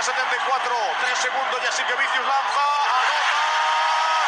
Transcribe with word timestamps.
30, 0.00 0.16
74, 0.16 0.72
3 1.04 1.12
segundos, 1.12 1.60
y 1.60 1.66
así 1.68 1.82
que 1.84 1.92
Vicius 1.92 2.24
lanza, 2.24 2.64
anota, 2.88 3.36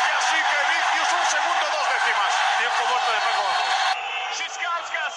y 0.04 0.10
así 0.20 0.36
que 0.36 0.58
Vicius 0.68 1.10
un 1.16 1.24
segundo, 1.32 1.64
dos 1.72 1.86
décimas. 1.96 2.32
Tiempo 2.60 2.82
muerto 2.92 3.08
de 3.08 3.20
Paco 3.24 3.40
Vamos. 3.40 3.72
Siscauskas 4.36 5.16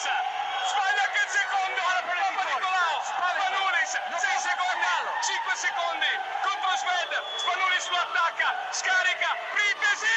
sbaglia 0.71 1.05
che 1.11 1.21
il 1.27 1.31
secondo 1.39 1.81
Papa 1.83 2.43
Nicolau 2.47 2.95
Spanulis 3.03 3.91
6 3.91 4.47
secondi 4.47 4.95
5 5.27 5.55
secondi 5.65 6.11
contro 6.43 6.71
Sved 6.79 7.11
Spanulis 7.35 7.85
lo 7.91 7.99
attacca 8.05 8.49
scarica 8.71 9.29
Pripesi 9.55 10.15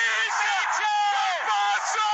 passo 1.51 2.07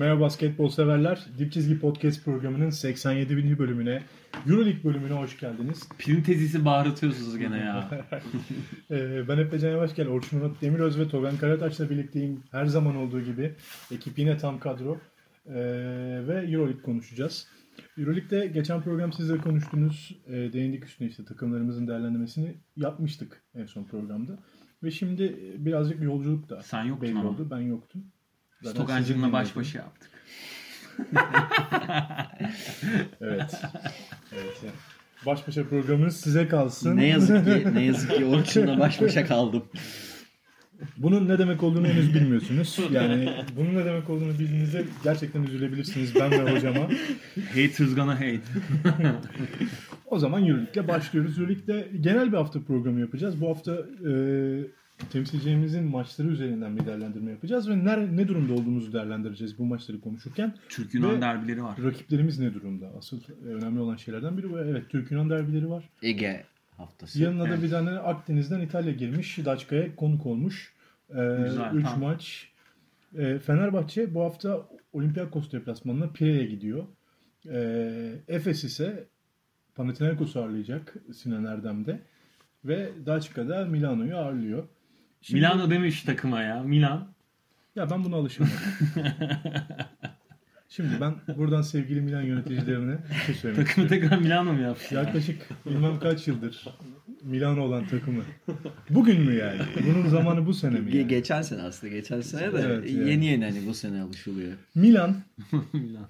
Merhaba 0.00 0.20
basketbol 0.20 0.70
severler. 0.70 1.18
Dip 1.38 1.52
Çizgi 1.52 1.78
Podcast 1.78 2.24
programının 2.24 2.70
87. 2.70 3.58
bölümüne, 3.58 4.02
Euroleague 4.48 4.84
bölümüne 4.84 5.12
hoş 5.12 5.38
geldiniz. 5.40 5.88
Pilin 5.98 6.22
tezisi 6.22 6.64
bağırtıyorsunuz 6.64 7.38
gene 7.38 7.58
ya. 7.58 7.90
Ee, 8.90 9.28
ben 9.28 9.38
Efe 9.38 9.58
Can 9.58 9.70
Yavaşgel, 9.70 10.08
Orçun 10.08 10.40
Onat 10.40 10.62
Demiröz 10.62 10.98
ve 10.98 11.08
Togan 11.08 11.36
Karataş'la 11.36 11.90
birlikteyim. 11.90 12.42
Her 12.50 12.66
zaman 12.66 12.96
olduğu 12.96 13.20
gibi. 13.20 13.54
Ekip 13.90 14.18
yine 14.18 14.38
tam 14.38 14.60
kadro. 14.60 14.98
Ee, 15.46 15.54
ve 16.28 16.34
Euroleague 16.50 16.82
konuşacağız. 16.82 17.48
Euroleague'de 17.98 18.46
geçen 18.46 18.82
program 18.82 19.12
sizle 19.12 19.38
konuştunuz. 19.38 20.16
Ee, 20.26 20.32
değindik 20.32 20.84
üstüne 20.84 21.08
işte 21.08 21.24
takımlarımızın 21.24 21.88
değerlendirmesini 21.88 22.54
yapmıştık 22.76 23.42
en 23.54 23.66
son 23.66 23.84
programda. 23.84 24.38
Ve 24.82 24.90
şimdi 24.90 25.36
birazcık 25.58 26.02
yolculuk 26.02 26.48
da 26.48 26.62
Sen 26.62 26.84
yoktun 26.84 27.08
belli 27.08 27.18
ama. 27.18 27.28
oldu. 27.28 27.48
Ben 27.50 27.58
yoktum. 27.58 28.04
Sizin 28.98 29.32
baş 29.32 29.56
başa 29.56 29.78
yaptık. 29.78 30.10
Evet. 33.20 33.62
Evet. 34.32 34.56
yani. 34.62 34.74
Baş 35.26 35.48
başa 35.48 35.68
programınız 35.68 36.16
size 36.16 36.48
kalsın. 36.48 36.96
Ne 36.96 37.06
yazık 37.06 37.44
ki 37.44 37.66
ne 37.74 37.84
yazık 37.84 38.16
ki 38.16 38.24
Orçun'la 38.24 38.78
baş 38.78 39.00
başa 39.00 39.26
kaldım. 39.26 39.64
Bunun 40.96 41.28
ne 41.28 41.38
demek 41.38 41.62
olduğunu 41.62 41.86
henüz 41.86 42.14
bilmiyorsunuz. 42.14 42.78
Yani 42.92 43.32
bunun 43.56 43.74
ne 43.74 43.84
demek 43.84 44.10
olduğunu 44.10 44.38
bildiğinizde 44.38 44.84
gerçekten 45.04 45.42
üzülebilirsiniz 45.42 46.14
ben 46.14 46.30
ve 46.30 46.52
hocama. 46.52 46.88
Haters 47.48 47.94
gonna 47.94 48.14
hate. 48.14 48.40
O 50.10 50.18
zaman 50.18 50.46
Euroleague'le 50.46 50.88
başlıyoruz. 50.88 51.38
Euroleague'de 51.38 51.88
genel 52.00 52.32
bir 52.32 52.36
hafta 52.36 52.60
programı 52.60 53.00
yapacağız. 53.00 53.40
Bu 53.40 53.48
hafta 53.48 53.72
e, 53.72 54.12
temsilcilerimizin 55.12 55.84
maçları 55.84 56.28
üzerinden 56.28 56.76
bir 56.76 56.86
değerlendirme 56.86 57.30
yapacağız 57.30 57.68
ve 57.68 57.84
ner, 57.84 58.16
ne 58.16 58.28
durumda 58.28 58.52
olduğumuzu 58.52 58.92
değerlendireceğiz 58.92 59.58
bu 59.58 59.64
maçları 59.64 60.00
konuşurken. 60.00 60.54
Türk 60.68 60.94
Yunan 60.94 61.20
derbileri 61.20 61.62
var. 61.62 61.78
Rakiplerimiz 61.84 62.38
ne 62.38 62.54
durumda? 62.54 62.90
Asıl 62.98 63.20
e, 63.20 63.48
önemli 63.48 63.80
olan 63.80 63.96
şeylerden 63.96 64.38
biri 64.38 64.50
bu. 64.50 64.58
Evet 64.58 64.84
Türk 64.88 65.10
Yunan 65.10 65.30
derbileri 65.30 65.70
var. 65.70 65.88
Ege 66.02 66.44
haftası. 66.76 67.22
Yanına 67.22 67.44
da 67.44 67.48
Evet. 67.48 67.62
bir 67.62 67.70
tane 67.70 67.90
Akdeniz'den 67.90 68.60
İtalya 68.60 68.92
girmiş. 68.92 69.38
Daçka'ya 69.44 69.96
konuk 69.96 70.26
olmuş. 70.26 70.72
3 71.10 71.16
Güzel, 71.16 71.70
tamam. 71.82 72.00
maç. 72.00 72.48
Ee, 73.18 73.38
Fenerbahçe 73.38 74.14
bu 74.14 74.22
hafta 74.24 74.68
Olympiakos 74.92 75.52
deplasmanına 75.52 76.08
Pire'ye 76.08 76.46
gidiyor. 76.46 76.84
Ee, 77.50 78.12
Efes 78.28 78.64
ise 78.64 79.06
Panathinaikos'u 79.74 80.40
ağırlayacak 80.40 80.94
Sinan 81.14 81.44
Erdem'de. 81.44 82.00
Ve 82.64 82.88
Daçka'da 83.06 83.64
Milano'yu 83.64 84.16
ağırlıyor. 84.16 84.64
Şimdi- 85.22 85.40
Milano 85.40 85.70
demiş 85.70 86.02
takıma 86.02 86.42
ya. 86.42 86.62
Milan. 86.62 87.08
Ya 87.76 87.90
ben 87.90 88.04
buna 88.04 88.16
alışamadım. 88.16 88.56
Şimdi 90.68 90.88
ben 91.00 91.14
buradan 91.36 91.62
sevgili 91.62 92.00
Milan 92.00 92.22
yöneticilerine 92.22 92.98
bir 93.10 93.14
şey 93.26 93.34
söylemek 93.34 93.66
Takımı 93.66 93.84
istiyorum. 93.86 94.08
tekrar 94.08 94.18
Milano 94.24 94.52
mu 94.52 94.60
yaptı? 94.62 94.94
Yaklaşık 94.94 95.40
bilmem 95.66 96.00
kaç 96.00 96.28
yıldır 96.28 96.64
Milano 97.22 97.60
olan 97.60 97.86
takımı. 97.86 98.22
Bugün 98.90 99.20
mü 99.20 99.34
yani? 99.34 99.60
Bunun 99.86 100.08
zamanı 100.08 100.46
bu 100.46 100.54
sene 100.54 100.80
mi? 100.80 100.96
Yani? 100.96 101.08
geçen 101.08 101.42
sene 101.42 101.62
aslında 101.62 101.92
geçen 101.92 102.20
sene 102.20 102.52
de 102.52 102.58
Evet, 102.66 102.90
yani. 102.92 103.10
yeni 103.10 103.24
yeni 103.26 103.44
hani 103.44 103.66
bu 103.66 103.74
sene 103.74 104.02
alışılıyor. 104.02 104.52
Milan 104.74 105.16
Milan. 105.72 106.06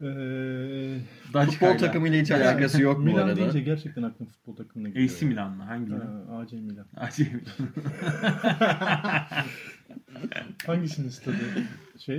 Eee 0.00 0.98
Futbol 1.32 1.78
takımıyla 1.78 2.20
hiç 2.22 2.30
alakası 2.30 2.82
yok 2.82 2.98
bu 2.98 3.02
Milan 3.02 3.18
arada. 3.26 3.36
deyince 3.36 3.60
gerçekten 3.60 4.02
aklım 4.02 4.26
futbol 4.28 4.56
takımına 4.56 4.88
gidiyor. 4.88 5.06
AC 5.10 5.22
Milan 5.26 5.56
mı? 5.56 5.62
Hangi 5.62 5.90
Milan? 5.92 6.24
AC 6.30 6.52
Milan. 6.52 6.86
AC 6.96 7.18
Milan. 7.18 7.68
Hangisinin 10.66 11.08
stadı? 11.08 11.36
Şey? 11.98 12.18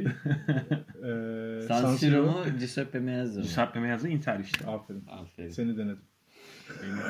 eee 1.04 1.62
San 1.68 1.96
Siro 1.96 2.24
mu 2.24 2.44
Giuseppe 2.60 3.00
Meazza 3.00 3.40
mı? 3.40 3.46
Giuseppe 3.46 3.80
Meazza 3.80 4.08
Inter 4.08 4.40
işte. 4.40 4.66
Aferin. 4.68 5.04
Aferin. 5.08 5.50
Seni 5.50 5.78
denedim. 5.78 6.00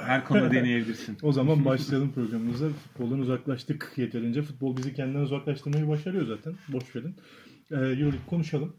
Her 0.05 0.25
konuda 0.25 0.51
deneyebilirsin. 0.51 1.17
O 1.23 1.31
zaman 1.31 1.65
başlayalım 1.65 2.11
programımıza. 2.11 2.69
Futboldan 2.69 3.19
uzaklaştık 3.19 3.93
yeterince. 3.97 4.41
Futbol 4.41 4.77
bizi 4.77 4.93
kendinden 4.93 5.19
uzaklaştırmayı 5.19 5.87
başarıyor 5.87 6.25
zaten. 6.27 6.53
Boş 6.67 6.95
verin. 6.95 7.15
Ee, 7.71 7.75
Euroleague 7.75 8.19
konuşalım. 8.29 8.75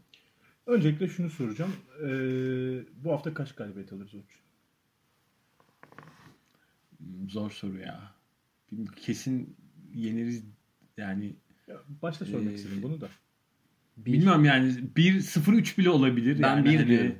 Öncelikle 0.67 1.07
şunu 1.07 1.29
soracağım. 1.29 1.71
Ee, 2.03 2.07
bu 3.03 3.11
hafta 3.11 3.33
kaç 3.33 3.55
galibiyet 3.55 3.93
alırız 3.93 4.15
Orçun? 4.15 4.41
Zor 7.29 7.51
soru 7.51 7.77
ya. 7.77 8.11
Kesin 8.95 9.55
yeniriz 9.93 10.43
yani. 10.97 11.35
Ya, 11.67 11.75
başta 12.01 12.25
sormak 12.25 12.51
Ee, 12.51 12.55
istedim 12.55 12.79
bunu 12.83 13.01
da. 13.01 13.07
Bilmiyorum 13.97 14.45
yani 14.45 14.73
1-0-3 14.95 15.77
bile 15.77 15.89
olabilir. 15.89 16.41
Ben 16.41 16.47
yani. 16.55 16.65
bir 16.65 16.75
Hani, 16.75 16.87
diyorum. 16.87 17.15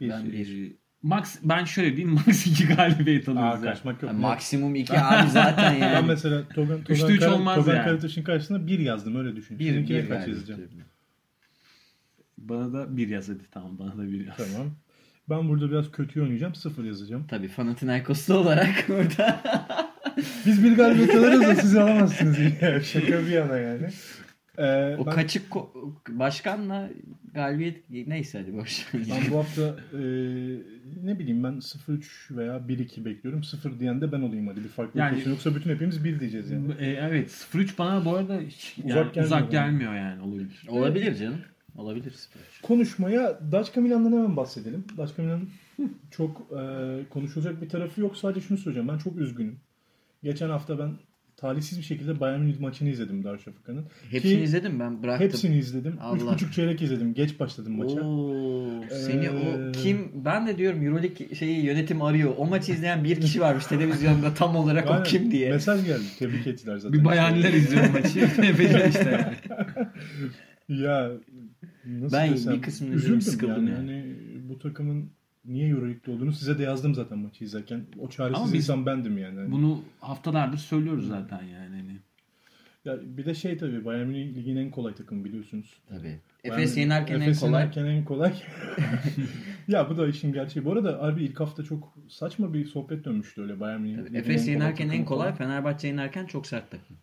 Bir. 0.00 0.08
Ben 0.10 0.32
bir. 0.32 0.66
e, 0.70 0.72
Max 1.02 1.38
ben 1.42 1.64
şöyle 1.64 1.96
diyeyim 1.96 2.14
Max 2.26 2.46
2 2.46 2.66
galibiyet 2.66 3.28
Aa, 3.28 3.32
alırız. 3.32 3.64
yani. 3.64 3.74
kaçmak 3.74 4.02
yok. 4.02 4.12
Ha, 4.12 4.16
maksimum 4.16 4.74
iki 4.74 4.92
abi 5.00 5.30
zaten 5.30 5.74
Ben 5.80 5.92
yani. 5.94 6.06
mesela 6.06 6.48
Togan, 6.48 6.78
Üçte 6.88 7.18
Togan, 7.18 7.32
olmaz 7.32 7.56
Togan 7.56 7.74
yani. 7.76 7.84
Karataş'ın 7.84 8.22
karşısına 8.22 8.66
bir 8.66 8.78
yazdım 8.78 9.16
öyle 9.16 9.36
düşün. 9.36 9.58
bir, 9.58 9.72
Seninkine 9.72 9.98
bir 10.02 10.08
kaç 10.08 10.18
galibiyet. 10.18 10.48
yazacağım? 10.48 10.70
Bana 12.40 12.72
da 12.72 12.96
bir 12.96 13.08
yaz 13.08 13.28
hadi 13.28 13.42
tamam 13.50 13.78
bana 13.78 13.98
da 13.98 14.02
bir 14.12 14.26
yaz. 14.26 14.36
Tamam. 14.36 14.70
Ben 15.28 15.48
burada 15.48 15.70
biraz 15.70 15.90
kötü 15.92 16.22
oynayacağım. 16.22 16.54
Sıfır 16.54 16.84
yazacağım. 16.84 17.26
Tabii 17.28 17.48
Panathinaikoslu 17.48 18.34
olarak 18.34 18.84
burada. 18.88 19.40
Biz 20.46 20.64
bir 20.64 20.76
galibiyet 20.76 21.14
alırız 21.14 21.40
da 21.40 21.54
siz 21.54 21.76
alamazsınız. 21.76 22.36
Şaka 22.84 23.06
bir 23.22 23.26
yana 23.30 23.56
yani. 23.56 23.86
Ee, 24.58 24.96
o 24.98 25.06
ben- 25.06 25.12
kaçık 25.14 25.50
ko- 25.50 25.92
başkanla 26.08 26.90
galibiyet 27.34 27.90
neyse 27.90 28.38
hadi 28.40 28.52
boş. 28.56 28.86
Ben 28.94 29.30
bu 29.32 29.38
hafta 29.38 29.62
e, 29.92 29.98
ne 31.04 31.18
bileyim 31.18 31.44
ben 31.44 31.52
0-3 31.52 32.36
veya 32.36 32.56
1-2 32.56 33.04
bekliyorum. 33.04 33.44
0 33.44 33.80
diyen 33.80 34.00
de 34.00 34.12
ben 34.12 34.20
olayım 34.20 34.46
hadi 34.48 34.64
bir 34.64 34.68
farklı 34.68 35.00
Yani- 35.00 35.16
olsun. 35.18 35.30
Yoksa 35.30 35.54
bütün 35.54 35.70
hepimiz 35.70 36.04
1 36.04 36.20
diyeceğiz 36.20 36.50
yani. 36.50 36.72
E, 36.78 36.86
evet 36.86 37.30
0-3 37.54 37.78
bana 37.78 38.04
bu 38.04 38.16
arada 38.16 38.40
hiç 38.40 38.74
yani 38.78 38.90
Uzak 38.92 39.16
uzak, 39.16 39.50
gelmiyor 39.50 39.50
gelmiyor, 39.50 39.90
bana. 39.90 39.98
yani 39.98 40.22
olabilir. 40.22 40.62
Olabilir 40.68 41.14
canım. 41.14 41.38
Olabilir. 41.80 42.14
Konuşmaya 42.62 43.40
Daçka 43.52 43.80
Milan'dan 43.80 44.12
hemen 44.12 44.36
bahsedelim. 44.36 44.84
Daçka 44.96 45.22
Milan'ın 45.22 45.50
çok 46.10 46.40
e, 46.40 46.62
konuşulacak 47.10 47.62
bir 47.62 47.68
tarafı 47.68 48.00
yok. 48.00 48.16
Sadece 48.16 48.40
şunu 48.40 48.58
söyleyeceğim. 48.58 48.88
Ben 48.88 48.98
çok 48.98 49.16
üzgünüm. 49.16 49.60
Geçen 50.22 50.50
hafta 50.50 50.78
ben 50.78 50.90
talihsiz 51.36 51.78
bir 51.78 51.84
şekilde 51.84 52.20
Bayern 52.20 52.40
Münih 52.40 52.60
maçını 52.60 52.88
izledim 52.88 53.24
Darüşşafaka'nın. 53.24 53.84
Hepsini 54.10 54.36
Ki 54.36 54.40
izledim 54.40 54.80
ben 54.80 55.02
bıraktım. 55.02 55.26
Hepsini 55.26 55.56
izledim. 55.58 55.96
Allah. 56.00 56.18
3,5 56.18 56.52
çeyrek 56.52 56.82
izledim. 56.82 57.14
Geç 57.14 57.40
başladım 57.40 57.76
maça. 57.76 58.00
Oo, 58.00 58.84
seni 58.90 59.24
Ee, 59.24 59.30
o 59.30 59.72
kim 59.72 60.12
ben 60.24 60.46
de 60.46 60.58
diyorum 60.58 60.86
Euroleague 60.86 61.34
şeyi 61.34 61.64
yönetim 61.64 62.02
arıyor. 62.02 62.34
O 62.38 62.46
maçı 62.46 62.72
izleyen 62.72 63.04
bir 63.04 63.20
kişi 63.20 63.40
varmış 63.40 63.66
televizyonda 63.66 64.34
tam 64.34 64.56
olarak 64.56 64.90
o 64.90 64.92
Aynen. 64.92 65.04
kim 65.04 65.30
diye. 65.30 65.50
Mesaj 65.50 65.86
geldi. 65.86 66.04
Tebrik 66.18 66.46
ettiler 66.46 66.76
zaten. 66.78 67.00
Bir 67.00 67.04
bayaniler 67.04 67.52
izliyor 67.52 67.90
maçı. 67.90 68.20
Efecan 68.42 68.90
işte 68.90 69.10
yani. 69.10 69.88
Ya 70.68 71.10
nasıl 71.86 72.16
Ben 72.16 72.32
desem, 72.32 72.54
bir 72.54 72.62
kısmını 72.62 72.94
üzüldüm 72.94 73.20
sıkıldım 73.20 73.68
yani. 73.68 73.76
Hani 73.76 74.16
bu 74.48 74.58
takımın 74.58 75.10
niye 75.44 75.68
Euroleague'de 75.68 76.10
olduğunu 76.10 76.32
size 76.32 76.58
de 76.58 76.62
yazdım 76.62 76.94
zaten 76.94 77.18
maçı 77.18 77.44
izlerken. 77.44 77.86
O 77.98 78.08
çaresiz 78.08 78.42
Ama 78.42 78.56
insan 78.56 78.86
bendim 78.86 79.18
yani. 79.18 79.38
Hani 79.38 79.52
Bunu 79.52 79.82
haftalardır 80.00 80.58
söylüyoruz 80.58 81.08
zaten 81.08 81.42
yani. 81.42 81.76
Hani. 81.76 81.96
Ya 82.84 82.98
bir 83.16 83.24
de 83.24 83.34
şey 83.34 83.58
tabii 83.58 83.84
Bayern 83.84 84.06
Münih 84.06 84.34
ligin 84.34 84.56
en 84.56 84.70
kolay 84.70 84.94
takımı 84.94 85.24
biliyorsunuz. 85.24 85.80
Tabii. 85.88 86.18
Efes 86.44 86.76
yenerken 86.76 87.14
en 87.14 87.20
Efes 87.20 87.40
kolay. 87.40 87.52
yenerken 87.52 87.84
en 87.84 88.04
kolay. 88.04 88.34
ya 89.68 89.90
bu 89.90 89.98
da 89.98 90.08
işin 90.08 90.32
gerçeği. 90.32 90.64
Bu 90.64 90.72
arada 90.72 91.02
abi 91.02 91.24
ilk 91.24 91.40
hafta 91.40 91.64
çok 91.64 91.94
saçma 92.08 92.54
bir 92.54 92.64
sohbet 92.64 93.04
dönmüştü 93.04 93.42
öyle 93.42 93.60
Bayern 93.60 93.80
Münih. 93.80 93.98
Efes 93.98 94.42
kolay 94.42 94.54
yenerken 94.54 94.88
en 94.88 95.04
kolay, 95.04 95.26
falan. 95.26 95.36
Fenerbahçe 95.36 95.88
yenerken 95.88 96.26
çok 96.26 96.46
sert 96.46 96.70
takım. 96.70 96.96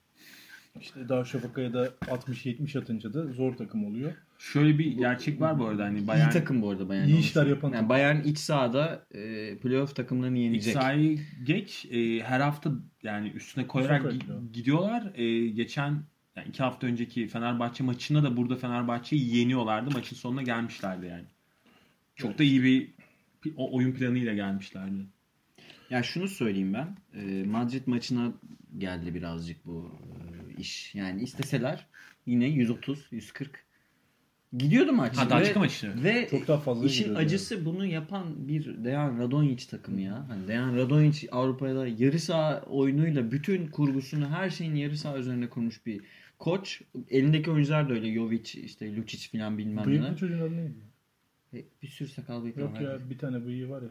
İşte 0.82 1.10
Darüşşafaka'ya 1.10 1.74
da 1.74 1.88
60-70 1.88 2.80
atınca 2.80 3.14
da 3.14 3.28
zor 3.28 3.54
takım 3.58 3.86
oluyor. 3.86 4.12
Şöyle 4.40 4.80
bir 4.80 4.92
gerçek 4.98 5.42
var 5.42 5.60
bu 5.60 5.66
arada 5.66 5.84
hani 5.84 6.08
Bayern 6.08 6.30
İyi 6.30 6.34
takım 6.34 6.62
bu 6.62 6.70
arada 6.70 6.90
Bayern. 6.90 7.08
İyi 7.08 7.12
olması. 7.14 7.28
işler 7.28 7.46
yapan 7.46 7.72
Yani. 7.74 7.90
Bayern 7.90 8.22
iç 8.24 8.38
sahada 8.38 9.06
e, 9.12 9.58
playoff 9.58 9.96
takımlarını 9.96 10.38
iç 10.38 10.44
yenecek. 10.44 10.74
sahayı 10.74 11.20
geç 11.44 11.86
e, 11.92 12.20
her 12.24 12.40
hafta 12.40 12.72
yani 13.04 13.30
üstüne 13.30 13.68
koyarak 13.68 14.04
gi- 14.06 14.52
gidiyorlar. 14.54 15.12
E, 15.16 15.48
geçen 15.48 16.04
yani 16.36 16.48
iki 16.50 16.64
hafta 16.64 16.88
önceki 16.88 17.28
Fenerbahçe 17.28 17.84
maçında 17.84 18.24
da 18.24 18.38
burada 18.38 18.56
Fenerbahçe'yi 18.56 19.36
yeniyorlardı. 19.38 19.92
Maçın 19.92 20.16
sonuna 20.16 20.42
gelmişlerdi 20.42 21.06
yani. 21.06 21.26
Çok 22.16 22.40
da 22.40 22.44
iyi 22.44 22.64
bir 22.64 22.90
o- 23.56 23.76
oyun 23.78 23.92
planıyla 23.92 24.34
gelmişlerdi. 24.34 25.06
Ya 25.90 26.04
şunu 26.04 26.28
söyleyeyim 26.28 26.74
ben. 26.74 26.98
Ee, 27.14 27.44
Madrid 27.44 27.82
maçına 27.88 28.32
geldi 28.78 29.16
birazcık 29.16 29.66
bu 29.66 29.92
e, 30.06 30.37
iş. 30.60 30.96
Yani 30.96 31.24
isteseler 31.24 31.86
yine 32.26 32.46
130, 32.46 33.08
140 33.12 33.66
gidiyordu 34.58 34.94
maç. 34.94 35.18
Ha, 35.18 35.30
daha 35.30 35.42
Ve- 35.42 35.46
çıkma 35.46 35.62
maçı. 35.62 36.04
Ve 36.04 36.28
Çok 36.32 36.48
daha 36.48 36.60
fazla 36.60 36.86
işin 36.86 37.16
acısı 37.16 37.66
bunu 37.66 37.86
yapan 37.86 38.48
bir 38.48 38.84
Dejan 38.84 39.20
Radonjic 39.20 39.68
takımı 39.70 40.02
ya. 40.02 40.30
Hani 40.30 40.48
Dejan 40.48 40.76
Radonjic 40.76 41.28
Avrupa'da 41.32 41.88
yarı 41.88 42.20
saha 42.20 42.62
oyunuyla 42.62 43.32
bütün 43.32 43.68
kurgusunu 43.68 44.30
her 44.30 44.50
şeyin 44.50 44.76
yarı 44.76 44.98
saha 44.98 45.18
üzerine 45.18 45.50
kurmuş 45.50 45.86
bir 45.86 46.02
koç. 46.40 46.82
Elindeki 47.10 47.52
oyuncular 47.52 47.90
da 47.90 47.94
öyle. 47.94 48.14
Jovic, 48.14 48.62
işte 48.62 48.96
Lucic 48.96 49.38
falan 49.38 49.58
bilmem 49.58 49.84
ne. 49.84 49.86
Bıyıklı 49.86 50.16
çocuğun 50.18 50.40
adı 50.40 50.58
neydi? 50.58 50.74
E, 51.54 51.66
Bir 51.82 51.88
sürü 51.88 52.08
sakal 52.08 52.44
bıyıklı 52.44 52.62
Yok 52.62 52.82
ya 52.82 53.10
bir 53.10 53.18
tane 53.18 53.46
bıyığı 53.46 53.70
var 53.70 53.82
ya. 53.82 53.90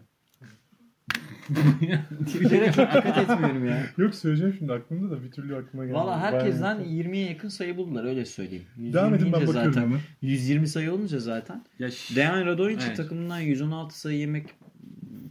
Twitter'e 2.27 2.73
çok 2.73 2.89
dikkat 2.95 3.19
etmiyorum 3.19 3.67
ya. 3.69 3.87
Yok 3.99 4.15
söyleyeceğim 4.15 4.55
şimdi 4.59 4.73
aklımda 4.73 5.17
da 5.17 5.23
bir 5.25 5.31
türlü 5.31 5.57
aklıma 5.57 5.85
gelmedi. 5.85 6.01
Valla 6.01 6.21
herkesten 6.21 6.79
Bayağı- 6.79 6.91
20'ye 6.93 7.29
yakın 7.31 7.49
sayı 7.49 7.77
buldular 7.77 8.05
öyle 8.05 8.25
söyleyeyim. 8.25 8.65
120 8.77 8.93
Devam 8.93 9.15
edin 9.15 9.27
ben 9.27 9.33
bakıyorum 9.33 9.73
zaten, 9.73 9.83
hemen. 9.83 10.01
120 10.23 10.69
sayı 10.69 10.93
olunca 10.93 11.19
zaten. 11.19 11.65
Ya 11.79 11.91
ş- 11.91 12.17
Dejan 12.17 12.47
Radonjic 12.47 12.85
Evet. 12.87 12.97
takımından 12.97 13.41
116 13.41 14.01
sayı 14.01 14.19
yemek 14.19 14.47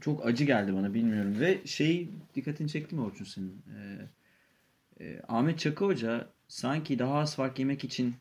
çok 0.02 0.26
acı 0.26 0.44
geldi 0.44 0.74
bana 0.74 0.94
bilmiyorum. 0.94 1.40
Ve 1.40 1.58
şey 1.66 2.10
dikkatini 2.36 2.70
çekti 2.70 2.96
mi 2.96 3.02
Orçun 3.02 3.26
senin? 3.26 3.62
Ee, 3.78 5.06
e, 5.06 5.22
Ahmet 5.28 5.60
Çakı 5.60 5.86
Hoca 5.86 6.28
sanki 6.48 7.00
daha 7.00 7.14
az 7.20 7.36
fark 7.36 7.60
yemek 7.60 7.84
için 7.84 8.16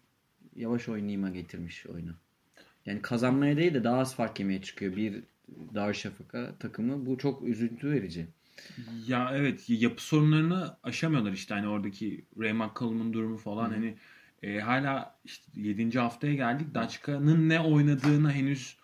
yavaş 0.56 0.88
oynayıma 0.88 1.31
getirmiş 1.31 1.87
oyunu. 1.87 2.12
Yani 2.87 3.02
kazanmaya 3.02 3.56
değil 3.56 3.75
de 3.75 3.84
daha 3.84 3.99
az 3.99 4.14
fark 4.14 4.40
yemeye 4.40 4.62
çıkıyor 4.62 4.96
bir 4.96 5.22
Darüşşafaka 5.75 6.55
takımı. 6.61 7.06
Bu 7.06 7.19
çok 7.19 7.43
üzüntü 7.43 7.91
verici. 7.91 8.26
Ya 9.06 9.31
evet 9.35 9.70
yapı 9.70 10.02
sorunlarını 10.05 10.76
aşamıyorlar 10.82 11.32
işte 11.32 11.55
hani 11.55 11.69
oradaki 11.69 12.25
Ray 12.41 12.52
McCallum'un 12.52 13.12
durumu 13.12 13.37
falan 13.37 13.70
hani 13.70 13.94
e, 14.43 14.61
hala 14.61 15.17
işte 15.25 15.44
7. 15.61 15.99
haftaya 15.99 16.35
geldik. 16.35 16.75
Daçka'nın 16.75 17.49
ne 17.49 17.61
oynadığını 17.61 18.32
henüz 18.32 18.76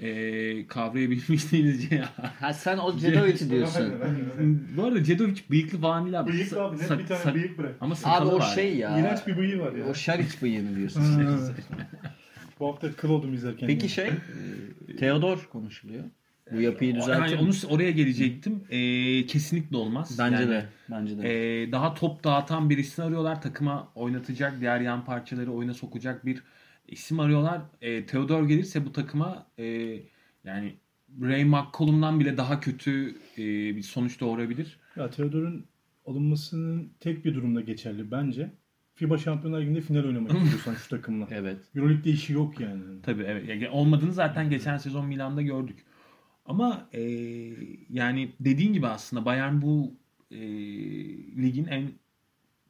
e, 0.00 0.66
kavrayabilmiş 0.66 1.52
değiliz 1.52 1.92
ya. 1.92 2.08
Ha 2.40 2.52
sen 2.52 2.78
o 2.78 2.96
Cedovic'i 2.98 3.50
diyorsun. 3.50 3.94
Bu 4.76 4.84
arada 4.84 5.04
Cedovic 5.04 5.40
bıyıklı 5.50 5.80
falan 5.80 6.04
değil 6.04 6.20
abi. 6.20 6.32
Bıyık 6.32 6.52
abi 6.52 6.76
net 6.78 6.86
Sak- 6.86 6.98
bir 6.98 7.06
tane 7.06 7.20
sak- 7.20 7.34
bıyık 7.34 7.58
bırak. 7.58 7.74
Ama 7.80 7.92
Abi 7.94 8.00
sakalı 8.00 8.30
o 8.30 8.38
var. 8.38 8.54
şey 8.54 8.76
ya. 8.76 8.98
İğrenç 8.98 9.26
bir 9.26 9.36
bıyığı 9.36 9.60
var 9.60 9.72
ya. 9.72 9.86
O 9.86 9.94
Şariç 9.94 10.42
bıyığı 10.42 10.62
mı 10.62 10.76
diyorsun? 10.76 11.02
Bu 12.60 12.68
hafta 12.68 12.92
kıl 12.92 13.10
oldum 13.10 13.34
izlerken. 13.34 13.66
Peki 13.66 13.88
şey, 13.88 14.08
e, 14.88 14.96
Theodor 14.96 15.48
konuşuluyor. 15.52 16.04
Bu 16.52 16.60
yapıyı 16.60 16.94
düzeltir. 16.96 17.36
Yani 17.36 17.36
onu 17.36 17.74
oraya 17.74 17.90
gelecektim. 17.90 18.64
E, 18.70 19.26
kesinlikle 19.26 19.76
olmaz. 19.76 20.16
Bence 20.18 20.36
Yani, 20.42 20.50
de. 20.50 20.66
Bence 20.90 21.18
de. 21.18 21.62
e, 21.62 21.72
daha 21.72 21.94
top 21.94 22.24
dağıtan 22.24 22.70
birisini 22.70 23.04
arıyorlar. 23.04 23.42
Takıma 23.42 23.92
oynatacak, 23.94 24.60
diğer 24.60 24.80
yan 24.80 25.04
parçaları 25.04 25.52
oyuna 25.52 25.74
sokacak 25.74 26.26
bir 26.26 26.42
isim 26.88 27.20
arıyorlar. 27.20 27.60
E, 27.80 28.06
Theodor 28.06 28.48
gelirse 28.48 28.84
bu 28.84 28.92
takıma 28.92 29.46
e, 29.58 29.64
yani 30.44 30.74
Ray 31.22 31.44
McCollum'dan 31.44 32.20
bile 32.20 32.36
daha 32.36 32.60
kötü 32.60 33.16
e, 33.38 33.42
bir 33.76 33.82
sonuç 33.82 34.20
doğurabilir. 34.20 34.78
Ya 34.96 35.10
Theodor'un 35.10 35.66
alınmasının 36.06 36.92
tek 37.00 37.24
bir 37.24 37.34
durumda 37.34 37.60
geçerli 37.60 38.10
bence. 38.10 38.50
FIBA 38.94 39.18
Şampiyonlar 39.18 39.60
Ligi'nde 39.60 39.80
final 39.80 40.04
oynamak 40.04 40.32
istiyorsan 40.42 40.74
şu 40.74 40.88
takımla. 40.88 41.26
evet. 41.30 41.58
Euroleague'de 41.74 42.10
işi 42.10 42.32
yok 42.32 42.60
yani. 42.60 42.82
Tabii 43.02 43.22
evet. 43.22 43.48
Yani 43.48 43.68
olmadığını 43.68 44.12
zaten 44.12 44.50
geçen 44.50 44.76
sezon 44.76 45.06
Milan'da 45.06 45.42
gördük. 45.42 45.78
Ama 46.46 46.88
e, 46.92 47.02
yani 47.90 48.32
dediğin 48.40 48.72
gibi 48.72 48.86
aslında 48.86 49.24
Bayern 49.24 49.62
bu 49.62 49.94
e, 50.30 50.38
ligin 51.42 51.66
en 51.66 51.90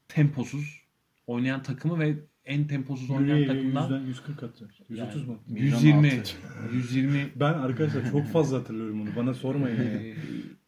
temposuz 0.09 0.81
oynayan 1.27 1.63
takımı 1.63 1.99
ve 1.99 2.17
en 2.45 2.67
temposuz 2.67 3.11
oynayan 3.11 3.37
Yürüye 3.37 3.47
takımdan 3.47 3.83
yüzden 3.83 4.07
140 4.07 4.43
attı. 4.43 4.69
130 4.89 5.29
mu? 5.29 5.39
120 5.49 6.07
116. 6.07 6.37
120 6.75 7.27
Ben 7.37 7.53
arkadaşlar 7.55 8.11
çok 8.11 8.27
fazla 8.27 8.59
hatırlıyorum 8.59 9.01
onu. 9.01 9.17
Bana 9.17 9.35
sormayın 9.35 9.77
yani. 9.77 10.07
e, 10.09 10.17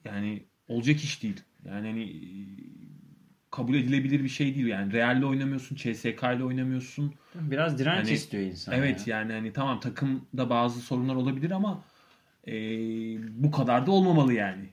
yani 0.04 0.42
olacak 0.68 0.96
iş 0.96 1.22
değil. 1.22 1.40
Yani 1.64 1.86
hani 1.88 2.02
kabul 3.56 3.74
edilebilir 3.74 4.24
bir 4.24 4.28
şey 4.28 4.54
değil. 4.54 4.66
Yani 4.66 4.92
Real'le 4.92 5.22
oynamıyorsun, 5.22 5.76
CSK 5.76 6.22
ile 6.36 6.44
oynamıyorsun. 6.44 7.14
Biraz 7.34 7.78
direnç 7.78 8.04
Hani- 8.04 8.10
istiyor 8.14 8.42
insan. 8.42 8.74
Evet 8.74 9.06
ya. 9.06 9.18
yani 9.18 9.32
hani 9.32 9.52
tamam 9.52 9.80
takımda 9.80 10.50
bazı 10.50 10.80
sorunlar 10.80 11.14
olabilir 11.14 11.50
ama 11.50 11.84
e, 12.46 12.52
bu 13.42 13.50
kadar 13.50 13.86
da 13.86 13.90
olmamalı 13.90 14.32
yani. 14.32 14.64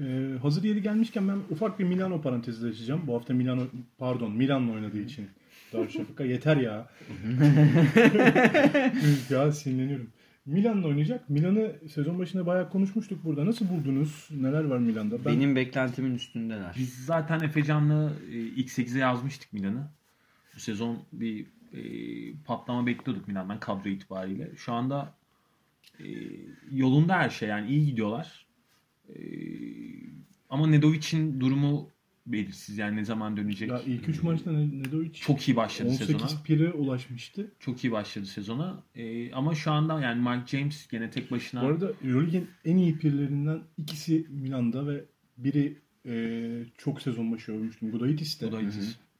Ee, 0.00 0.02
hazır 0.42 0.64
yeri 0.64 0.82
gelmişken 0.82 1.28
ben 1.28 1.38
ufak 1.50 1.78
bir 1.78 1.84
Milano 1.84 2.22
parantezi 2.22 2.68
açacağım. 2.68 3.02
Bu 3.06 3.14
hafta 3.14 3.34
Milano 3.34 3.62
pardon 3.98 4.32
Milan'la 4.32 4.72
oynadığı 4.72 5.00
için. 5.00 5.26
Darüşşafaka 5.72 6.24
yeter 6.24 6.56
ya. 6.56 6.88
ya 9.30 9.52
sinirleniyorum. 9.52 10.10
Milan'la 10.46 10.88
oynayacak. 10.88 11.30
Milan'ı 11.30 11.76
sezon 11.88 12.18
başında 12.18 12.46
bayağı 12.46 12.70
konuşmuştuk 12.70 13.24
burada. 13.24 13.46
Nasıl 13.46 13.68
buldunuz? 13.68 14.28
Neler 14.30 14.64
var 14.64 14.78
Milan'da? 14.78 15.24
Ben 15.24 15.36
Benim 15.36 15.56
beklentimin 15.56 16.14
üstündeler. 16.14 16.74
Biz 16.78 17.04
zaten 17.04 17.40
Efecan'la 17.40 18.12
e, 18.30 18.36
ilk 18.36 18.68
8'e 18.68 18.98
yazmıştık 18.98 19.52
Milan'ı. 19.52 19.88
Bu 20.56 20.60
sezon 20.60 20.98
bir 21.12 21.46
e, 21.72 21.82
patlama 22.46 22.86
bekliyorduk 22.86 23.28
Milan'dan 23.28 23.60
kadro 23.60 23.88
itibariyle. 23.88 24.50
Şu 24.56 24.72
anda 24.72 25.14
e, 26.00 26.06
yolunda 26.72 27.16
her 27.16 27.30
şey 27.30 27.48
yani 27.48 27.70
iyi 27.70 27.86
gidiyorlar. 27.86 28.46
E, 29.08 29.16
ama 30.50 30.66
Nedovic'in 30.66 31.40
durumu 31.40 31.88
belirsiz 32.26 32.78
yani 32.78 32.96
ne 32.96 33.04
zaman 33.04 33.36
dönecek. 33.36 33.70
ya 33.70 33.80
ilk 33.86 34.08
3 34.08 34.22
maçta 34.22 34.52
ne, 34.52 34.82
Nedovic 34.82 35.12
Çok 35.12 35.48
iyi 35.48 35.56
başladı 35.56 35.88
18 35.88 36.06
sezona. 36.06 36.42
pire 36.44 36.72
ulaşmıştı. 36.72 37.52
Çok 37.60 37.84
iyi 37.84 37.92
başladı 37.92 38.26
sezona. 38.26 38.82
E, 38.94 39.32
ama 39.32 39.54
şu 39.54 39.72
anda 39.72 40.00
yani 40.00 40.28
Mike 40.28 40.58
James 40.58 40.88
gene 40.88 41.10
tek 41.10 41.30
başına 41.30 41.62
Bu 41.62 41.66
arada 41.66 41.92
Euroleague'in 42.04 42.48
en 42.64 42.76
iyi 42.76 42.98
pirlerinden 42.98 43.60
ikisi 43.76 44.26
Milan'da 44.30 44.86
ve 44.86 45.04
biri 45.38 45.78
e, 46.06 46.64
çok 46.78 47.02
sezon 47.02 47.32
başı 47.32 47.52
övmüştüm. 47.52 47.90
Gudaitis 47.90 48.40
da 48.40 48.60
iyi. 48.60 48.70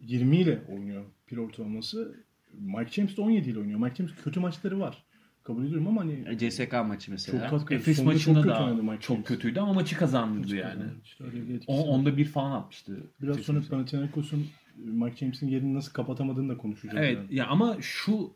20 0.00 0.36
ile 0.36 0.62
oynuyor 0.68 1.04
pir 1.26 1.36
ortalaması. 1.36 2.16
Mike 2.52 2.90
James 2.90 3.16
de 3.16 3.20
17 3.20 3.50
ile 3.50 3.58
oynuyor. 3.58 3.78
Mike 3.78 3.94
James 3.94 4.12
kötü 4.24 4.40
maçları 4.40 4.80
var. 4.80 5.04
Kabul 5.44 5.64
ediyorum 5.64 5.86
ama 5.88 6.00
hani 6.00 6.24
E, 6.28 6.38
CSK 6.50 6.72
maçı 6.86 7.06
çok 7.06 7.12
mesela. 7.12 7.50
katkı. 7.50 7.74
Efes 7.74 7.96
Sonunda 7.96 8.12
maçında 8.12 8.42
çok 8.42 8.50
da 8.50 8.64
oynadı 8.64 8.82
Mike 8.82 9.00
çok 9.00 9.16
James. 9.16 9.28
kötüydü 9.28 9.60
ama 9.60 9.72
maçı 9.72 9.96
kazandırdı 9.96 10.56
yani. 10.56 10.82
İşte 11.04 11.24
öyle 11.24 11.48
bir 11.48 11.62
O, 11.66 11.82
onda 11.84 12.16
bir 12.16 12.24
falan 12.24 12.50
atmıştı. 12.52 12.96
Biraz 13.22 13.36
sonra 13.36 13.60
Panathinaikos'un 13.70 14.46
Mike 14.76 15.16
James'in 15.16 15.48
yerini 15.48 15.74
nasıl 15.74 15.92
kapatamadığını 15.92 16.48
da 16.48 16.56
konuşacağız. 16.58 16.98
Evet 16.98 17.16
yani. 17.16 17.34
ya 17.34 17.46
ama 17.46 17.76
şu 17.80 18.30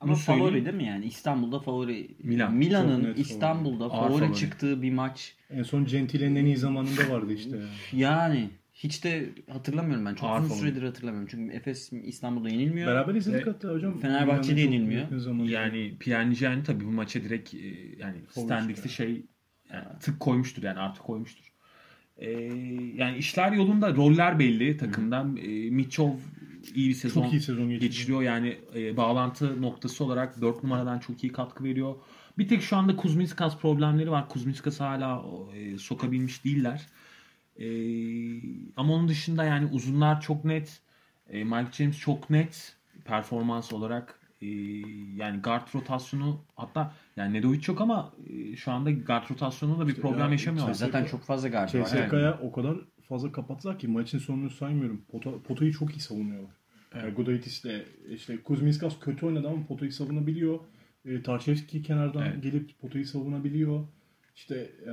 Ama 0.00 0.14
favori 0.14 0.40
söyleyeyim. 0.40 0.64
değil 0.64 0.76
mi 0.76 0.84
yani? 0.84 1.04
İstanbul'da 1.04 1.60
favori. 1.60 2.10
Milan. 2.22 2.46
Çok 2.50 2.58
Milan'ın 2.58 3.14
İstanbul'da 3.14 3.88
favori. 3.88 4.18
Favori, 4.20 4.34
çıktığı 4.38 4.82
bir 4.82 4.92
maç. 4.92 5.34
En 5.50 5.62
son 5.62 5.84
Gentile'nin 5.84 6.36
en 6.36 6.44
iyi 6.44 6.56
zamanında 6.56 7.10
vardı 7.10 7.32
işte. 7.32 7.56
Yani 7.92 8.50
hiç 8.84 9.04
de 9.04 9.30
hatırlamıyorum 9.52 10.06
ben. 10.06 10.14
Çok 10.14 10.30
Ağır 10.30 10.42
uzun 10.44 10.54
süredir 10.54 10.82
hatırlamıyorum. 10.82 11.28
Çünkü 11.30 11.56
Efes 11.56 11.92
İstanbul'da 11.92 12.48
yenilmiyor. 12.48 12.88
Beraber 12.88 13.14
izledik 13.14 13.46
hatta 13.46 13.68
hocam. 13.68 13.98
Fenerbahçe'de 13.98 14.60
yenilmiyor. 14.60 15.02
Yani 15.48 15.98
Pjanic 15.98 16.62
tabii 16.66 16.84
bu 16.84 16.90
maça 16.90 17.22
direkt 17.22 17.54
e, 17.54 17.58
yani 17.98 18.16
çıkar. 18.34 18.88
şey 18.88 19.26
yani 19.72 19.84
tık 20.00 20.20
koymuştur 20.20 20.62
yani 20.62 20.78
artık 20.78 21.04
koymuştur. 21.04 21.52
E, 22.16 22.30
yani 22.94 23.16
işler 23.16 23.52
yolunda 23.52 23.96
roller 23.96 24.38
belli 24.38 24.76
takımdan. 24.76 25.36
E, 25.36 25.70
Mitchell 25.70 26.12
iyi 26.74 26.88
bir 26.88 26.94
sezon, 26.94 27.22
çok 27.22 27.32
iyi 27.32 27.40
sezon 27.40 27.68
geçirdi. 27.68 27.86
geçiriyor. 27.86 28.22
Yani 28.22 28.58
e, 28.74 28.96
bağlantı 28.96 29.62
noktası 29.62 30.04
olarak 30.04 30.40
4 30.40 30.62
numaradan 30.62 30.98
çok 30.98 31.24
iyi 31.24 31.32
katkı 31.32 31.64
veriyor. 31.64 31.94
Bir 32.38 32.48
tek 32.48 32.62
şu 32.62 32.76
anda 32.76 32.96
Kuzminskas 32.96 33.58
problemleri 33.58 34.10
var. 34.10 34.28
Kuzminskas 34.28 34.80
hala 34.80 35.24
e, 35.56 35.78
sokabilmiş 35.78 36.44
değiller. 36.44 36.86
E, 37.60 37.66
ama 38.76 38.94
onun 38.94 39.08
dışında 39.08 39.44
yani 39.44 39.68
uzunlar 39.72 40.20
çok 40.20 40.44
net. 40.44 40.80
E, 41.28 41.44
Mike 41.44 41.72
James 41.72 41.98
çok 41.98 42.30
net 42.30 42.76
performans 43.04 43.72
olarak. 43.72 44.20
E, 44.42 44.46
yani 45.16 45.40
guard 45.40 45.74
rotasyonu 45.74 46.44
hatta 46.56 46.94
yani 47.16 47.34
Nedovic 47.34 47.60
yok 47.68 47.80
ama 47.80 48.12
e, 48.26 48.56
şu 48.56 48.72
anda 48.72 48.90
guard 48.90 49.30
rotasyonunda 49.30 49.84
bir 49.86 49.90
İşte 49.90 50.02
problem 50.02 50.26
ya, 50.26 50.30
yaşamıyorlar. 50.30 50.74
Zaten 50.74 51.04
çok 51.04 51.22
fazla 51.22 51.48
gardı 51.48 51.80
var. 51.80 51.86
CSK'ya 51.86 52.38
o 52.42 52.52
kadar 52.52 52.76
fazla 53.08 53.32
kapattılar 53.32 53.78
ki 53.78 53.88
maçın 53.88 54.18
sonunu 54.18 54.50
saymıyorum. 54.50 55.04
Pota, 55.10 55.42
potayı 55.42 55.72
çok 55.72 55.96
iyi 55.96 56.00
savunuyorlar. 56.00 56.50
Yani 56.94 57.14
Gudaitis 57.14 57.64
de 57.64 57.84
işte 58.08 58.42
Kuzminskas 58.42 59.00
kötü 59.00 59.26
oynadı 59.26 59.48
ama 59.48 59.66
potayı 59.66 59.92
savunabiliyor. 59.92 60.60
E, 61.04 61.22
Tarşevski 61.22 61.82
kenardan 61.82 62.22
Evet. 62.22 62.42
gelip 62.42 62.80
potayı 62.80 63.06
savunabiliyor. 63.06 63.86
İşte 64.36 64.54
e, 64.82 64.92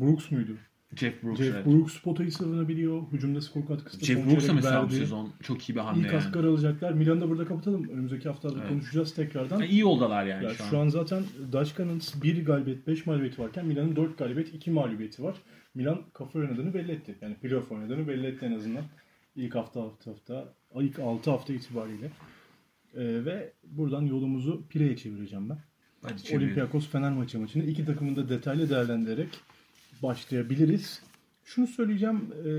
Brooks 0.00 0.30
muydu? 0.30 0.56
Jeff 0.96 1.22
Brooks. 1.22 1.38
Jeff 1.40 1.54
evet. 1.54 1.66
Brooks 1.66 1.98
potayı 2.00 2.32
savunabiliyor. 2.32 3.02
Hücumda 3.12 3.40
skor 3.40 3.66
katkısı 3.66 4.00
da 4.00 4.04
Jeff 4.04 4.18
son 4.18 4.26
Brooks 4.26 4.36
da 4.42 4.46
çeyrek 4.46 4.54
mesela 4.64 4.82
bu 4.82 4.86
verdi. 4.86 4.94
sezon 4.96 5.28
çok 5.42 5.68
iyi 5.70 5.74
bir 5.74 5.80
hamle 5.80 6.00
İyi 6.00 6.04
yani. 6.06 6.10
kasklar 6.12 6.44
alacaklar. 6.44 6.92
Milan'ı 6.92 7.20
da 7.20 7.28
burada 7.30 7.44
kapatalım. 7.44 7.88
Önümüzdeki 7.88 8.28
haftada 8.28 8.54
Evet. 8.58 8.68
konuşacağız 8.68 9.14
tekrardan. 9.14 9.60
Yani 9.60 9.70
iyi 9.70 9.80
yoldalar 9.80 10.26
yani 10.26 10.44
Ya 10.44 10.50
şu, 10.54 10.64
şu 10.64 10.78
an. 10.78 10.82
an 10.84 10.88
zaten 10.88 11.22
Daşkan'ın 11.52 12.00
1 12.22 12.44
galibiyet 12.44 12.86
5 12.86 13.06
mağlubiyeti 13.06 13.42
varken 13.42 13.66
Milan'ın 13.66 13.96
4 13.96 14.18
galibiyet 14.18 14.54
2 14.54 14.70
mağlubiyeti 14.70 15.22
var. 15.22 15.36
Milan 15.74 16.02
kafa 16.12 16.38
oynadığını 16.38 16.74
belli 16.74 16.92
etti. 16.92 17.14
Yani 17.20 17.34
playoff 17.34 17.72
oynadığını 17.72 18.08
belli 18.08 18.26
etti 18.26 18.44
en 18.46 18.52
azından. 18.52 18.84
İlk 19.36 19.54
hafta 19.54 19.80
hafta 19.82 20.10
hafta 20.10 20.54
ilk 20.80 20.98
6 20.98 21.30
hafta 21.30 21.52
itibariyle. 21.52 22.06
Ee, 22.94 23.00
ve 23.24 23.52
buradan 23.64 24.02
yolumuzu 24.02 24.62
Pire'ye 24.68 24.96
çevireceğim 24.96 25.50
ben. 25.50 25.58
Hadi. 26.02 26.36
Olympiakos 26.36 26.88
Fener 26.88 27.12
maçı 27.12 27.40
maçını 27.40 27.64
iki 27.64 27.84
takımın 27.84 28.16
da 28.16 28.28
detaylı 28.28 28.70
değerlendirerek 28.70 29.28
başlayabiliriz. 30.02 31.02
Şunu 31.44 31.66
söyleyeceğim. 31.66 32.16
e, 32.16 32.50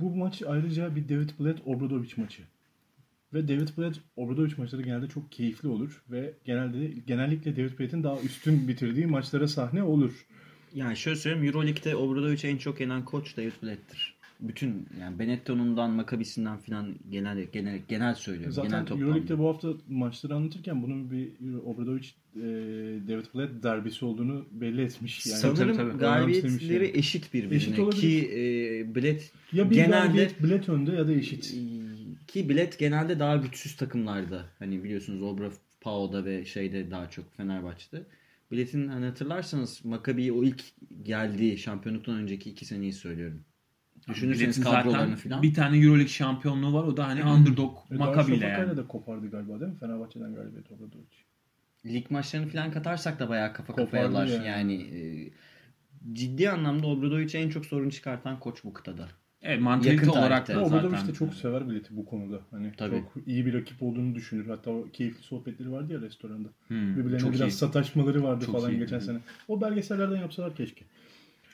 bu 0.00 0.16
maç 0.16 0.42
ayrıca 0.46 0.96
bir 0.96 1.08
David 1.08 1.30
Blatt 1.40 1.58
Obradovic 1.66 2.10
maçı. 2.16 2.42
Ve 3.34 3.48
David 3.48 3.68
Blatt 3.78 4.00
Obradovic 4.16 4.52
maçları 4.56 4.82
genelde 4.82 5.08
çok 5.08 5.32
keyifli 5.32 5.68
olur 5.68 6.02
ve 6.10 6.34
genelde 6.44 6.86
genellikle 7.06 7.56
David 7.56 7.78
Blatt'in 7.78 8.02
daha 8.02 8.20
üstün 8.20 8.68
bitirdiği 8.68 9.06
maçlara 9.06 9.48
sahne 9.48 9.82
olur. 9.82 10.26
Yani 10.74 10.96
şöyle 10.96 11.16
söyleyeyim 11.16 11.46
Euroleague'de 11.46 11.96
Obradovic'e 11.96 12.48
en 12.48 12.56
çok 12.56 12.80
yenen 12.80 13.04
koç 13.04 13.36
David 13.36 13.52
Blatt'tir. 13.62 14.15
Bütün 14.40 14.86
yani 15.00 15.18
Benetton'undan, 15.18 15.90
Maccabi'sinden 15.90 16.58
filan 16.58 16.94
genel 17.10 17.44
genel 17.52 17.78
genel 17.88 18.14
söylüyorum. 18.14 18.54
genel 18.56 18.70
Zaten 18.70 18.84
toplamda. 18.84 19.04
Euroleague'de 19.04 19.38
bu 19.38 19.48
hafta 19.48 19.68
maçları 19.88 20.34
anlatırken 20.34 20.82
bunun 20.82 21.10
bir 21.10 21.28
Obradovic 21.66 22.06
e, 22.36 22.40
David 23.08 23.24
Blatt 23.34 23.62
derbisi 23.62 24.04
olduğunu 24.04 24.46
belli 24.50 24.82
etmiş. 24.82 25.26
Yani 25.26 25.38
Sanırım 25.38 25.76
tabii, 25.76 25.98
galibiyetleri 25.98 26.86
yani. 26.86 26.98
eşit 26.98 27.34
birbirine 27.34 27.54
Eşit 27.56 27.78
olabilir. 27.78 28.00
ki 28.00 28.30
e, 28.32 28.94
Blatt 28.94 29.22
ya 29.52 29.70
bir 29.70 29.74
genelde 29.74 30.30
Blatt 30.42 30.68
önde 30.68 30.92
ya 30.92 31.08
da 31.08 31.12
eşit. 31.12 31.54
ki 32.26 32.48
Blatt 32.48 32.78
genelde 32.78 33.18
daha 33.18 33.36
güçsüz 33.36 33.76
takımlarda. 33.76 34.44
Hani 34.58 34.84
biliyorsunuz 34.84 35.22
Obra 35.22 35.50
Pao'da 35.80 36.24
ve 36.24 36.44
şeyde 36.44 36.90
daha 36.90 37.10
çok 37.10 37.36
Fenerbahçe'de. 37.36 38.02
Blatt'in 38.52 38.88
hani 38.88 39.04
hatırlarsanız 39.04 39.84
Maccabi 39.84 40.32
o 40.32 40.44
ilk 40.44 40.62
geldiği 41.04 41.58
şampiyonluktan 41.58 42.14
önceki 42.14 42.50
iki 42.50 42.64
seneyi 42.64 42.92
söylüyorum. 42.92 43.40
Düşünürseniz 44.08 44.60
kadrolarını 44.60 45.16
zaten 45.16 45.30
falan. 45.30 45.42
bir 45.42 45.54
tane 45.54 45.76
Euroleague 45.76 46.08
şampiyonluğu 46.08 46.72
var. 46.74 46.84
O 46.84 46.96
da 46.96 47.08
hani 47.08 47.24
underdog 47.24 47.78
ile 47.90 47.98
Darüşşafaka'yla 47.98 48.48
yani. 48.48 48.76
da 48.76 48.86
kopardı 48.86 49.30
galiba 49.30 49.60
değil 49.60 49.72
mi? 49.72 49.78
Fenerbahçe'den 49.78 50.34
galibiyet 50.34 50.70
Obradovic. 50.72 51.06
Lig 51.86 52.10
maçlarını 52.10 52.48
falan 52.48 52.70
katarsak 52.70 53.18
da 53.18 53.28
bayağı 53.28 53.52
kafa 53.52 53.72
Kopardı 53.72 53.84
kafayalar. 53.90 54.26
yani. 54.26 54.46
Yani, 54.46 54.74
e, 54.74 55.30
ciddi 56.12 56.50
anlamda 56.50 56.86
Obradovic'e 56.86 57.38
en 57.38 57.48
çok 57.48 57.66
sorun 57.66 57.88
çıkartan 57.90 58.40
koç 58.40 58.64
bu 58.64 58.72
kıtada. 58.72 59.08
Evet 59.42 59.60
mantalite 59.60 60.10
olarak 60.10 60.48
da 60.48 60.54
zaten. 60.54 60.68
Obradovic 60.70 61.08
de 61.08 61.12
çok 61.12 61.34
sever 61.34 61.68
bileti 61.70 61.96
bu 61.96 62.04
konuda. 62.06 62.40
Hani 62.50 62.72
Tabii. 62.76 62.90
çok 62.90 63.26
iyi 63.26 63.46
bir 63.46 63.54
rakip 63.54 63.82
olduğunu 63.82 64.14
düşünür. 64.14 64.48
Hatta 64.48 64.70
o 64.70 64.88
keyifli 64.92 65.22
sohbetleri 65.22 65.72
vardı 65.72 65.92
ya 65.92 66.00
restoranda. 66.00 66.48
Hmm, 66.68 66.96
Birbirlerine 66.96 67.32
biraz 67.32 67.48
iyi. 67.48 67.50
sataşmaları 67.50 68.22
vardı 68.22 68.44
Çok 68.46 68.54
falan 68.54 68.70
iyi. 68.72 68.78
geçen 68.78 68.98
sene. 68.98 69.18
O 69.48 69.60
belgesellerden 69.60 70.16
yapsalar 70.16 70.54
keşke. 70.54 70.84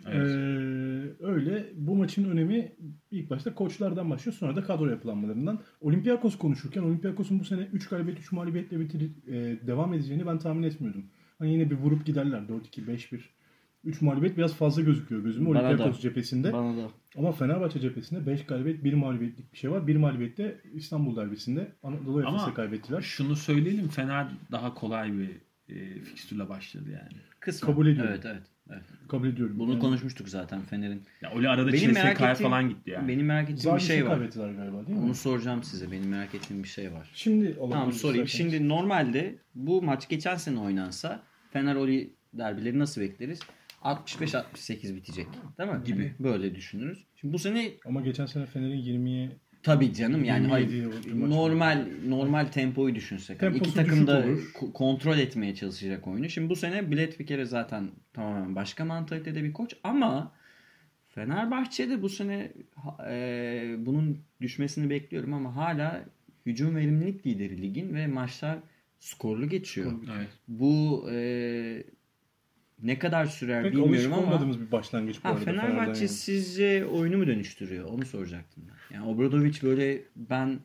Evet. 0.06 0.28
Ee, 0.28 1.24
öyle 1.24 1.66
bu 1.74 1.96
maçın 1.96 2.30
önemi 2.30 2.72
ilk 3.10 3.30
başta 3.30 3.54
koçlardan 3.54 4.10
başlıyor 4.10 4.36
sonra 4.36 4.56
da 4.56 4.62
kadro 4.62 4.88
yapılanmalarından. 4.88 5.60
Olympiakos 5.80 6.38
konuşurken 6.38 6.82
Olympiakos'un 6.82 7.40
bu 7.40 7.44
sene 7.44 7.68
3 7.72 7.88
galibiyet 7.88 8.18
3 8.18 8.32
mağlubiyetle 8.32 8.80
bitir 8.80 9.10
e, 9.26 9.66
devam 9.66 9.94
edeceğini 9.94 10.26
ben 10.26 10.38
tahmin 10.38 10.62
etmiyordum. 10.62 11.04
Hani 11.38 11.52
yine 11.52 11.70
bir 11.70 11.76
vurup 11.76 12.06
giderler 12.06 12.38
4-2 12.38 12.86
5-1. 12.86 13.20
3 13.84 14.00
mağlubiyet 14.00 14.36
biraz 14.36 14.54
fazla 14.54 14.82
gözüküyor 14.82 15.22
gözüme 15.22 15.50
Bana 15.50 15.58
Olympiakos 15.58 15.96
da. 15.96 16.00
cephesinde. 16.00 16.52
Bana 16.52 16.76
da. 16.76 16.88
Ama 17.16 17.32
Fenerbahçe 17.32 17.80
cephesinde 17.80 18.26
5 18.26 18.46
galibiyet 18.46 18.84
1 18.84 18.94
mağlubiyetlik 18.94 19.52
bir 19.52 19.58
şey 19.58 19.70
var. 19.70 19.86
1 19.86 19.96
mağlubiyette 19.96 20.60
İstanbul 20.74 21.16
derbisinde 21.16 21.72
Anadolu 21.82 22.22
Efes'e 22.22 22.54
kaybettiler. 22.54 23.00
Şunu 23.00 23.36
söyleyelim 23.36 23.88
Fener 23.88 24.28
daha 24.50 24.74
kolay 24.74 25.12
bir 25.12 25.30
e, 25.68 26.00
fikstürle 26.00 26.48
başladı 26.48 26.90
yani. 26.90 27.20
Kısmen. 27.40 27.70
Kabul 27.70 27.86
ediyorum. 27.86 28.12
Evet 28.14 28.26
evet. 28.26 28.42
Evet. 28.72 28.82
Kabul 29.08 29.28
ediyorum. 29.28 29.58
Bunu 29.58 29.70
Yani 29.70 29.80
konuşmuştuk 29.80 30.28
zaten 30.28 30.62
Fener'in. 30.62 31.02
Ya 31.22 31.32
öyle 31.36 31.48
arada 31.48 31.72
Benim 31.72 31.92
merak 31.92 32.12
CSK'ya 32.16 32.30
ettiğim, 32.32 32.50
falan 32.50 32.68
gitti 32.68 32.90
yani. 32.90 33.08
benim 33.08 33.26
merak 33.26 33.42
ettiğim 33.42 33.56
bir 33.56 33.62
Zalgiris'i 33.62 33.86
şey 33.92 34.06
var. 34.06 34.10
kaybettiler 34.16 34.52
galiba 34.52 34.86
değil 34.86 34.98
mi? 34.98 35.04
Onu 35.04 35.14
soracağım 35.14 35.62
size. 35.62 35.92
Benim 35.92 36.08
merak 36.08 36.34
ettiğim 36.34 36.62
bir 36.62 36.68
şey 36.68 36.92
var. 36.92 37.10
Şimdi 37.14 37.56
Tamam 37.58 37.92
sorayım. 37.92 38.28
Şimdi 38.28 38.68
normalde 38.68 39.38
bu 39.54 39.82
maç 39.82 40.08
geçen 40.08 40.36
sene 40.36 40.58
oynansa 40.60 41.22
Fener 41.52 41.74
Oli 41.74 42.12
derbileri 42.34 42.78
nasıl 42.78 43.00
bekleriz? 43.00 43.40
65-68 43.84 44.96
bitecek. 44.96 45.26
Değil 45.58 45.70
mi? 45.70 45.84
Gibi. 45.84 46.02
Hani 46.02 46.32
böyle 46.32 46.54
düşünürüz. 46.54 47.06
Şimdi 47.20 47.34
bu 47.34 47.38
sene 47.38 47.70
Ama 47.86 48.00
geçen 48.00 48.26
sene 48.26 48.46
Fener'in 48.46 48.82
20'ye 48.82 49.30
tabii 49.62 49.94
canım 49.94 50.24
yani 50.24 50.42
27 50.42 50.82
hayır, 50.82 51.30
normal 51.30 51.86
normal 52.08 52.46
tempoyu 52.46 52.94
düşünsek. 52.94 53.42
Hani 53.42 53.52
Temposu 53.52 53.70
iki 53.70 53.74
takım 53.76 54.06
da 54.06 54.26
ko- 54.26 54.72
kontrol 54.72 55.18
etmeye 55.18 55.54
çalışacak 55.54 56.08
oyunu. 56.08 56.28
Şimdi 56.28 56.50
bu 56.50 56.56
sene 56.56 56.90
Bilet 56.90 57.20
bir 57.20 57.26
kere 57.26 57.44
zaten 57.44 57.90
tamamen 58.12 58.54
başka 58.56 58.84
mantalitede 58.84 59.44
bir 59.44 59.52
koç 59.52 59.76
ama 59.84 60.32
Fenerbahçe'de 61.08 62.02
bu 62.02 62.08
sene 62.08 62.52
e, 63.10 63.74
bunun 63.78 64.18
düşmesini 64.40 64.90
bekliyorum 64.90 65.34
ama 65.34 65.56
hala 65.56 66.04
hücum 66.46 66.76
verimlilik 66.76 67.26
lideri 67.26 67.62
ligin 67.62 67.94
ve 67.94 68.06
maçlar 68.06 68.58
skorlu 68.98 69.48
geçiyor. 69.48 69.92
Evet. 70.16 70.28
Bu 70.48 71.06
e, 71.10 71.14
ne 72.82 72.98
kadar 72.98 73.26
sürer 73.26 73.62
pek 73.62 73.72
bilmiyorum 73.72 74.12
ama 74.12 74.22
olmadığımız 74.22 74.60
bir 74.60 74.72
başlangıç 74.72 75.24
bu 75.24 75.28
ha, 75.28 75.32
arada. 75.32 75.44
Fenerbahçe 75.44 76.00
yani. 76.00 76.08
sizce 76.08 76.86
oyunu 76.86 77.18
mu 77.18 77.26
dönüştürüyor? 77.26 77.84
Onu 77.88 78.04
soracaktım 78.04 78.64
ben. 78.68 78.96
Yani 78.96 79.06
Obradovic 79.06 79.62
böyle 79.62 80.02
ben 80.16 80.60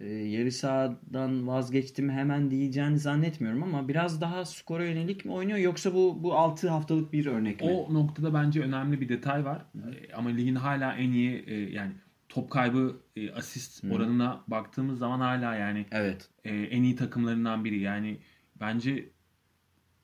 e, 0.00 0.06
yarı 0.08 0.52
sahadan 0.52 1.46
vazgeçtim 1.46 2.10
hemen 2.10 2.50
diyeceğini 2.50 2.98
zannetmiyorum 2.98 3.62
ama 3.62 3.88
biraz 3.88 4.20
daha 4.20 4.44
skora 4.44 4.84
yönelik 4.84 5.24
mi 5.24 5.32
oynuyor 5.32 5.58
yoksa 5.58 5.94
bu 5.94 6.22
bu 6.22 6.34
6 6.34 6.68
haftalık 6.68 7.12
bir 7.12 7.26
örnek 7.26 7.60
mi? 7.60 7.70
O 7.70 7.94
noktada 7.94 8.34
bence 8.34 8.60
önemli 8.60 9.00
bir 9.00 9.08
detay 9.08 9.44
var. 9.44 9.62
E, 9.74 10.14
Ama 10.14 10.28
ligin 10.30 10.54
hala 10.54 10.92
en 10.96 11.12
iyi 11.12 11.44
e, 11.46 11.54
yani 11.54 11.92
top 12.28 12.50
kaybı 12.50 12.96
e, 13.16 13.32
asist 13.32 13.84
Hı. 13.84 13.94
oranına 13.94 14.40
baktığımız 14.48 14.98
zaman 14.98 15.20
hala 15.20 15.54
yani 15.54 15.86
Evet. 15.90 16.28
e, 16.44 16.50
en 16.56 16.82
iyi 16.82 16.96
takımlarından 16.96 17.64
biri. 17.64 17.80
Yani 17.80 18.18
bence 18.60 19.08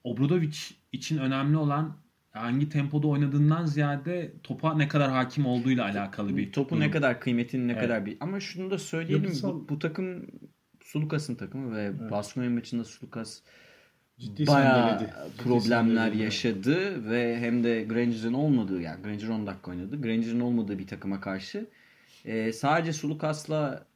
Obradovic 0.05 0.57
için 0.93 1.19
önemli 1.19 1.57
olan 1.57 1.97
hangi 2.31 2.69
tempoda 2.69 3.07
oynadığından 3.09 3.67
ziyade 3.67 4.33
topa 4.43 4.75
ne 4.75 4.89
kadar 4.89 5.11
hakim 5.11 5.47
olduğuyla 5.47 5.85
alakalı 5.85 6.37
bir 6.37 6.53
Topu 6.53 6.71
durum. 6.71 6.81
ne 6.81 6.91
kadar 6.91 7.21
kıymetini 7.21 7.69
ne 7.69 7.73
Evet. 7.73 7.83
kadar 7.83 8.07
bir 8.07 8.17
ama 8.21 8.41
şunu 8.41 8.71
da 8.71 8.79
söyleyelim 8.79 9.33
bu, 9.43 9.67
bu 9.69 9.79
takım 9.79 10.27
Sulukas'ın 10.83 11.35
takımı 11.35 11.77
ve 11.77 11.83
Evet. 11.83 12.11
Baskonya 12.11 12.51
maçında 12.51 12.85
Sulukas 12.85 13.41
Ciddi 14.19 14.47
bayağı 14.47 14.89
sendeledi. 14.99 15.15
Ciddi 15.33 15.43
problemler 15.45 16.03
sendeledi. 16.05 16.23
yaşadı 16.23 17.11
ve 17.11 17.39
hem 17.41 17.65
de 17.65 17.85
Granger'ın 17.85 18.33
olmadığı 18.35 18.81
yani 18.81 19.03
Granger 19.03 19.29
10 19.29 19.47
dakika 19.47 19.71
oynadı. 19.71 20.03
Granger'ın 20.03 20.41
olmadığı 20.41 20.79
bir 20.79 20.87
takıma 20.87 21.21
karşı 21.21 21.67
e, 22.25 22.53
sadece 22.53 22.93
Sulukas'la 22.93 23.87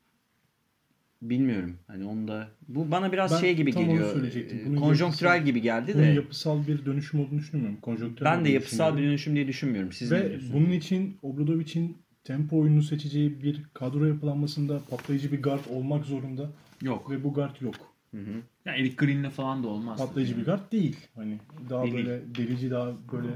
bilmiyorum. 1.22 1.76
Hani 1.87 2.04
onda 2.04 2.48
bu 2.68 2.90
bana 2.90 3.12
biraz 3.12 3.32
Ben 3.32 3.37
şey 3.38 3.56
gibi 3.56 3.72
tam 3.72 3.82
onu 3.82 3.90
geliyor. 3.92 4.12
söyleyecektim. 4.12 4.58
e, 4.58 4.66
Bunun 4.66 4.76
Konjonktürel 4.76 5.30
yapısal- 5.30 5.46
gibi 5.46 5.62
geldi 5.62 5.92
Bunun 5.94 6.04
de 6.04 6.08
yapısal 6.08 6.66
bir 6.66 6.84
dönüşüm 6.87 7.20
olduğunu 7.20 7.38
düşünmüyorum. 7.38 7.76
Konjonktürel 7.80 8.32
ben 8.32 8.44
de 8.44 8.48
yapısal 8.50 8.96
bir 8.96 9.02
dönüşüm 9.02 9.34
diye 9.34 9.48
düşünmüyorum. 9.48 9.92
Siz 9.92 10.10
ne 10.12 10.18
Ve 10.20 10.28
diyorsunuz? 10.30 10.52
bunun 10.54 10.70
için 10.70 11.16
Obradovic'in 11.22 11.96
tempo 12.25 12.58
oyununu 12.58 12.82
seçeceği 12.82 13.42
bir 13.42 13.62
kadro 13.75 14.04
yapılanmasında 14.04 14.80
patlayıcı 14.90 15.32
bir 15.32 15.42
guard 15.42 15.64
olmak 15.70 16.04
zorunda 16.04 16.50
Yok. 16.82 17.10
ve 17.10 17.25
bu 17.25 17.34
guard 17.34 17.60
yok. 17.60 17.75
Hı 18.10 18.16
hı. 18.20 18.30
Ya 18.64 18.75
Eric 18.75 18.94
Green'le 18.96 19.30
falan 19.30 19.62
da 19.62 19.68
olmaz. 19.68 19.98
Patlayıcı 19.98 20.38
bir 20.38 20.44
guard 20.44 20.72
değil. 20.72 20.96
Hani 21.14 21.38
daha 21.70 21.82
Değil. 21.82 21.94
böyle 21.94 22.20
delici 22.34 22.70
daha 22.70 22.92
böyle 23.12 23.28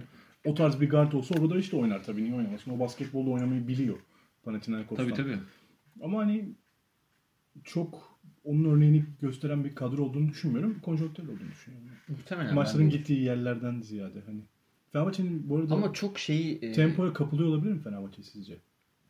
o 0.46 0.54
tarz 0.54 0.80
bir 0.80 0.90
guard 0.90 1.12
olsa 1.12 1.34
Obradovic 1.34 1.70
de 1.72 1.76
oynar 1.76 2.04
tabii 2.04 2.24
niye 2.24 2.34
oynamasın. 2.34 2.70
O 2.70 2.78
basketbolda 2.80 3.30
oynamayı 3.30 3.68
biliyor 3.68 3.96
Panathinaikos'tan. 4.44 5.04
Tabii 5.08 5.16
tabii. 5.16 5.36
Ama 6.02 6.18
hani 6.18 6.44
çok 7.64 8.18
onun 8.44 8.64
örneğini 8.64 9.04
gösteren 9.20 9.64
bir 9.64 9.74
kadro 9.74 10.02
olduğunu 10.02 10.28
düşünmüyorum. 10.28 10.80
Konjonktürel 10.82 11.30
olduğunu 11.30 11.50
düşünüyorum. 11.50 11.88
Muhtemelen 12.08 12.54
Maçların 12.54 12.90
gittiği 12.90 13.22
yerlerden 13.22 13.80
ziyade 13.80 14.20
hani. 14.26 14.40
Fenerbahçe'nin 14.92 15.48
bu 15.48 15.56
arada 15.56 15.74
ama 15.74 15.92
çok 15.92 16.18
şeyi 16.18 16.58
e, 16.62 16.72
tempoya 16.72 17.12
kapılıyor 17.12 17.48
olabilir 17.48 17.72
mi 17.72 17.80
Fenerbahçe 17.80 18.22
sizce? 18.22 18.58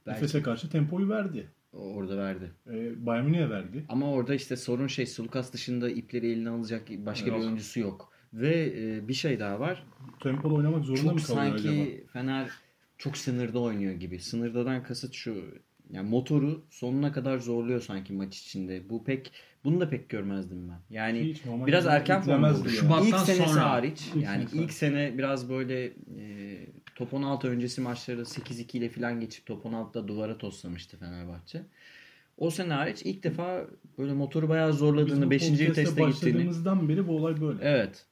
Efes'e 0.07 0.43
karşı 0.43 0.71
tempoyu 0.71 1.09
verdi. 1.09 1.51
orada 1.73 2.17
verdi. 2.17 2.51
E, 2.71 3.07
Bayern 3.07 3.25
Münih'e 3.25 3.51
verdi. 3.51 3.85
Ama 3.89 4.11
orada 4.13 4.35
işte 4.35 4.57
sorun 4.57 4.87
şey 4.87 5.07
Sulukas 5.07 5.53
dışında 5.53 5.91
ipleri 5.91 6.31
eline 6.31 6.51
alacak 6.51 6.89
başka 7.07 7.31
Yok. 7.31 7.39
bir 7.39 7.45
oyuncusu 7.45 7.81
yok. 7.81 8.13
Ve 8.33 8.73
e, 8.77 9.09
bir 9.09 9.15
şey 9.15 9.41
daha 9.41 9.61
var. 9.61 9.87
Tempoda 10.21 10.55
oynamak 10.55 10.85
zorunda 10.85 11.03
Çok 11.03 11.15
mı 11.15 11.23
kalıyor 11.23 11.59
sanki 11.59 11.69
acaba? 11.69 12.13
Fener 12.13 12.51
çok 12.99 13.17
sınırda 13.17 13.59
oynuyor 13.59 13.93
gibi. 13.93 14.19
Sınırdadan 14.19 14.83
kasıt 14.83 15.15
şu. 15.15 15.45
Yani 15.93 16.09
motoru 16.09 16.65
sonuna 16.71 17.13
kadar 17.13 17.39
zorluyor 17.39 17.81
sanki 17.81 18.13
maç 18.13 18.39
içinde. 18.39 18.91
Bu 18.91 19.05
pek 19.05 19.33
bunu 19.65 19.81
da 19.81 19.89
pek 19.89 20.09
görmezdim 20.09 20.69
ben. 20.69 20.97
Yani 20.97 21.21
Hiç 21.21 21.43
biraz 21.67 21.87
erken 21.87 22.23
formda. 22.23 22.69
Şubattan 22.69 23.07
ilk 23.07 23.19
senesi 23.19 23.51
sonra. 23.51 23.71
hariç 23.71 24.11
İlk 24.15 24.25
yani 24.25 24.37
senesi 24.37 24.59
ilk 24.59 24.73
sene 24.73 25.19
biraz 25.19 25.49
böyle 25.49 25.85
e, 25.85 26.67
top 26.95 27.15
16 27.15 27.49
öncesi 27.49 27.81
maçları 27.81 28.21
8-2 28.21 28.77
ile 28.77 28.89
falan 28.89 29.21
geçip 29.21 29.47
top 29.47 29.65
16'da 29.65 30.09
duvara 30.09 30.39
toslamıştı 30.39 30.97
Fenerbahçe. 30.97 31.63
O 32.39 32.51
sene 32.51 32.73
hariç 32.73 33.03
ilk 33.05 33.23
defa 33.23 33.67
böyle 33.99 34.13
motoru 34.13 34.49
bayağı 34.49 34.73
zorladığını, 34.73 35.27
bu 35.27 35.31
5. 35.31 35.43
podcast'e 35.43 35.67
viteste 35.67 35.83
gittiğini. 35.91 36.09
başladığımızdan 36.09 36.89
beri 36.89 37.09
bu 37.09 37.17
olay 37.17 37.41
böyle. 37.41 37.59
Evet. 37.63 38.07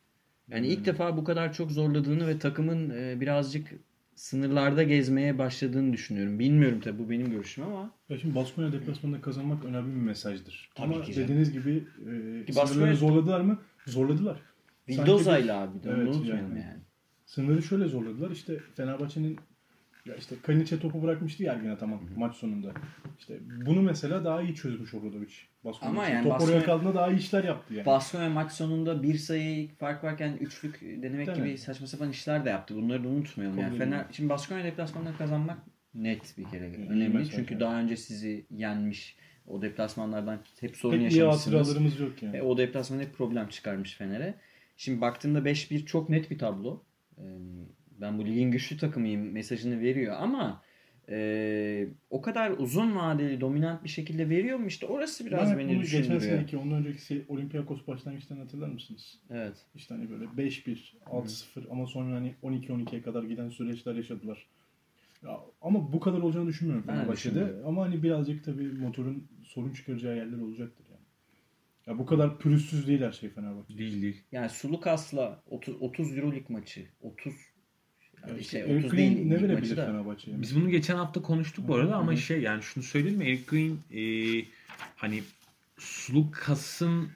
Yani 0.48 0.66
ilk 0.66 0.86
defa 0.86 1.16
bu 1.16 1.24
kadar 1.24 1.52
çok 1.52 1.70
zorladığını 1.70 2.26
ve 2.26 2.38
takımın 2.38 2.90
e, 2.90 3.20
birazcık 3.20 3.72
sınırlarda 4.20 4.82
gezmeye 4.82 5.38
başladığını 5.38 5.92
düşünüyorum. 5.92 6.38
Bilmiyorum 6.38 6.80
tabii 6.84 6.98
bu 6.98 7.10
benim 7.10 7.30
görüşüm 7.30 7.64
ama 7.64 7.90
Ya 8.08 8.18
şimdi 8.18 8.34
Baskonya 8.34 8.72
deplasmanında 8.72 9.20
kazanmak 9.20 9.64
önemli 9.64 9.88
bir 9.94 10.00
mesajdır. 10.00 10.70
Tabii 10.74 10.94
Ama 10.94 11.04
ki 11.04 11.16
dediğiniz 11.16 11.52
gibi 11.52 11.70
e, 11.70 12.44
Ki 12.46 12.52
sınırları 12.52 12.66
Baskonya- 12.92 12.94
zorladılar 12.94 13.40
mı? 13.40 13.58
Zorladılar. 13.86 14.40
Sanki 14.88 15.02
Vildoza 15.02 15.38
bir- 15.38 15.44
ile 15.44 15.52
abi 15.52 15.82
de 15.82 15.88
onu 15.90 15.96
Evet, 16.02 16.14
unutmayalım 16.14 16.56
yani. 16.56 16.60
yani. 16.60 16.80
Sınırı 17.26 17.62
şöyle 17.62 17.84
zorladılar. 17.88 18.30
İşte 18.30 18.58
Fenerbahçe'nin 18.76 19.38
ya 20.06 20.14
işte 20.16 20.34
Kaliniç'e 20.42 20.78
topu 20.80 21.02
bırakmıştı 21.02 21.42
ya 21.42 21.52
Ergin'e 21.52 21.78
tamam 21.78 22.00
maç 22.16 22.36
sonunda. 22.36 22.72
İşte 23.18 23.38
bunu 23.66 23.82
mesela 23.82 24.24
daha 24.24 24.42
iyi 24.42 24.54
çözmüş 24.54 24.94
Obradovic. 24.94 25.32
Baskonya 25.64 25.90
Ama 25.92 26.04
için. 26.04 26.14
yani 26.14 26.22
Top 26.28 26.32
oraya 26.40 26.44
Baskonya- 26.46 26.64
kaldığında 26.64 26.94
daha 26.94 27.10
iyi 27.10 27.18
işler 27.18 27.44
yaptı 27.44 27.74
yani. 27.74 27.86
Baskonya 27.86 28.30
maç 28.30 28.52
sonunda 28.52 29.02
bir 29.02 29.14
sayı 29.18 29.68
fark 29.74 30.04
varken 30.04 30.36
üçlük 30.40 30.80
denemek 30.80 31.26
Tabii. 31.26 31.38
gibi 31.48 31.58
saçma 31.58 31.86
sapan 31.86 32.10
işler 32.10 32.44
de 32.44 32.50
yaptı. 32.50 32.76
Bunları 32.76 33.04
da 33.04 33.08
unutmayalım. 33.08 33.56
Kabul 33.56 33.68
Yani. 33.68 33.78
Fener, 33.78 34.04
şimdi 34.12 34.28
Baskonya 34.28 34.64
deplasmanında 34.64 35.16
kazanmak 35.16 35.58
net 35.94 36.38
bir 36.38 36.44
kere 36.44 36.68
iyi 36.76 36.88
önemli. 36.88 37.30
Çünkü 37.30 37.54
yani. 37.54 37.60
daha 37.60 37.80
önce 37.80 37.96
sizi 37.96 38.46
yenmiş. 38.50 39.16
O 39.46 39.62
deplasmanlardan 39.62 40.38
hep 40.60 40.76
sorun 40.76 40.98
Pek 40.98 41.12
iyi 41.12 41.18
yaşamışsınız. 41.18 41.56
hatıralarımız 41.58 42.00
yok 42.00 42.22
yani. 42.22 42.36
E, 42.36 42.42
o 42.42 42.58
deplasman 42.58 43.00
hep 43.00 43.14
problem 43.14 43.48
çıkarmış 43.48 43.94
Fener'e. 43.96 44.34
Şimdi 44.76 45.00
baktığında 45.00 45.38
5-1 45.38 45.84
çok 45.86 46.08
net 46.08 46.30
bir 46.30 46.38
tablo. 46.38 46.82
Ben 48.00 48.18
bu 48.18 48.26
ligin 48.26 48.50
güçlü 48.50 48.76
takımıyım 48.76 49.32
mesajını 49.32 49.80
veriyor 49.80 50.16
ama 50.18 50.62
e, 51.08 51.88
o 52.10 52.20
kadar 52.20 52.50
uzun 52.50 52.96
vadeli 52.96 53.40
dominant 53.40 53.84
bir 53.84 53.88
şekilde 53.88 54.28
veriyor 54.28 54.58
mu 54.58 54.66
işte 54.66 54.86
orası 54.86 55.26
biraz 55.26 55.50
ben 55.50 55.58
beni 55.58 55.68
bunu 55.68 55.82
geçen 55.82 55.98
düşündürüyor. 55.98 56.20
seneki 56.20 56.56
ondan 56.56 56.86
önceki 56.86 57.24
Olympiakos 57.28 57.86
başlangıçtan 57.86 58.36
hatırlar 58.36 58.68
mısınız? 58.68 59.18
Evet. 59.30 59.66
İşte 59.74 59.94
hani 59.94 60.10
böyle 60.10 60.24
5-1, 60.24 60.78
6-0 61.06 61.70
ama 61.70 61.86
sonra 61.86 62.14
hani 62.14 62.34
12-12'ye 62.42 63.02
kadar 63.02 63.22
giden 63.22 63.48
süreçler 63.48 63.94
yaşadılar. 63.94 64.46
Ya, 65.24 65.40
ama 65.62 65.92
bu 65.92 66.00
kadar 66.00 66.18
olacağını 66.18 66.48
düşünmüyorum 66.48 66.84
Ben 66.88 67.12
düşünmüyorum. 67.12 67.66
Ama 67.66 67.82
hani 67.82 68.02
birazcık 68.02 68.44
tabii 68.44 68.72
motorun 68.72 69.28
sorun 69.44 69.72
çıkaracağı 69.72 70.16
yerler 70.16 70.38
olacaktır 70.38 70.84
yani. 70.90 71.04
Ya 71.86 71.98
bu 71.98 72.06
kadar 72.06 72.38
pürüzsüz 72.38 72.88
değil 72.88 73.00
her 73.00 73.12
şey 73.12 73.30
Fenerbahçe. 73.30 73.78
Değil 73.78 74.02
değil. 74.02 74.22
Yani 74.32 74.48
Sulukas'la 74.48 75.42
30, 75.46 75.82
30 75.82 76.18
Euro 76.18 76.32
lig 76.32 76.50
maçı. 76.50 76.86
30 77.00 77.34
yani 78.22 78.32
Ya 78.32 78.38
işte 78.38 78.50
şey, 78.50 78.60
Eric 78.60 78.86
30 78.86 78.90
Green 78.90 79.16
değil 79.16 79.26
ne 79.26 79.42
verebilir. 79.42 79.76
Fenerbahçe'ye? 79.76 80.42
Biz 80.42 80.56
bunu 80.56 80.70
geçen 80.70 80.96
hafta 80.96 81.22
konuştuk 81.22 81.68
bu 81.68 81.74
arada 81.74 81.96
ama 81.96 82.12
hı. 82.12 82.16
şey 82.16 82.40
yani 82.40 82.62
şunu 82.62 82.84
söyleyeyim 82.84 83.18
mi? 83.18 83.24
Eric 83.24 83.42
Green 83.46 83.78
e, 84.00 84.44
hani 84.96 85.22
Sulukas'ın 85.78 87.08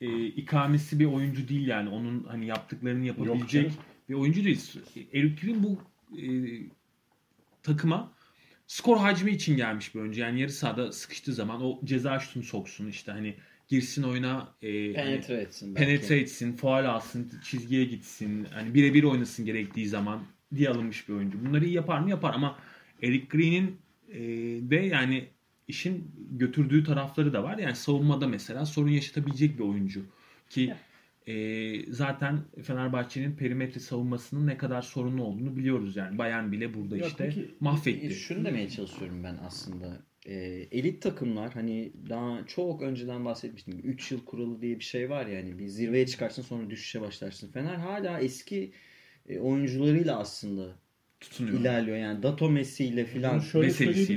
e, 0.00 0.26
ikamesi 0.26 1.00
bir 1.00 1.06
oyuncu 1.06 1.48
değil 1.48 1.66
yani. 1.66 1.88
Onun 1.88 2.24
hani 2.24 2.46
yaptıklarını 2.46 3.06
yapabilecek 3.06 3.70
canım. 3.70 3.84
bir 4.08 4.14
oyuncu 4.14 4.44
değil. 4.44 4.60
Eric 5.12 5.46
Green 5.46 5.62
bu 5.62 5.78
e, 6.18 6.24
takıma 7.62 8.12
skor 8.66 8.96
hacmi 8.96 9.30
için 9.30 9.56
gelmiş 9.56 9.94
bir 9.94 10.00
oyuncu. 10.00 10.20
Yani 10.20 10.40
yarı 10.40 10.52
sahada 10.52 10.92
sıkıştığı 10.92 11.32
zaman 11.32 11.62
o 11.62 11.80
ceza 11.84 12.18
şutunu 12.18 12.42
soksun 12.42 12.86
işte 12.86 13.12
hani 13.12 13.34
girsin 13.72 14.02
oyuna 14.02 14.54
e, 14.62 14.68
hani 14.68 14.94
Penetre 14.94 15.34
etsin 15.34 15.74
belki. 15.74 15.86
penetre 15.86 16.16
etsin, 16.16 16.52
faal 16.52 16.84
alsın, 16.84 17.32
çizgiye 17.44 17.84
gitsin, 17.84 18.44
hani 18.44 18.74
birebir 18.74 19.04
oynasın 19.04 19.46
gerektiği 19.46 19.86
zaman 19.88 20.22
diye 20.54 20.68
alınmış 20.68 21.08
bir 21.08 21.14
oyuncu. 21.14 21.46
Bunları 21.46 21.64
iyi 21.64 21.74
yapar 21.74 22.00
mı? 22.00 22.10
Yapar 22.10 22.34
ama 22.34 22.58
Eric 23.02 23.26
Green'in 23.26 23.76
e, 24.08 24.20
de 24.70 24.76
yani 24.76 25.28
işin 25.68 26.10
götürdüğü 26.30 26.84
tarafları 26.84 27.32
da 27.32 27.42
var. 27.42 27.58
Yani 27.58 27.76
savunmada 27.76 28.28
mesela 28.28 28.66
sorun 28.66 28.88
yaşatabilecek 28.88 29.58
bir 29.58 29.64
oyuncu. 29.64 30.02
Ki 30.50 30.74
e, 31.26 31.92
zaten 31.92 32.40
Fenerbahçe'nin 32.62 33.36
perimetre 33.36 33.80
savunmasının 33.80 34.46
ne 34.46 34.56
kadar 34.56 34.82
sorunlu 34.82 35.24
olduğunu 35.24 35.56
biliyoruz 35.56 35.96
yani. 35.96 36.18
Bayern 36.18 36.52
bile 36.52 36.74
burada 36.74 36.96
Ya 36.96 37.06
işte 37.06 37.24
peki, 37.24 37.54
mahvetti. 37.60 38.14
Şunu 38.14 38.44
demeye 38.44 38.68
çalışıyorum 38.68 39.24
ben 39.24 39.38
aslında. 39.46 40.11
E, 40.26 40.34
elit 40.72 41.02
takımlar 41.02 41.52
hani 41.54 41.92
daha 42.08 42.46
çok 42.46 42.82
önceden 42.82 43.24
bahsetmiştim. 43.24 43.80
3 43.84 44.12
yıl 44.12 44.24
kuralı 44.24 44.62
diye 44.62 44.78
bir 44.78 44.84
şey 44.84 45.10
var 45.10 45.26
yani. 45.26 45.58
Bir 45.58 45.66
zirveye 45.66 46.06
çıkarsın 46.06 46.42
sonra 46.42 46.70
düşüşe 46.70 47.00
başlarsın. 47.00 47.48
Fener 47.52 47.74
hala 47.74 48.20
eski 48.20 48.72
e, 49.28 49.38
oyuncularıyla 49.38 50.18
aslında 50.18 50.76
Tutunuyor. 51.20 51.60
ilerliyor. 51.60 51.96
Yani 51.96 52.22
Dato 52.22 52.50
Messi 52.50 52.84
ile 52.84 53.04
filan. 53.04 53.34
Ben 53.34 53.40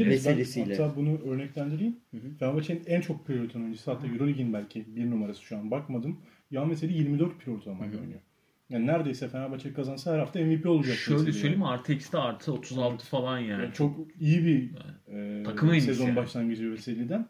Veselisiyle. 0.10 0.78
hatta 0.78 0.96
bunu 0.96 1.22
örneklendireyim. 1.22 1.96
Fenerbahçe'nin 2.39 2.84
en 2.88 3.02
çok 3.02 3.30
üreten 3.30 3.60
oyuncusu 3.62 3.91
hatta 3.91 4.08
Euroleague'in 4.08 4.54
belki 4.54 4.96
bir 4.96 5.10
numarası 5.12 5.41
şu 5.41 5.58
an 5.58 5.72
bakmadım. 5.72 6.20
Ya 6.52 6.65
Meseli 6.65 6.94
24 6.94 7.39
pire 7.39 7.52
ortalamayla 7.52 7.94
Hı 7.94 7.98
hı. 7.98 8.02
oynuyor. 8.02 8.20
Yani 8.69 8.88
neredeyse 8.88 9.28
Fenerbahçe 9.30 9.73
kazansa 9.73 10.13
her 10.13 10.19
hafta 10.19 10.39
MVP 10.39 10.65
olacak. 10.65 10.95
Şöyle 10.95 11.32
söyleyeyim 11.32 11.60
mi? 11.60 11.63
yani. 11.63 11.73
Artı 11.73 11.93
eksi 11.93 12.12
de 12.13 12.17
artı 12.17 12.54
36 12.54 13.06
falan 13.06 13.39
yani. 13.39 13.63
Yani 13.63 13.73
çok 13.73 13.97
iyi 14.19 14.45
bir 14.45 14.71
e, 15.08 15.43
en 15.62 15.73
iyisi 15.73 15.86
sezon 15.86 16.06
yani. 16.08 16.15
başlangıcı 16.15 16.71
Veseli'den. 16.71 17.28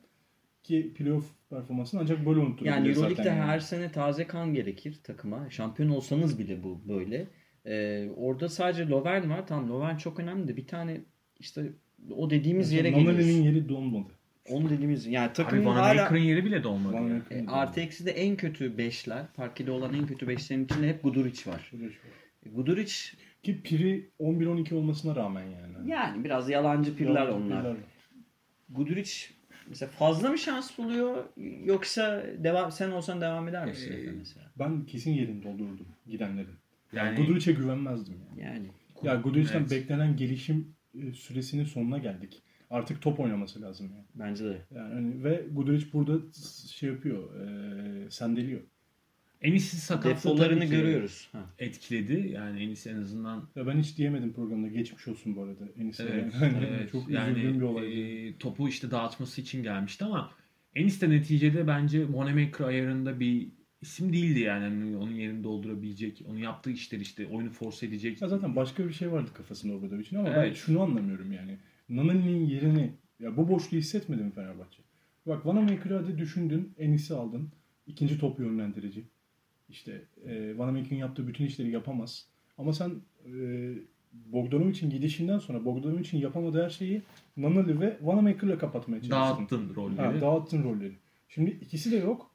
Ki 0.64 0.94
playoff 0.98 1.26
performansını 1.50 2.02
ancak 2.02 2.26
böyle 2.26 2.40
unutturabilir 2.40 2.76
Yani 2.76 2.90
Euroleague'de 2.90 3.28
yani. 3.28 3.40
her 3.42 3.60
sene 3.60 3.92
taze 3.92 4.28
kan 4.28 4.54
gerekir 4.54 5.00
takıma. 5.04 5.50
Şampiyon 5.50 5.90
olsanız 5.90 6.40
bile 6.40 6.64
bu 6.64 6.82
böyle. 6.88 7.28
Ee, 7.66 8.10
orada 8.16 8.50
sadece 8.50 8.88
Lovern 8.88 9.30
var. 9.30 9.48
Tamam 9.48 9.70
Lovern 9.70 9.98
çok 9.98 10.20
önemli 10.20 10.48
de 10.48 10.58
bir 10.58 10.68
tane 10.68 11.02
işte 11.40 11.72
o 12.16 12.30
dediğimiz 12.30 12.72
yere 12.72 12.90
Mesela 12.90 13.04
Nonali'nin 13.04 13.28
geliyoruz. 13.28 13.46
yeri 13.56 13.70
donmadı. 13.70 14.14
Onu 14.50 14.70
dediğimiz 14.70 15.06
yani 15.08 15.28
Abi 15.28 15.34
takımın 15.34 15.64
hala 15.66 15.80
Vanamaker'ın 15.96 16.22
yeri 16.22 16.46
bile 16.46 16.64
dolmadı. 16.64 16.94
Van 16.96 17.02
yani. 17.02 17.22
E, 17.32 17.48
de 17.48 17.52
artı 17.52 17.80
eksi 17.82 18.06
de 18.06 18.12
en 18.12 18.36
kötü 18.36 18.78
beşler. 18.78 19.26
Parkede 19.36 19.72
olan 19.72 19.94
en 19.94 20.08
kötü 20.08 20.28
beşlerin 20.28 20.66
içinde 20.66 20.90
hep 20.90 21.04
Guduric 21.04 21.52
var. 21.52 21.68
Şöyle. 21.72 21.86
E, 22.46 22.50
Guduric 22.50 22.94
Ki 23.44 23.62
piri 23.64 24.10
11-12 24.20 24.74
olmasına 24.76 25.16
rağmen 25.16 25.44
yani. 25.44 25.92
yani 25.92 26.24
biraz 26.24 26.50
yalancı 26.50 26.96
pirler 26.98 27.14
Yalancı 27.16 27.34
onlar. 27.46 27.62
pirler. 27.64 27.76
Guduric 28.70 29.12
mesela 29.70 29.92
fazla 29.92 30.30
mı 30.30 30.38
şans 30.38 30.78
buluyor 30.78 31.24
yoksa 31.66 32.24
devam 32.38 32.72
sen 32.72 32.92
olsan 32.92 33.22
devam 33.22 33.48
eder 33.48 33.66
misin 33.66 33.94
Ee, 34.08 34.12
mesela? 34.18 34.52
Ben 34.60 34.86
kesin 34.86 35.12
yerini 35.12 35.44
doldururdum 35.44 35.88
gidenlerin. 36.08 36.50
Yani, 36.94 37.08
Yani- 37.08 37.18
Guduric'e 37.28 37.52
güvenmezdim 37.52 38.16
yani. 38.30 38.42
Yani 38.50 38.68
Ya 39.04 39.16
Guduric'ten 39.16 39.60
Evet. 39.60 39.72
beklenen 39.72 40.18
gelişim 40.18 40.76
süresinin 41.14 41.64
sonuna 41.66 41.98
geldik. 41.98 42.42
Artık 42.70 43.02
top 43.02 43.20
oynaması 43.20 43.62
lazım 43.62 43.92
yani. 43.96 44.06
bence 44.16 44.46
de. 44.46 44.62
yani 44.76 44.94
hani 44.94 45.24
ve 45.24 45.46
Guduric 45.52 45.86
burada 45.94 46.20
şey 46.72 46.90
yapıyor, 46.90 47.36
e, 47.42 48.12
sendeliyor. 48.12 48.62
Enis'in 49.42 49.78
ki 50.66 50.76
görüyoruz. 50.76 51.30
Ha. 51.32 51.46
etkiledi. 51.60 52.30
Yani 52.34 52.64
Enis 52.64 52.88
en 52.88 52.96
azından 52.96 53.50
Ya 53.56 53.68
ben 53.68 53.80
hiç 53.80 53.98
diyemedim 53.98 54.34
programda 54.34 54.68
geçmiş 54.68 55.08
olsun 55.08 55.36
bu 55.36 55.44
arada 55.44 55.64
Enis'e. 55.78 56.04
evet, 56.04 56.34
yani. 56.42 56.68
evet, 56.70 56.92
Çok 56.92 57.10
yani 57.10 57.32
üzüldüğüm 57.32 57.60
bir 57.60 57.66
olay. 57.66 58.28
e, 58.30 58.38
topu 58.38 58.68
işte 58.70 58.92
dağıtması 58.92 59.42
için 59.42 59.64
gelmişti 59.64 60.06
ama 60.06 60.32
Enis 60.76 61.02
de 61.02 61.10
neticede 61.10 61.68
bence 61.68 62.06
Moneymaker 62.06 62.66
ayarında 62.66 63.20
bir 63.20 63.48
isim 63.82 64.14
değildi 64.14 64.40
yani. 64.40 64.64
Hani 64.64 64.98
onun 64.98 65.12
yerini 65.12 65.44
doldurabilecek, 65.44 66.22
onun 66.30 66.38
yaptığı 66.38 66.72
işler 66.72 67.00
işte 67.00 67.28
oyunu 67.28 67.50
force 67.50 67.86
edecek. 67.86 68.22
Ya 68.22 68.28
zaten 68.28 68.56
başka 68.56 68.88
bir 68.88 68.94
şey 68.94 69.12
vardı 69.12 69.30
kafasında 69.34 69.74
Obradovic'in 69.74 70.16
ama 70.20 70.28
ben 70.30 70.34
Evet. 70.34 70.56
şunu 70.58 70.82
anlamıyorum 70.82 71.32
yani. 71.32 71.58
Nanani'nin 71.90 72.46
yerini, 72.46 72.92
ya 73.20 73.38
bu 73.38 73.50
boşluğu 73.50 73.78
hissetmedi 73.78 74.24
mi 74.24 74.32
Fenerbahçe? 74.32 74.84
Bak 75.26 75.46
Vanamaker'ı 75.46 75.96
hadi 75.96 76.18
düşündün, 76.18 76.74
Enis'i 76.78 77.14
aldın. 77.14 77.50
ikinci 77.88 78.20
top 78.20 78.40
yönlendirici. 78.40 79.04
İşte 79.70 80.02
e, 80.26 80.58
Vanamaker'ın 80.58 81.00
yaptığı 81.00 81.28
bütün 81.28 81.46
işleri 81.46 81.72
yapamaz. 81.72 82.26
Ama 82.58 82.74
sen 82.74 82.92
e, 83.26 83.34
Bogdanovic'in 84.14 84.90
gidişinden 84.90 85.40
sonra 85.40 85.66
Bogdanovic'in 85.66 86.22
yapamadığı 86.22 86.64
her 86.64 86.70
şeyi 86.70 87.02
Nanali 87.38 87.80
ve 87.80 87.98
Vanamaker'la 88.02 88.58
kapatmaya 88.58 89.02
çalıştın. 89.02 89.38
Dağıttın 89.40 89.76
rolleri. 89.76 90.02
Ha, 90.02 90.22
dağıttın 90.22 90.64
rolleri. 90.64 90.94
Şimdi 91.30 91.50
ikisi 91.50 91.92
de 91.92 91.96
yok. 91.96 92.32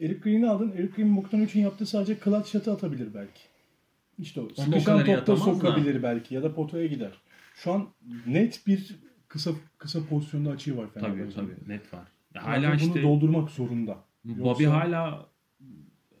Eric 0.00 0.20
Green'i 0.20 0.48
aldın. 0.48 0.72
Eric 0.72 0.96
Green 0.96 1.16
Bogdanovic'in 1.16 1.60
yaptığı 1.62 1.86
sadece 1.86 2.18
clutch 2.24 2.48
shot'ı 2.48 2.72
atabilir 2.72 3.14
belki. 3.14 3.40
İşte 4.18 4.40
o. 4.40 4.48
Sıkışan 4.48 4.98
topta 4.98 5.12
atamaz 5.12 5.40
da. 5.40 5.44
sokabilir 5.44 6.02
belki 6.02 6.34
ya 6.34 6.42
da 6.42 6.54
potaya 6.54 6.86
gider. 6.86 7.12
Şu 7.54 7.72
an 7.72 7.88
net 8.26 8.66
bir 8.66 8.96
kısa 9.28 9.50
kısa 9.78 10.06
pozisyonda 10.10 10.50
açığı 10.50 10.76
var 10.76 10.86
tabii 10.94 11.04
Fenerbahçe'nin. 11.04 11.46
tabii 11.46 11.68
net 11.68 11.94
var. 11.94 12.00
Ya 12.34 12.42
Yani 12.42 12.46
hala 12.66 12.68
bunu 12.80 12.86
işte 12.88 13.02
doldurmak 13.02 13.50
zorunda. 13.50 13.98
Bobby 14.24 14.62
Yoksa- 14.64 14.70
hala 14.80 15.26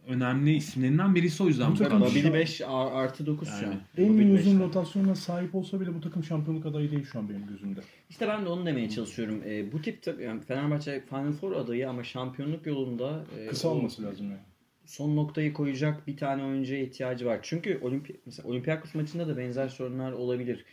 önemli 0.06 0.54
isimlerinden 0.54 1.14
birisi 1.14 1.42
o 1.42 1.46
yüzden. 1.48 1.70
Bu 1.72 1.74
takım. 1.74 2.00
Babili 2.00 2.32
5 2.34 2.60
artı 2.68 3.26
9 3.26 3.48
şu 3.48 3.54
an. 3.54 3.62
Yani. 3.62 3.76
En 3.96 4.14
Babili 4.14 4.34
beş. 4.34 4.40
uzun 4.46 4.60
rotasyona 4.60 5.14
sahip 5.14 5.54
olsa 5.54 5.80
bile 5.80 5.94
bu 5.94 6.00
takım 6.00 6.24
şampiyonluk 6.24 6.66
adayı 6.66 6.90
değil 6.90 7.04
şu 7.04 7.18
an 7.18 7.28
benim 7.28 7.46
gözümde. 7.46 7.80
İşte 8.10 8.28
ben 8.28 8.44
de 8.44 8.48
onu 8.48 8.66
demeye 8.66 8.90
çalışıyorum. 8.90 9.42
E, 9.46 9.72
bu 9.72 9.82
tip 9.82 10.02
tabii 10.02 10.22
yani 10.22 10.40
Fenerbahçe 10.40 11.00
Final 11.08 11.32
Four 11.32 11.52
adayı 11.52 11.90
ama 11.90 12.04
şampiyonluk 12.04 12.66
yolunda 12.66 13.24
e, 13.38 13.46
Kısa 13.46 13.68
o 13.68 13.70
olması 13.72 14.02
lazım 14.02 14.26
yani. 14.30 14.40
son 14.84 15.16
noktayı 15.16 15.52
koyacak 15.52 16.06
bir 16.06 16.16
tane 16.16 16.44
oyuncuya 16.44 16.80
ihtiyacı 16.82 17.26
var. 17.26 17.38
Çünkü 17.42 17.78
Olimpi 17.82 18.20
mesela 18.26 18.48
Olympiakos 18.48 18.94
maçında 18.94 19.28
da 19.28 19.36
benzer 19.36 19.68
sorunlar 19.68 20.12
olabilir. 20.12 20.64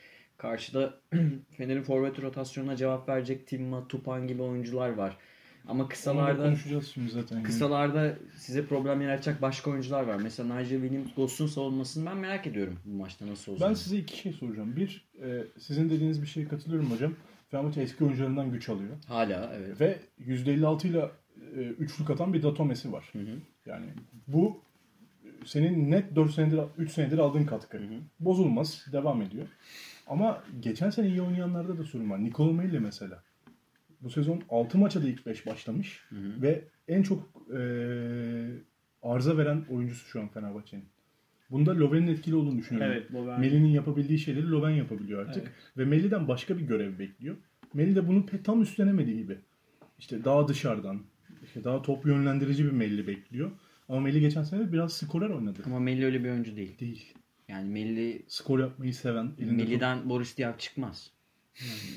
Karşıda 0.41 0.93
Fener'in 1.57 1.83
forvet 1.83 2.21
rotasyonuna 2.21 2.75
cevap 2.75 3.09
verecek 3.09 3.47
Timma, 3.47 3.87
Tupan 3.87 4.27
gibi 4.27 4.41
oyuncular 4.41 4.89
var. 4.89 5.17
Ama 5.67 5.87
kısalarda 5.87 6.43
konuşacağız 6.43 6.87
şimdi 6.87 7.11
zaten. 7.11 7.43
kısalarda 7.43 8.15
size 8.37 8.65
problem 8.65 9.01
yaratacak 9.01 9.41
başka 9.41 9.71
oyuncular 9.71 10.03
var. 10.03 10.15
Mesela 10.15 10.55
Nigel 10.55 10.81
Williams 10.81 11.15
Ghost'un 11.15 11.47
savunmasını 11.47 12.05
ben 12.05 12.17
merak 12.17 12.47
ediyorum 12.47 12.79
bu 12.85 12.97
maçta 12.97 13.27
nasıl 13.27 13.51
olacak. 13.51 13.69
Ben 13.69 13.73
size 13.73 13.97
iki 13.97 14.17
şey 14.17 14.33
soracağım. 14.33 14.75
Bir, 14.75 15.09
e, 15.23 15.43
sizin 15.59 15.89
dediğiniz 15.89 16.21
bir 16.21 16.27
şeye 16.27 16.47
katılıyorum 16.47 16.91
hocam. 16.91 17.13
Fenerbahçe 17.51 17.81
eski 17.81 18.03
oyuncularından 18.03 18.51
güç 18.51 18.69
alıyor. 18.69 18.97
Hala 19.07 19.53
evet. 19.57 19.81
Ve 19.81 19.99
%56 20.19 20.87
ile 20.87 21.09
e, 21.55 21.59
üçlük 21.59 22.09
atan 22.09 22.33
bir 22.33 22.43
Datomesi 22.43 22.91
var. 22.91 23.09
Hı 23.11 23.19
hı. 23.19 23.37
Yani 23.65 23.85
bu 24.27 24.61
senin 25.45 25.91
net 25.91 26.15
4 26.15 26.31
senedir 26.31 26.59
3 26.77 26.91
senedir 26.91 27.17
aldığın 27.17 27.45
katkı. 27.45 27.77
hı. 27.77 27.99
Bozulmaz, 28.19 28.85
devam 28.91 29.21
ediyor. 29.21 29.47
Ama 30.07 30.43
geçen 30.59 30.89
sene 30.89 31.07
iyi 31.07 31.21
oynayanlarda 31.21 31.77
da 31.77 31.83
sorun 31.83 32.09
var. 32.09 32.23
Nikola 32.23 32.53
Melli 32.53 32.79
mesela. 32.79 33.23
Bu 34.01 34.09
sezon 34.09 34.41
6 34.49 34.77
maça 34.77 35.03
da 35.03 35.07
ilk 35.07 35.25
5 35.25 35.45
başlamış 35.45 36.05
hı. 36.09 36.41
ve 36.41 36.65
en 36.87 37.03
çok 37.03 37.23
e, 37.53 37.59
arıza 39.01 39.37
veren 39.37 39.65
oyuncusu 39.69 40.07
şu 40.07 40.21
an 40.21 40.27
Fenerbahçe'nin. 40.27 40.85
Bunda 41.51 41.79
Loven'in 41.79 42.07
etkili 42.07 42.35
olduğunu 42.35 42.57
düşünüyorum. 42.57 42.91
Evet, 42.91 43.13
Loven. 43.13 43.39
Melli'nin 43.39 43.67
yapabildiği 43.67 44.19
şeyleri 44.19 44.51
Loven 44.51 44.69
yapabiliyor 44.69 45.27
artık. 45.27 45.53
Ve 45.77 45.85
Melli'den 45.85 46.27
başka 46.27 46.57
bir 46.57 46.61
görev 46.61 46.99
bekliyor. 46.99 47.37
Melli 47.73 47.95
de 47.95 48.07
bunu 48.07 48.25
tam 48.43 48.61
üstlenemediği 48.61 49.17
gibi. 49.17 49.37
İşte 49.99 50.23
daha 50.23 50.47
dışarıdan, 50.47 51.01
işte 51.43 51.63
daha 51.63 51.81
top 51.81 52.05
yönlendirici 52.05 52.65
bir 52.65 52.71
Melli 52.71 53.07
bekliyor. 53.07 53.51
Ama 53.89 53.99
Melli 53.99 54.19
geçen 54.19 54.43
sene 54.43 54.71
biraz 54.71 54.93
skorer 54.93 55.29
oynadı. 55.29 55.59
Ama 55.65 55.79
Melli 55.79 56.05
öyle 56.05 56.23
bir 56.23 56.29
oyuncu 56.29 56.55
değil. 56.55 56.79
Değil. 56.79 57.13
Yani 57.51 57.69
Melli 57.69 58.21
Skor 58.27 58.59
yapmayı 58.59 58.93
seven, 58.93 59.31
elinde 59.39 59.51
Melli'den 59.63 60.09
Boris 60.09 60.37
Diaw 60.37 60.59
çıkmaz. 60.59 61.11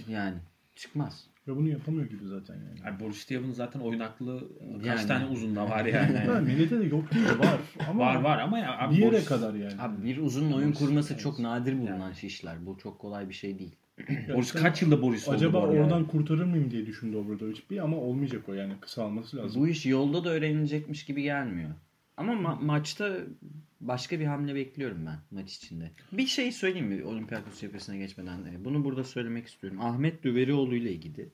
Yani 0.08 0.36
çıkmaz. 0.76 1.24
top- 1.24 1.34
ve 1.48 1.56
bunu 1.56 1.68
yapamıyor 1.68 2.06
gibi 2.06 2.24
zaten 2.24 2.54
yani. 2.54 2.78
Yani 2.86 3.00
Boris 3.00 3.30
Diaw'ın 3.30 3.52
zaten 3.52 3.80
oyun 3.80 4.00
aklı 4.00 4.48
kaç 4.76 4.86
Yani. 4.86 5.08
tane 5.08 5.26
uzun 5.26 5.56
da 5.56 5.70
var 5.70 5.84
yani. 5.84 6.18
Ha, 6.26 6.40
Melli'de 6.40 6.80
de 6.80 6.84
yok 6.84 7.14
değil 7.14 7.26
var. 7.38 7.58
Ama 7.88 8.00
var 8.04 8.20
var 8.20 8.38
ama 8.38 8.58
ya 8.58 8.78
abi 8.78 8.94
bir 8.94 9.00
yere 9.00 9.16
Boris- 9.16 9.24
kadar 9.24 9.54
yani. 9.54 9.74
Abi 9.80 10.04
bir 10.04 10.16
uzun 10.18 10.52
oyun 10.52 10.68
Boris- 10.72 10.78
kurması 10.78 11.12
evet. 11.12 11.22
çok 11.22 11.38
nadir 11.38 11.78
bulunan 11.78 12.12
işler. 12.22 12.66
Bu 12.66 12.78
çok 12.82 12.98
kolay 12.98 13.28
bir 13.28 13.34
şey 13.34 13.58
değil. 13.58 13.74
Boris 14.34 14.52
kaç 14.52 14.82
yılda 14.82 15.02
Boris 15.02 15.28
oldu 15.28 15.36
Acaba 15.36 15.58
oradan 15.58 16.06
kurtarır 16.06 16.44
mıyım 16.44 16.70
diye 16.70 16.86
düşündü 16.86 17.16
Obradovic 17.16 17.58
bir 17.70 17.78
ama 17.78 17.96
olmayacak 17.96 18.48
o 18.48 18.52
yani 18.54 18.72
kısa 18.80 19.04
alması 19.04 19.36
lazım. 19.36 19.62
Bu 19.62 19.68
iş 19.68 19.86
yolda 19.86 20.24
da 20.24 20.30
öğrenilecekmiş 20.30 21.04
gibi 21.04 21.22
gelmiyor. 21.22 21.70
Ama 22.16 22.32
ma- 22.32 22.64
maçta 22.64 23.16
başka 23.80 24.20
bir 24.20 24.24
hamle 24.24 24.54
bekliyorum 24.54 25.06
ben 25.06 25.18
maç 25.30 25.52
içinde. 25.56 25.90
Bir 26.12 26.26
şey 26.26 26.52
söyleyeyim 26.52 26.86
mi 26.86 27.04
Olympiakos 27.04 27.60
cephesine 27.60 27.98
geçmeden? 27.98 28.44
E, 28.44 28.64
Bunu 28.64 28.84
burada 28.84 29.04
söylemek 29.04 29.46
istiyorum. 29.46 29.80
Ahmet 29.80 30.22
Düverioğlu 30.22 30.74
ile 30.76 30.92
ilgili. 30.92 31.28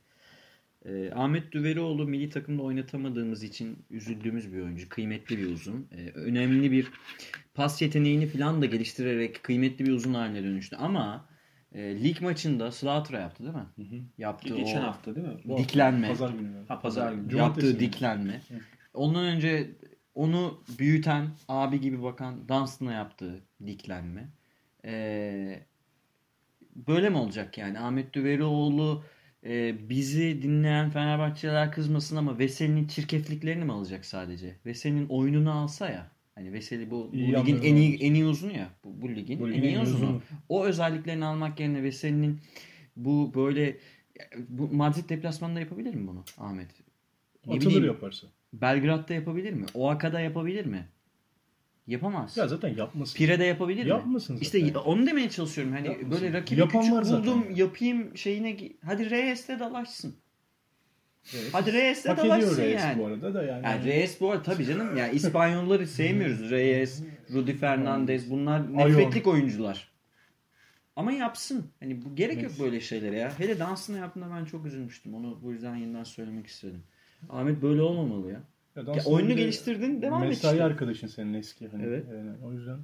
E, 0.84 1.10
Ahmet 1.14 1.52
Düverioğlu 1.52 2.06
milli 2.08 2.30
takımda 2.30 2.62
oynatamadığımız 2.62 3.42
için 3.42 3.78
üzüldüğümüz 3.90 4.52
bir 4.52 4.60
oyuncu. 4.62 4.88
Kıymetli 4.88 5.38
bir 5.38 5.46
uzun. 5.46 5.88
E, 5.92 6.10
önemli 6.10 6.70
bir 6.70 6.86
pas 7.54 7.82
yeteneğini 7.82 8.26
falan 8.26 8.62
da 8.62 8.66
geliştirerek 8.66 9.42
kıymetli 9.42 9.86
bir 9.86 9.92
uzun 9.92 10.14
haline 10.14 10.42
dönüştü. 10.44 10.76
Ama 10.76 11.28
e, 11.72 12.04
lig 12.04 12.20
maçında 12.20 12.72
Slaughter'a 12.72 13.20
yaptı 13.20 13.44
değil 13.44 13.54
mi? 13.54 14.04
Yaptığı 14.18 14.56
Geçen 14.56 14.80
o 14.80 14.84
hafta 14.84 15.14
değil 15.14 15.26
mi? 15.26 15.34
Bu 15.44 15.58
diklenme. 15.58 16.08
Pazar 16.08 16.30
günü. 16.30 16.64
Ha 16.68 16.80
pazar 16.80 17.12
günü. 17.12 17.36
Yaptığı 17.36 17.80
diklenme. 17.80 18.42
Ondan 18.94 19.24
önce 19.24 19.70
onu 20.14 20.62
büyüten, 20.78 21.28
abi 21.48 21.80
gibi 21.80 22.02
bakan 22.02 22.48
Dunstan'a 22.48 22.92
yaptığı 22.92 23.40
diklenme. 23.66 24.28
Ee, 24.84 25.60
böyle 26.76 27.10
mi 27.10 27.16
olacak 27.16 27.58
yani? 27.58 27.78
Ahmet 27.78 28.14
Düverioğlu 28.14 29.04
e, 29.44 29.88
bizi 29.88 30.42
dinleyen 30.42 30.90
Fenerbahçeliler 30.90 31.72
kızmasın 31.72 32.16
ama 32.16 32.38
Veseli'nin 32.38 32.86
çirkefliklerini 32.86 33.64
mi 33.64 33.72
alacak 33.72 34.04
sadece? 34.04 34.56
Veseli'nin 34.66 35.08
oyununu 35.08 35.52
alsa 35.52 35.88
ya. 35.90 36.10
Hani 36.34 36.52
Veseli 36.52 36.90
bu, 36.90 37.10
bu 37.12 37.16
İyi 37.16 37.32
ligin 37.36 37.62
en 37.62 37.76
iyi 37.76 37.98
en 37.98 38.14
iyi 38.14 38.24
uzunu 38.24 38.52
ya. 38.52 38.70
Bu, 38.84 39.02
bu 39.02 39.08
ligin 39.08 39.40
Bu 39.40 39.48
en 39.48 39.52
ligin 39.52 39.62
en 39.62 39.68
iyi 39.68 39.78
uzunu. 39.80 39.96
uzunu. 39.96 40.22
O 40.48 40.64
özelliklerini 40.64 41.24
almak 41.24 41.60
yerine 41.60 41.82
Veseli'nin 41.82 42.40
bu 42.96 43.32
böyle 43.34 43.76
bu 44.48 44.68
Madrid 44.74 45.08
deplasmanında 45.08 45.60
yapabilir 45.60 45.94
mi 45.94 46.06
bunu 46.06 46.24
Ahmet? 46.38 46.68
Ne 47.46 47.54
Atılır 47.54 47.70
bileyim, 47.70 47.86
yaparsa. 47.94 48.26
Belgrad'da 48.52 49.14
yapabilir 49.14 49.52
mi? 49.52 49.66
Oaka'da 49.74 50.20
yapabilir 50.20 50.66
mi? 50.66 50.88
Yapamaz. 51.86 52.36
Ya 52.36 52.48
zaten 52.48 52.74
yapmasın. 52.76 53.16
Pire'de 53.16 53.44
yapabilir 53.44 53.82
mi? 53.84 53.88
Yapmasın 53.88 54.36
zaten. 54.36 54.64
İşte 54.66 54.78
onu 54.78 55.06
demeye 55.06 55.30
çalışıyorum. 55.30 55.72
Hani 55.72 55.86
Yapmasın. 55.86 56.10
böyle 56.10 56.32
rakibi 56.32 56.60
Yapan 56.60 56.80
küçük 56.80 56.94
var 56.96 57.02
zaten. 57.02 57.22
buldum 57.26 57.46
yapayım 57.54 58.16
şeyine 58.16 58.56
hadi 58.84 59.10
Reyes'te 59.10 59.58
dalaşsın. 59.58 60.14
Evet. 61.34 61.48
Hadi 61.52 61.72
Reyes'te 61.72 62.08
Hak 62.08 62.18
dalaşsın 62.18 62.62
Reyes 62.62 62.82
yani. 62.82 62.98
bu 62.98 63.06
arada 63.06 63.34
da 63.34 63.42
yani. 63.42 63.64
Yani 63.66 63.84
Reyes 63.84 64.20
bu 64.20 64.30
arada 64.30 64.42
tabii 64.42 64.64
canım. 64.64 64.96
Yani 64.96 65.14
İspanyolları 65.14 65.86
sevmiyoruz. 65.86 66.50
Reyes, 66.50 67.02
Rudy 67.32 67.52
Fernandez 67.52 68.30
bunlar 68.30 68.76
nefretlik 68.76 69.26
oyuncular. 69.26 69.90
Ama 70.96 71.12
yapsın. 71.12 71.66
Hani 71.80 72.04
bu 72.04 72.14
gerek 72.16 72.42
yok 72.42 72.50
Evet. 72.52 72.60
böyle 72.60 72.80
şeylere 72.80 73.16
ya. 73.18 73.38
Hele 73.38 73.58
dansını 73.58 73.98
yaptığında 73.98 74.26
ben 74.34 74.44
çok 74.44 74.66
üzülmüştüm. 74.66 75.14
Onu 75.14 75.38
bu 75.42 75.52
yüzden 75.52 75.76
yeniden 75.76 76.04
söylemek 76.04 76.46
istedim. 76.46 76.82
Ahmet 77.28 77.62
böyle 77.62 77.82
olmamalı 77.82 78.28
ya. 78.28 78.40
Ya 78.76 78.82
Ya 78.96 79.04
oyunu 79.06 79.36
geliştirdin 79.36 80.02
devam 80.02 80.22
et 80.22 80.28
Mesai 80.28 80.52
işte. 80.52 80.64
arkadaşın 80.64 81.06
senin 81.06 81.34
eski. 81.34 81.68
Hani, 81.68 81.82
Evet. 81.82 82.04
Yani 82.12 82.30
o 82.44 82.52
yüzden 82.52 82.78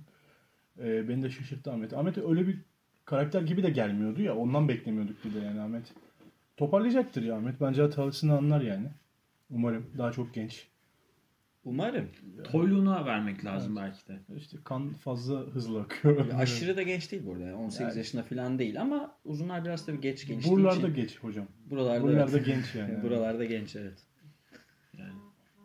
e, 0.78 1.08
beni 1.08 1.22
de 1.22 1.30
şaşırttı 1.30 1.72
Ahmet. 1.72 1.92
Ahmet 1.92 2.18
öyle 2.18 2.46
bir 2.48 2.58
karakter 3.04 3.42
gibi 3.42 3.62
de 3.62 3.70
gelmiyordu 3.70 4.22
ya. 4.22 4.36
Ondan 4.36 4.68
beklemiyorduk 4.68 5.24
bir 5.24 5.34
de 5.34 5.38
yani 5.38 5.60
Ahmet. 5.60 5.92
Toparlayacaktır 6.56 7.22
ya 7.22 7.36
Ahmet. 7.36 7.60
Bence 7.60 7.82
hatasını 7.82 8.36
anlar 8.36 8.60
yani. 8.60 8.86
Umarım. 9.50 9.86
Daha 9.98 10.12
çok 10.12 10.34
genç. 10.34 10.68
Umarım. 11.64 12.08
Toyluğuna 12.44 13.06
vermek 13.06 13.44
lazım 13.44 13.76
belki 13.76 14.08
de. 14.08 14.18
İşte 14.36 14.56
kan 14.64 14.92
fazla 14.92 15.40
hızlı 15.40 15.80
akıyor. 15.80 16.26
Ya 16.26 16.36
aşırı 16.38 16.76
da 16.76 16.82
genç 16.82 17.12
değil 17.12 17.26
burada. 17.26 17.56
18 17.56 17.80
Yani. 17.80 17.98
yaşında 17.98 18.22
falan 18.22 18.58
değil 18.58 18.80
ama 18.80 19.14
uzunlar 19.24 19.64
biraz 19.64 19.86
tabii 19.86 20.00
geç 20.00 20.26
geliştiği 20.26 20.56
Buralarda 20.56 20.88
için. 20.88 20.94
geç 20.94 21.18
hocam. 21.18 21.46
Buralarda, 21.70 22.02
Buralarda 22.02 22.36
evet. 22.36 22.46
genç 22.46 22.74
yani. 22.74 23.02
Buralarda 23.02 23.44
genç 23.44 23.76
evet. 23.76 23.98
Yani. 24.98 25.12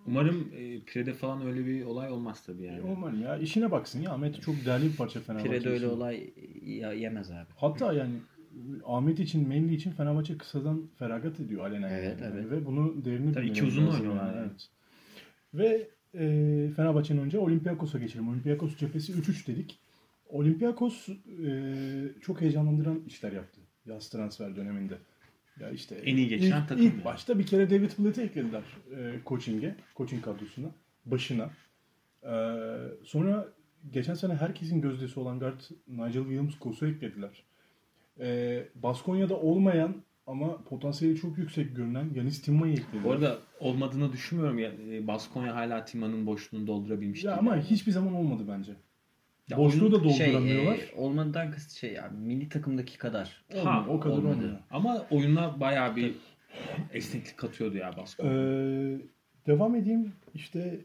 Umarım 0.07 0.51
e, 0.55 0.79
Pire'de 0.79 1.13
falan 1.13 1.47
öyle 1.47 1.65
bir 1.65 1.83
olay 1.85 2.11
olmaz 2.11 2.43
tabii 2.45 2.63
yani. 2.63 2.81
Umarım 2.81 3.21
ya. 3.21 3.37
işine 3.37 3.71
baksın 3.71 4.01
ya. 4.01 4.11
Ahmet 4.11 4.41
çok 4.41 4.65
değerli 4.65 4.85
bir 4.85 4.95
parça 4.95 5.19
Fenerbahçe 5.19 5.49
Pire'de 5.49 5.69
öyle 5.69 5.87
olay 5.87 6.33
ya- 6.65 6.93
yemez 6.93 7.31
abi. 7.31 7.47
Hatta 7.55 7.93
yani 7.93 8.13
Ahmet 8.85 9.19
için, 9.19 9.47
Mendy 9.47 9.73
için 9.73 9.91
Fenerbahçe 9.91 10.37
kısadan 10.37 10.89
feragat 10.99 11.39
ediyor 11.39 11.65
alenen. 11.65 11.89
Evet, 11.89 12.21
yani. 12.21 12.33
evet. 12.35 12.51
Ve 12.51 12.65
bunu 12.65 13.05
değerini 13.05 13.33
Tabii 13.33 13.47
iki 13.47 13.63
uzun 13.63 13.87
oynuyorlar 13.87 14.35
yani. 14.35 14.47
Evet. 14.49 14.69
Ve 15.53 15.87
e, 16.13 16.69
Fenerbahçe'nin 16.75 17.21
önce 17.21 17.39
Olympiakos'a 17.39 17.99
geçelim. 17.99 18.29
Olympiakos 18.29 18.77
cephesi 18.77 19.13
3-3 19.13 19.47
dedik. 19.47 19.79
Olympiakos 20.29 21.09
e, 21.09 21.51
çok 22.21 22.41
heyecanlandıran 22.41 23.01
işler 23.07 23.31
yaptı 23.31 23.61
yaz 23.85 24.09
transfer 24.09 24.55
döneminde. 24.55 24.97
Ya 25.61 25.69
işte 25.69 25.95
En 25.95 26.17
iyi 26.17 26.27
geçen 26.27 26.61
ilk, 26.61 26.69
takım 26.69 26.85
ilk 26.85 26.93
yani. 26.93 27.05
başta 27.05 27.39
bir 27.39 27.45
kere 27.45 27.69
David 27.69 27.91
Blatt'i 27.99 28.21
eklediler 28.21 28.63
e, 28.97 29.19
coaching'e, 29.25 29.75
coaching 29.95 30.23
kadrosuna, 30.23 30.67
başına. 31.05 31.49
E, 32.23 32.33
sonra 33.03 33.47
geçen 33.91 34.13
sene 34.13 34.33
herkesin 34.33 34.81
gözdesi 34.81 35.19
olan 35.19 35.39
guard 35.39 35.61
Nigel 35.87 36.23
Williams-Goss'u 36.23 36.87
eklediler. 36.87 37.43
E, 38.19 38.67
Baskonya'da 38.75 39.35
olmayan 39.35 39.95
ama 40.27 40.63
potansiyeli 40.63 41.17
çok 41.17 41.37
yüksek 41.37 41.75
görünen 41.75 42.09
Yanis 42.15 42.41
Timma'yı 42.41 42.73
eklediler. 42.73 43.03
Bu 43.03 43.11
arada 43.11 43.39
olmadığını 43.59 44.13
düşünmüyorum. 44.13 44.59
Ya, 44.59 44.71
e, 44.91 45.07
Baskonya 45.07 45.55
hala 45.55 45.85
Tima'nın 45.85 46.25
boşluğunu 46.25 46.67
doldurabilmiş 46.67 47.23
ya 47.23 47.37
ama 47.37 47.55
yani. 47.55 47.63
hiçbir 47.63 47.91
zaman 47.91 48.13
olmadı 48.13 48.43
bence. 48.47 48.71
Ya 49.51 49.57
Boşluğu 49.57 49.91
da 49.91 49.95
oyun- 49.95 50.03
dolduramıyorlar. 50.09 50.77
Şey, 50.77 50.89
e, 50.89 50.95
olmadan 50.95 51.51
kast 51.51 51.71
şey 51.71 51.93
ya 51.93 52.11
milli 52.21 52.49
takımdaki 52.49 52.97
kadar. 52.97 53.43
Olmuyor, 53.53 53.85
o 53.87 53.99
kadar 53.99 54.15
olmadı. 54.17 54.33
olmuyor. 54.35 54.57
Ama 54.71 55.05
oyuna 55.11 55.59
bayağı 55.59 55.95
bir 55.95 56.13
esneklik 56.93 57.37
katıyordu 57.37 57.77
ya 57.77 57.97
Baskonya. 57.97 58.31
Ee, 58.33 58.97
devam 59.47 59.75
edeyim. 59.75 60.11
İşte 60.33 60.79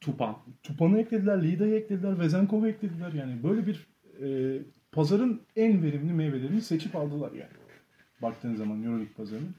Tupan. 0.00 0.36
Tupan'ı 0.62 1.00
eklediler, 1.00 1.42
Lida'yı 1.42 1.74
eklediler, 1.74 2.18
Vezenkov'u 2.18 2.68
eklediler. 2.68 3.12
Yani 3.12 3.42
böyle 3.42 3.66
bir 3.66 3.86
e, 4.22 4.58
pazarın 4.92 5.40
en 5.56 5.82
verimli 5.82 6.12
meyvelerini 6.12 6.60
seçip 6.60 6.96
aldılar 6.96 7.32
yani. 7.32 7.50
Baktığın 8.22 8.54
zaman 8.54 8.82
Euroleague 8.82 9.12
pazarının. 9.16 9.54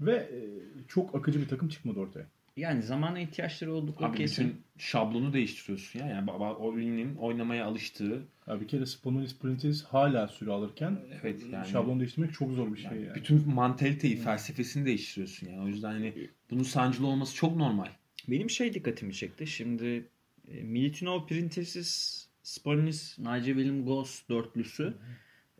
Ve 0.00 0.12
e, 0.16 0.40
çok 0.88 1.14
akıcı 1.14 1.40
bir 1.40 1.48
takım 1.48 1.68
çıkmadı 1.68 2.00
ortaya. 2.00 2.26
Yani 2.58 2.82
zamana 2.82 3.20
ihtiyaçları 3.20 3.74
oldukları 3.74 4.10
Abi 4.10 4.16
kesin. 4.16 4.44
bütün 4.48 4.60
şablonu 4.78 5.32
değiştiriyorsun 5.32 5.98
ya. 5.98 6.06
Yani 6.06 6.26
baba 6.26 6.54
oyunun 6.54 7.14
oynamaya 7.14 7.66
alıştığı 7.66 8.22
Ya 8.46 8.60
bir 8.60 8.68
kere 8.68 8.86
Spanulis 8.86 9.38
Prentice 9.38 9.78
hala 9.88 10.28
süre 10.28 10.50
alırken 10.50 10.98
Evet, 11.22 11.42
yani- 11.52 11.68
şablon 11.68 12.00
değiştirmek 12.00 12.32
çok 12.34 12.52
zor 12.52 12.72
bir 12.72 12.78
şey 12.78 12.90
yani. 12.90 13.14
bütün 13.14 13.48
mantaliteyi, 13.54 14.16
felsefesini 14.16 14.84
değiştiriyorsun 14.86 15.46
yani. 15.46 15.60
O 15.60 15.66
yüzden 15.68 15.90
hani 15.92 16.14
bunun 16.50 16.62
sancılı 16.62 17.06
olması 17.06 17.34
çok 17.34 17.56
normal. 17.56 17.88
Benim 18.28 18.50
şey 18.50 18.74
dikkatimi 18.74 19.14
çekti. 19.14 19.46
Şimdi 19.46 20.08
e, 20.48 20.62
Militinov, 20.62 21.26
Printezis, 21.26 22.24
Spanolis, 22.42 23.18
Nigel 23.18 23.44
William 23.44 23.84
Goss 23.84 24.28
dörtlüsü 24.28 24.94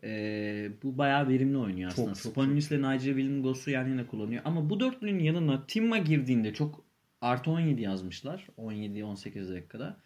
e, 0.03 0.71
bu 0.83 0.97
bayağı 0.97 1.27
verimli 1.29 1.57
oynuyor 1.57 1.91
aslında. 1.91 2.15
Spanolis 2.15 2.71
ile 2.71 2.77
Nigel 2.77 2.99
William 3.15 3.43
Goss'u 3.43 3.71
yan 3.71 3.87
yana 3.87 4.07
kullanıyor. 4.07 4.41
Ama 4.45 4.69
bu 4.69 4.79
dörtlünün 4.79 5.19
yanına 5.19 5.65
Timma 5.67 5.97
girdiğinde 5.97 6.53
çok 6.53 6.88
artı 7.21 7.51
17 7.51 7.81
yazmışlar. 7.81 8.47
17-18 8.57 9.53
dakikada. 9.53 9.97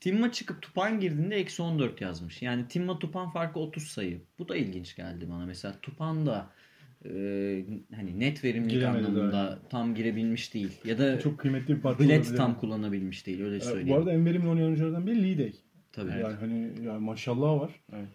Timma 0.00 0.32
çıkıp 0.32 0.62
Tupan 0.62 1.00
girdiğinde 1.00 1.36
eksi 1.36 1.62
14 1.62 2.00
yazmış. 2.00 2.42
Yani 2.42 2.68
Timma 2.68 2.98
Tupan 2.98 3.30
farkı 3.30 3.60
30 3.60 3.82
sayı. 3.82 4.20
Bu 4.38 4.48
da 4.48 4.56
ilginç 4.56 4.96
geldi 4.96 5.28
bana. 5.30 5.46
Mesela 5.46 5.74
Tupan 5.82 6.26
da 6.26 6.50
e, 7.04 7.10
hani 7.94 8.20
net 8.20 8.44
verimlilik 8.44 8.70
Giremedi 8.74 9.06
anlamında 9.06 9.32
daha. 9.32 9.58
tam 9.68 9.94
girebilmiş 9.94 10.54
değil. 10.54 10.70
Ya 10.84 10.98
da 10.98 11.20
çok 11.20 11.38
kıymetli 11.38 11.76
bir 11.76 11.80
parça 11.80 12.04
Bled 12.04 12.20
olabilir. 12.20 12.36
tam 12.36 12.58
kullanabilmiş 12.58 13.26
değil 13.26 13.42
öyle 13.42 13.60
söyleyeyim. 13.60 13.88
Bu 13.88 13.96
arada 13.96 14.12
en 14.12 14.26
verimli 14.26 14.48
oynayan 14.48 14.66
oyunculardan 14.66 15.06
biri 15.06 15.38
Day. 15.38 15.52
Tabii. 15.92 16.10
Yani 16.10 16.34
hani 16.34 16.72
yani 16.84 16.98
maşallah 16.98 17.60
var. 17.60 17.80
Evet. 17.92 18.08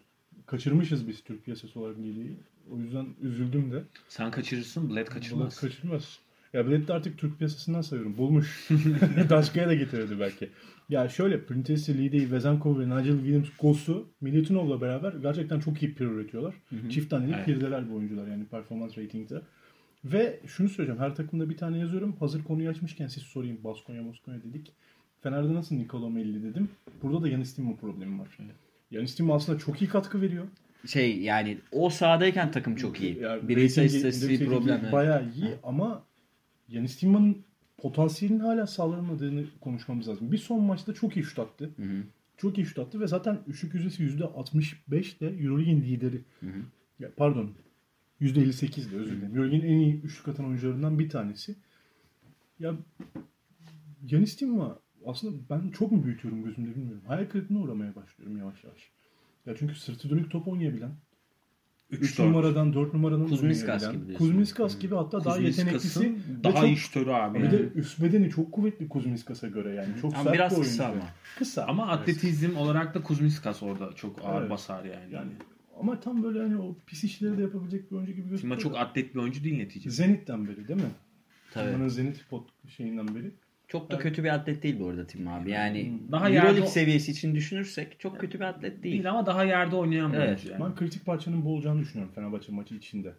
Kaçırmışız 0.46 1.08
biz 1.08 1.24
Türk 1.24 1.46
piyasası 1.46 1.80
olarak 1.80 1.98
Day'i. 1.98 2.38
O 2.72 2.78
yüzden 2.78 3.06
üzüldüm 3.22 3.72
de. 3.72 3.84
Sen 4.10 4.32
kaçırırsın, 4.32 4.90
Bled 4.90 4.96
Bled 4.96 5.08
kaçırmaz. 5.08 6.20
Ya 6.54 6.68
Bled 6.68 6.88
de 6.88 6.94
artık 6.94 7.18
Türk 7.18 7.38
piyasasından 7.38 7.82
sayıyorum. 7.82 8.18
Bulmuş. 8.18 8.70
Başkaya 9.30 9.68
da 9.68 9.74
getirirdi 9.74 10.20
belki. 10.20 10.50
Ya 10.90 11.10
şöyle 11.10 11.46
Printesi, 11.46 11.98
Lee 11.98 12.12
Day, 12.12 12.32
Vezenkov 12.32 12.80
ve 12.80 12.86
Nigel 12.86 13.18
Williams 13.18 13.48
Goss'u 13.60 14.08
Milutinov'la 14.22 14.82
beraber 14.82 15.14
gerçekten 15.14 15.60
çok 15.60 15.84
iyi 15.84 15.94
pir 15.96 16.06
üretiyorlar. 16.06 16.56
Çift 16.90 17.10
taneli 17.10 17.34
Evet. 17.36 17.46
pirdeler 17.46 17.90
bu 17.92 17.96
oyuncular 17.96 18.28
yani 18.28 18.46
performans 18.46 18.98
ratingde. 18.98 19.42
Ve 20.06 20.40
şunu 20.48 20.70
söyleyeceğim. 20.70 21.02
Her 21.02 21.16
takımda 21.16 21.50
bir 21.50 21.58
tane 21.58 21.78
yazıyorum. 21.78 22.16
Hazır 22.20 22.44
konuyu 22.44 22.70
açmışken 22.70 23.08
siz 23.08 23.24
sorayım. 23.24 23.58
Baskonya, 23.64 24.04
Moskonya 24.04 24.44
dedik. 24.44 24.72
Fener'de 25.24 25.54
nasıl 25.54 25.76
Nikola 25.76 26.10
Melli 26.10 26.44
dedim. 26.44 26.70
Burada 27.04 27.22
da 27.22 27.28
Yanis 27.30 27.56
Timo 27.56 27.76
problemi 27.76 28.20
var. 28.20 28.38
Yanis 28.92 29.16
Timo 29.16 29.34
aslında 29.36 29.60
çok 29.60 29.82
iyi 29.82 29.88
katkı 29.88 30.22
veriyor. 30.22 30.46
Şey 30.88 31.20
yani 31.20 31.58
o 31.72 31.90
sahadayken 31.90 32.52
takım 32.52 32.76
çok 32.76 33.02
iyi. 33.02 33.20
Yani 33.20 33.48
Bireysel 33.48 33.86
ratingi 34.06 34.46
problem. 34.46 34.80
evet. 34.82 34.92
Bayağı 34.94 35.24
iyi 35.36 35.50
ama 35.64 36.04
Yanis 36.70 36.98
Timo'nun 36.98 37.44
potansiyelinin 37.78 38.40
hala 38.40 38.68
sağlanamadığını 38.68 39.46
konuşmamız 39.62 40.08
lazım. 40.08 40.32
Bir 40.32 40.38
son 40.38 40.64
maçta 40.64 40.94
çok 40.94 41.18
iyi 41.18 41.24
şut 41.24 41.40
attı. 41.40 41.72
Hı 41.78 41.84
hı. 41.84 42.04
Çok 42.38 42.58
iyi 42.58 42.66
şut 42.66 42.80
attı 42.80 43.00
ve 43.00 43.08
zaten 43.08 43.40
üçlük 43.48 43.74
yüzdesi 43.74 44.04
%65 44.04 45.20
de 45.20 45.28
Euroleague'in 45.28 45.82
lideri. 45.82 46.22
Ya, 47.00 47.10
pardon. 47.18 47.52
%58 48.22 48.92
de 48.92 48.96
özür 48.96 49.18
dilerim. 49.18 49.36
Euroleague'in 49.36 49.62
en 49.62 49.80
iyi 49.80 50.02
üçlük 50.02 50.28
atan 50.28 50.46
oyuncularından 50.46 51.00
bir 51.00 51.10
tanesi. 51.10 51.56
Ya 52.60 52.76
Yanis 54.12 54.36
Timo 54.36 54.80
aslında 55.06 55.38
ben 55.50 55.70
çok 55.72 55.92
mu 55.92 56.04
büyütüyorum 56.04 56.44
gözümde 56.44 56.76
bilmiyorum. 56.76 57.04
Hayal 57.08 57.26
kırıklığına 57.30 57.60
uğramaya 57.60 57.96
başlıyorum 57.96 58.38
yavaş 58.38 58.64
yavaş. 58.64 58.92
Ya 59.46 59.56
çünkü 59.60 59.76
sırtı 59.76 60.10
dönük 60.10 60.32
top 60.32 60.48
oynayabilen, 60.48 60.92
3 61.92 62.18
4. 62.20 62.28
numaradan 62.28 62.74
4 62.74 62.94
numaradan 62.94 63.28
Kuzminskas 63.28 63.70
oynayabilen, 63.84 63.94
gibi 64.02 64.08
diyorsun. 64.08 64.26
Kuzminskas 64.28 64.80
gibi 64.80 64.96
hatta 64.96 65.26
daha 65.26 65.38
yeteneklisi 65.38 66.16
daha 66.44 66.54
çok- 66.54 66.68
iyi 66.68 66.78
şutörü 66.78 67.10
abi. 67.12 67.38
bir 67.40 67.44
yani. 67.44 67.52
de 67.52 67.70
üst 67.76 68.02
bedeni 68.02 68.30
çok 68.30 68.52
kuvvetli 68.52 68.90
Kuzminskas'a 68.90 69.48
göre 69.48 69.74
yani. 69.74 69.88
Çok 70.02 70.14
Ama 70.14 70.24
sert 70.24 70.34
biraz 70.34 70.58
bir 70.58 70.62
kısa 70.64 70.86
ama. 70.86 71.02
Kısa. 71.38 71.66
Ama 71.66 71.84
Evet. 71.90 72.00
atletizm 72.02 72.58
olarak 72.58 72.96
da 72.96 73.02
Kuzminskas 73.04 73.64
orada 73.64 73.90
çok 73.96 74.26
ağır 74.26 74.42
Evet. 74.42 74.52
basar 74.52 74.86
yani. 74.86 75.14
yani 75.14 75.32
ama 75.80 76.00
tam 76.00 76.24
böyle 76.24 76.40
hani 76.42 76.58
o 76.58 76.76
pis 76.86 77.04
işleri 77.04 77.38
de 77.38 77.42
yapabilecek 77.42 77.92
bir 77.92 77.96
oyuncu 77.96 78.12
gibi 78.14 78.30
gözüküyor. 78.30 78.58
Tima 78.60 78.72
çok 78.72 78.78
atlet 78.78 79.16
bir 79.16 79.20
oyuncu 79.20 79.44
değil 79.44 79.58
neticede. 79.58 79.94
Zenit'ten 79.94 80.48
beri 80.48 80.68
değil 80.68 80.80
mi? 80.82 80.90
Tabii. 81.54 81.66
Tima'nın 81.72 81.88
Zenit 81.90 82.30
pot 82.30 82.50
şeyinden 82.78 83.16
beri. 83.16 83.32
Çok 83.68 83.92
da 83.92 84.00
kötü 84.00 84.24
bir 84.24 84.30
atlet 84.30 84.64
değil 84.64 84.80
bu 84.80 84.88
arada 84.90 85.08
Tim 85.08 85.28
abi. 85.28 85.52
Yani 85.52 86.00
Daha 86.12 86.22
daha 86.22 86.30
yerde- 86.30 86.48
Euroleague 86.48 86.70
seviyesi 86.70 87.12
için 87.12 87.36
düşünürsek 87.36 88.00
çok 88.00 88.20
kötü 88.20 88.40
bir 88.40 88.44
atlet 88.46 88.84
değil. 88.84 88.94
Değil 88.94 89.10
ama 89.10 89.26
daha 89.26 89.44
yerde 89.44 89.76
oynayan 89.76 90.14
bir 90.14 90.18
Evet. 90.18 90.28
oyuncu 90.28 90.50
yani. 90.52 90.64
Ben 90.64 90.76
kritik 90.76 91.06
parçanın 91.06 91.46
bu 91.46 91.54
olacağını 91.56 91.80
düşünüyorum 91.82 92.14
Fenerbahçe 92.16 92.52
maçı 92.52 92.76
içinde. 92.76 93.14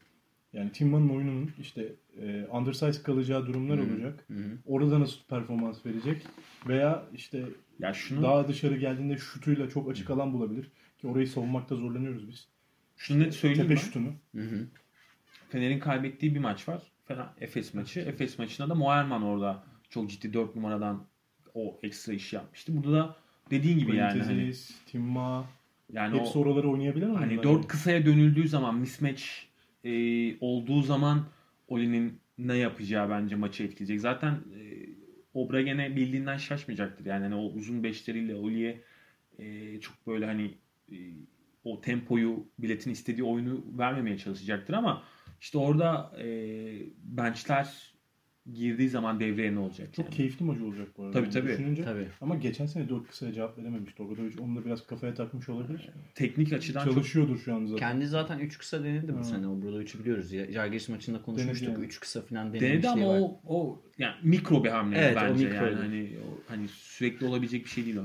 Yani 0.52 0.72
Timma'nın 0.72 1.08
oyununun 1.08 1.50
işte 1.60 1.92
e, 2.22 2.46
undersize 2.52 3.02
kalacağı 3.02 3.46
durumlar 3.46 3.78
olacak. 3.78 4.26
Orada 4.66 5.00
nasıl 5.00 5.20
performans 5.28 5.86
verecek? 5.86 6.22
Veya 6.68 7.02
işte 7.14 7.42
Ya 7.78 7.92
şunu 7.94 8.22
daha 8.22 8.48
dışarı 8.48 8.76
geldiğinde 8.76 9.16
şutuyla 9.16 9.68
çok 9.68 9.90
açık 9.90 10.10
alan 10.10 10.32
bulabilir. 10.32 10.70
Ki 11.00 11.06
orayı 11.06 11.28
savunmakta 11.28 11.76
zorlanıyoruz 11.76 12.28
biz. 12.28 12.48
şunu 12.96 13.20
net 13.22 13.34
söyleyeyim 13.34 13.62
Tepe 13.62 13.74
ben. 13.74 13.80
şutunu. 13.86 14.08
Hı 14.34 14.40
hı. 14.42 14.66
Fener'in 15.48 15.78
kaybettiği 15.78 16.34
bir 16.34 16.40
maç 16.40 16.68
var. 16.68 16.82
Fener 17.04 17.26
Efes 17.40 17.74
maçı. 17.74 18.00
Efes 18.00 18.38
maçında 18.38 18.68
da 18.68 18.74
Moerman 18.74 19.22
orada 19.22 19.62
çok 19.88 20.10
ciddi 20.10 20.32
4 20.32 20.56
numaradan 20.56 21.06
o 21.54 21.78
ekstra 21.82 22.12
işi 22.12 22.36
yapmıştı. 22.36 22.72
Burada 22.76 22.92
da 22.92 23.16
dediğin 23.50 23.78
gibi 23.78 23.96
yani 23.96 24.22
hani, 24.22 24.52
Timma 24.86 25.46
yani 25.92 26.20
hepsi 26.20 26.38
o 26.38 26.42
oraları 26.42 26.70
oynayabilen 26.70 27.14
hani 27.14 27.18
oyuncular 27.18 27.44
4 27.44 27.52
yani. 27.54 27.66
kısaya 27.66 28.06
dönüldüğü 28.06 28.48
zaman 28.48 28.74
mismatch 28.74 29.24
e, 29.84 29.92
olduğu 30.40 30.82
zaman 30.82 31.26
Oli'nin 31.68 32.20
ne 32.38 32.56
yapacağı 32.56 33.10
bence 33.10 33.36
maçı 33.36 33.62
etkileyecek. 33.64 34.00
Zaten 34.00 34.32
e, 34.32 34.88
Obragen'e 35.34 35.96
bildiğinden 35.96 36.36
şaşmayacaktır. 36.36 37.06
Yani 37.06 37.22
hani 37.22 37.34
o 37.34 37.52
uzun 37.52 37.82
beşleriyle 37.82 38.34
Oli'ye 38.34 38.82
e, 39.38 39.80
çok 39.80 40.06
böyle 40.06 40.26
hani 40.26 40.54
e, 40.92 40.96
o 41.64 41.80
tempoyu 41.80 42.46
biletin 42.58 42.90
istediği 42.90 43.24
oyunu 43.24 43.64
vermemeye 43.78 44.18
çalışacaktır 44.18 44.74
ama 44.74 45.02
işte 45.40 45.58
orada 45.58 46.12
e, 46.18 46.26
benchler 47.02 47.94
girdiği 48.54 48.88
zaman 48.88 49.20
devreye 49.20 49.54
ne 49.54 49.58
olacak? 49.58 49.88
Çok 49.94 50.04
yani? 50.04 50.14
keyifli 50.14 50.44
maç 50.44 50.60
olacak 50.60 50.88
bu 50.98 51.02
arada. 51.02 51.12
Tabii, 51.12 51.24
Yani 51.24 51.32
tabii. 51.32 51.48
Düşününce. 51.52 51.84
Tabii. 51.84 52.06
Ama 52.20 52.34
geçen 52.36 52.66
sene 52.66 52.88
4 52.88 53.08
kısaya 53.08 53.32
cevap 53.32 53.58
verememişti. 53.58 54.02
Obradovic 54.02 54.40
onu 54.40 54.56
da 54.56 54.64
biraz 54.64 54.86
kafaya 54.86 55.14
takmış 55.14 55.48
olabilir. 55.48 55.88
Teknik 56.14 56.52
açıdan 56.52 56.84
çok 56.84 56.94
Çalışıyordur 56.94 57.38
şu 57.38 57.54
an 57.54 57.64
zaten. 57.66 57.78
Kendi 57.78 58.06
zaten 58.06 58.38
3 58.38 58.58
kısa 58.58 58.84
denedi 58.84 59.18
bu 59.18 59.24
sene. 59.24 59.46
O 59.46 59.62
Brodovic'i 59.62 59.98
biliyoruz. 60.00 60.32
Ya- 60.32 60.52
Jargiris 60.52 60.88
maçında 60.88 61.22
konuşmuştuk. 61.22 61.68
Denedi 61.68 61.80
yani. 61.80 61.86
3 61.86 62.00
kısa 62.00 62.22
falan 62.22 62.52
denedi 62.52 62.64
denemişliği 62.64 63.06
ama 63.06 63.14
var. 63.14 63.20
o, 63.20 63.40
o 63.46 63.82
yani 63.98 64.14
mikro 64.22 64.64
bir 64.64 64.68
hamle 64.68 64.98
Evet, 64.98 65.16
o 65.16 65.20
bence 65.20 65.44
mikro. 65.44 65.64
yani 65.66 65.74
hani 65.76 66.10
o, 66.28 66.38
hani 66.52 66.68
sürekli 66.68 67.26
olabilecek 67.26 67.64
bir 67.64 67.70
şey 67.70 67.84
değil 67.84 67.96
o. 67.96 68.04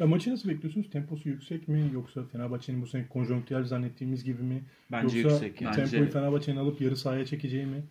Ya 0.00 0.06
maçı 0.06 0.30
nasıl 0.30 0.48
bekliyorsunuz? 0.48 0.90
Temposu 0.90 1.28
yüksek 1.28 1.68
mi? 1.68 1.90
Yoksa 1.94 2.22
Fenerbahçe'nin 2.32 2.82
bu 2.82 2.86
sene 2.86 3.06
konjonktürel 3.08 3.64
zannettiğimiz 3.64 4.24
gibi 4.24 4.42
mi? 4.42 4.62
Bence 4.92 5.18
Yoksa 5.18 5.34
yüksek 5.46 5.60
yani. 5.62 5.76
Bence- 5.78 5.90
tempoyu 5.90 6.10
Fenerbahçe'nin 6.10 6.56
alıp 6.56 6.80
yarı 6.80 6.96
sahaya 6.96 7.26
çekeceği 7.26 7.66
mi? 7.66 7.82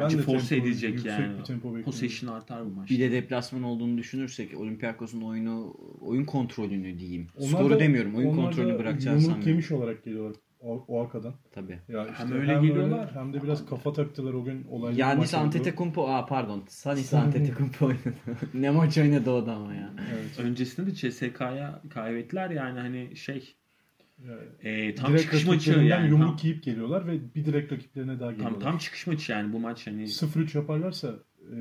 Bence 0.00 0.18
de 0.18 0.22
force 0.22 0.56
yüksek 0.56 1.04
yani. 1.04 1.82
Possession 1.84 2.30
artar 2.32 2.64
bu 2.66 2.70
maç. 2.70 2.90
Bir 2.90 3.00
de 3.00 3.12
deplasman 3.12 3.62
olduğunu 3.62 3.98
düşünürsek 3.98 4.60
Olympiakos'un 4.60 5.20
oyunu 5.20 5.76
oyun 6.00 6.24
kontrolünü 6.24 6.98
diyeyim. 6.98 7.26
Onlar 7.38 7.48
Skoru 7.48 7.74
da- 7.74 7.80
demiyorum. 7.80 8.14
Oyun 8.14 8.36
kontrolünü 8.36 8.78
bırakacağını 8.78 9.16
Yumruk 9.16 9.26
sanmıyorum. 9.32 9.48
yemiş 9.48 9.70
olarak 9.72 10.04
geliyorlar 10.04 10.36
o, 10.60 10.84
o 10.88 11.02
arkadan. 11.02 11.34
Tabii. 11.52 11.78
Ya 11.88 12.02
işte 12.02 12.14
Hem 12.24 12.32
öyle 12.32 12.54
geliyorlar. 12.54 13.14
hem 13.14 13.32
de 13.32 13.42
biraz 13.42 13.66
kafa 13.66 13.92
taktılar 13.92 14.32
o 14.34 14.44
gün 14.44 14.66
maç 14.70 15.34
oldu. 15.34 15.36
Antetokounmpo, 15.36 16.08
aa 16.08 16.26
pardon. 16.26 16.64
Sanis 16.68 17.06
San- 17.06 17.20
Antetokounmpo 17.20 17.86
oynadı. 17.86 18.14
ne 18.54 18.70
maç 18.70 18.98
oynadı 18.98 19.30
o 19.30 19.46
da 19.46 19.52
ama 19.52 19.74
ya. 19.74 19.92
Evet. 20.14 20.38
Öncesinde 20.46 20.86
de 20.90 20.94
CSK'ya 20.94 21.82
kaybettiler 21.90 22.50
yani 22.50 22.80
hani 22.80 23.16
şey 23.16 23.56
Yani 24.24 24.40
e, 24.62 24.94
tam 24.94 25.08
direkt 25.12 25.22
çıkış 25.24 25.46
maçı 25.46 25.72
yani 25.72 26.08
yumruk 26.08 26.38
tam, 26.38 26.48
yiyip 26.48 26.62
geliyorlar 26.62 27.06
ve 27.06 27.34
bir 27.34 27.44
direkt 27.44 27.72
rakiplerine 27.72 28.20
daha 28.20 28.28
tam, 28.28 28.36
geliyorlar. 28.36 28.60
tam 28.60 28.78
çıkış 28.78 29.06
maçı 29.06 29.32
yani 29.32 29.52
bu 29.52 29.60
maç 29.60 29.86
hani 29.86 30.02
0-3 30.02 30.56
yaparlarsa 30.58 31.14
e, 31.52 31.56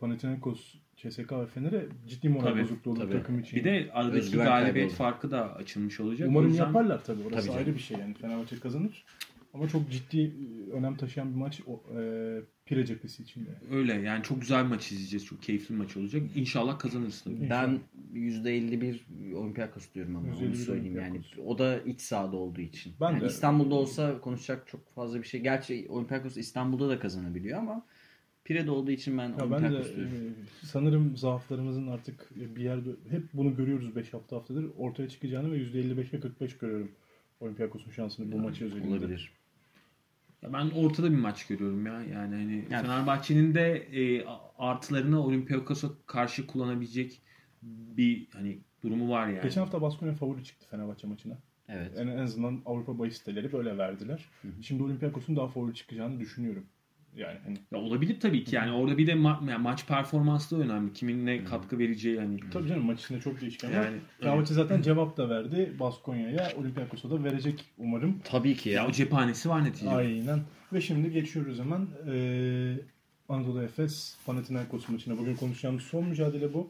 Panathinaikos, 0.00 0.74
CSK 0.96 1.32
ve 1.32 1.46
Fener'e 1.46 1.86
ciddi 2.06 2.28
moral 2.28 2.50
Tabii, 2.50 2.62
bozukluğu 2.62 2.90
olur 2.90 3.00
tabii. 3.00 3.12
takım 3.12 3.40
için. 3.40 3.56
bir 3.56 3.64
de 3.64 3.90
aradaki 3.92 4.16
Özgüven 4.16 4.46
galibiyet 4.46 4.92
farkı 4.92 5.30
da 5.30 5.54
açılmış 5.54 6.00
olacak. 6.00 6.28
Umarım 6.28 6.48
yüzden 6.48 6.64
yaparlar 6.64 7.04
tabii. 7.04 7.22
Orası 7.22 7.34
Tabii 7.34 7.46
canım. 7.46 7.58
ayrı 7.58 7.74
bir 7.74 7.80
şey 7.80 7.98
yani. 7.98 8.14
Fenerbahçe 8.14 8.58
kazanır. 8.60 9.04
Ama 9.56 9.68
çok 9.68 9.90
ciddi 9.90 10.20
e, 10.20 10.70
önem 10.72 10.96
taşıyan 10.96 11.30
bir 11.30 11.36
maç 11.36 11.60
o, 11.66 11.82
e, 11.98 12.40
Pire 12.66 12.86
cephesi 12.86 13.22
için 13.22 13.46
de. 13.46 13.48
öyle 13.70 13.94
yani 13.94 14.22
çok 14.22 14.40
güzel 14.40 14.64
bir 14.64 14.68
maç 14.68 14.92
izleyeceğiz. 14.92 15.26
Çok 15.26 15.42
keyifli 15.42 15.74
bir 15.74 15.78
maç 15.78 15.96
olacak. 15.96 16.22
İnşallah 16.36 16.78
kazanırız 16.78 17.22
tabii. 17.22 17.50
Ben 17.50 17.80
%51 18.14 19.34
Olympiakos 19.34 19.94
diyorum 19.94 20.16
ama 20.16 20.28
onu 20.28 20.36
%51 20.44 20.54
söyleyeyim 20.54 20.96
yani. 20.96 21.20
O 21.44 21.58
da 21.58 21.80
iç 21.80 22.00
sahada 22.00 22.36
olduğu 22.36 22.60
için. 22.60 22.92
Ben 23.00 23.10
Yani 23.10 23.20
de- 23.20 23.26
İstanbul'da 23.26 23.74
olsa 23.74 24.20
konuşacak 24.20 24.66
çok 24.68 24.88
fazla 24.94 25.18
bir 25.22 25.26
şey. 25.26 25.40
Gerçi 25.42 25.86
Olympiakos 25.88 26.36
İstanbul'da 26.36 26.88
da 26.88 26.98
kazanabiliyor 26.98 27.58
ama 27.58 27.86
Pire'de 28.44 28.70
olduğu 28.70 28.90
için 28.90 29.18
ben 29.18 29.28
Ya 29.28 29.50
ben 29.50 29.62
de 29.62 29.66
e, 29.66 29.70
diyorum. 29.96 30.34
sanırım 30.62 31.16
zaaflarımızın 31.16 31.86
artık 31.86 32.30
bir 32.56 32.62
yerde 32.62 32.90
hep 33.10 33.22
bunu 33.34 33.56
görüyoruz 33.56 33.96
5 33.96 34.12
hafta 34.14 34.36
haftadır 34.36 34.66
ortaya 34.78 35.08
çıkacağını 35.08 35.52
ve 35.52 35.56
%55'e 35.58 36.20
45 36.20 36.58
görüyorum 36.58 36.90
Olympiakos'un 37.40 37.90
şansını 37.90 38.32
bu 38.32 38.38
maçı 38.38 38.64
özelinde. 38.64 38.88
Olabilir. 38.88 39.32
Ben 40.52 40.70
ortada 40.70 41.12
bir 41.12 41.16
maç 41.18 41.46
görüyorum 41.46 41.86
ya. 41.86 41.92
Yani 41.92 42.34
hani 42.34 42.64
Yani- 42.70 42.86
Fenerbahçe'nin 42.86 43.54
de 43.54 43.76
e, 43.76 44.24
artılarını 44.58 45.24
Olympiakos'a 45.24 45.88
karşı 46.06 46.46
kullanabilecek 46.46 47.22
bir 47.62 48.28
hani 48.32 48.58
durumu 48.82 49.10
var 49.10 49.28
yani. 49.28 49.42
Geçen 49.42 49.60
hafta 49.60 49.82
Baskonya 49.82 50.12
favori 50.14 50.44
çıktı 50.44 50.66
Fenerbahçe 50.70 51.06
maçına. 51.06 51.38
Evet. 51.68 51.92
En, 51.98 52.06
en 52.06 52.18
azından 52.18 52.62
Avrupa 52.66 52.98
bahis 52.98 53.18
siteleri 53.18 53.52
böyle 53.52 53.78
verdiler. 53.78 54.24
Şimdi 54.62 54.82
Olympiakos'un 54.82 55.36
daha 55.36 55.48
favori 55.48 55.74
çıkacağını 55.74 56.20
düşünüyorum. 56.20 56.66
Yani 57.16 57.38
hani 57.44 57.58
Ya 57.72 57.78
olabilir 57.78 58.20
tabii 58.20 58.44
ki 58.44 58.56
yani 58.56 58.72
orada 58.72 58.98
bir 58.98 59.06
de 59.06 59.12
ma- 59.12 59.50
yani 59.50 59.62
maç 59.62 59.86
performansı 59.86 60.58
da 60.58 60.62
önemli. 60.64 60.92
Kimin 60.92 61.26
ne 61.26 61.44
katkı 61.44 61.78
vereceği 61.78 62.18
hani. 62.18 62.40
tabii 62.52 62.68
canım 62.68 62.84
maç 62.84 63.04
içinde 63.04 63.20
çok 63.20 63.40
değişken. 63.40 63.70
Yani, 63.70 63.96
Fenerbahçe 64.20 64.54
zaten 64.54 64.82
cevap 64.82 65.16
da 65.16 65.28
verdi 65.28 65.72
Baskonya'ya. 65.80 66.52
Olympiakos'a 66.58 67.10
da 67.10 67.24
verecek 67.24 67.64
umarım. 67.78 68.20
Tabii 68.24 68.56
ki 68.56 68.68
ya. 68.68 68.82
Ya 68.82 68.88
o 68.88 68.92
cephanesi 68.92 69.48
var 69.48 69.64
neticede. 69.64 69.90
Aynen. 69.90 70.40
Ve 70.72 70.80
şimdi 70.80 71.10
geçiyoruz 71.12 71.58
hemen 71.58 71.86
ee, 72.12 72.74
Anadolu 73.28 73.62
Efes 73.62 74.16
Panathinaikos 74.26 74.88
maçına. 74.88 75.18
Bugün 75.18 75.34
konuşacağımız 75.36 75.82
son 75.82 76.04
mücadele 76.08 76.54
bu. 76.54 76.68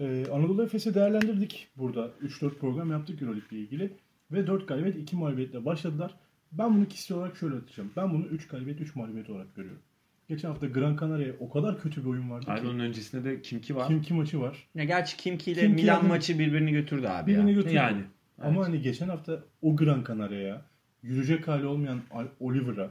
Ee, 0.00 0.26
Anadolu 0.32 0.64
Efes'i 0.64 0.94
değerlendirdik 0.94 1.68
burada. 1.76 2.10
3-4 2.22 2.50
program 2.58 2.90
yaptık 2.90 3.22
Euroleague 3.22 3.58
ile 3.58 3.64
ilgili. 3.64 3.92
Ve 4.32 4.46
4 4.46 4.68
galibiyet 4.68 4.96
2 4.96 5.16
mağlubiyetle 5.16 5.64
başladılar. 5.64 6.14
Ben 6.52 6.74
bunu 6.76 6.88
kişisel 6.88 7.16
olarak 7.16 7.36
şöyle 7.36 7.56
atacağım. 7.56 7.90
Ben 7.96 8.12
bunu 8.14 8.26
3 8.26 8.48
galibiyet 8.48 8.80
3 8.80 8.96
mağlubiyet 8.96 9.30
olarak 9.30 9.54
görüyorum. 9.56 9.80
Geçen 10.28 10.48
hafta 10.48 10.66
Gran 10.66 10.96
Canaria 11.00 11.32
o 11.40 11.50
kadar 11.50 11.80
kötü 11.82 12.04
bir 12.04 12.08
oyun 12.10 12.30
vardı 12.30 12.44
Hayır 12.48 12.62
ki. 12.62 12.68
onun 12.68 12.78
öncesinde 12.78 13.24
de 13.24 13.42
kim 13.42 13.60
ki 13.60 13.76
var? 13.76 13.88
Kim 13.88 14.02
ki 14.02 14.14
maçı 14.14 14.40
var. 14.40 14.68
Ya 14.74 14.84
gerçi 14.84 15.16
Kimki 15.16 15.52
ile 15.52 15.60
Kimki 15.60 15.82
Milan 15.82 15.96
yani- 15.96 16.08
maçı 16.08 16.38
birbirini 16.38 16.72
götürdü 16.72 17.06
abi 17.06 17.30
Birini 17.32 17.50
ya. 17.50 17.56
götürdü. 17.56 17.74
Yani. 17.74 18.02
Ama 18.42 18.64
hani 18.64 18.80
geçen 18.82 19.08
hafta 19.08 19.44
o 19.62 19.76
Gran 19.76 20.04
Canaria'ya 20.08 20.62
yürüyecek 21.02 21.48
hali 21.48 21.66
olmayan 21.66 22.00
Al- 22.10 22.26
Oliver'a 22.40 22.90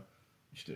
işte 0.53 0.73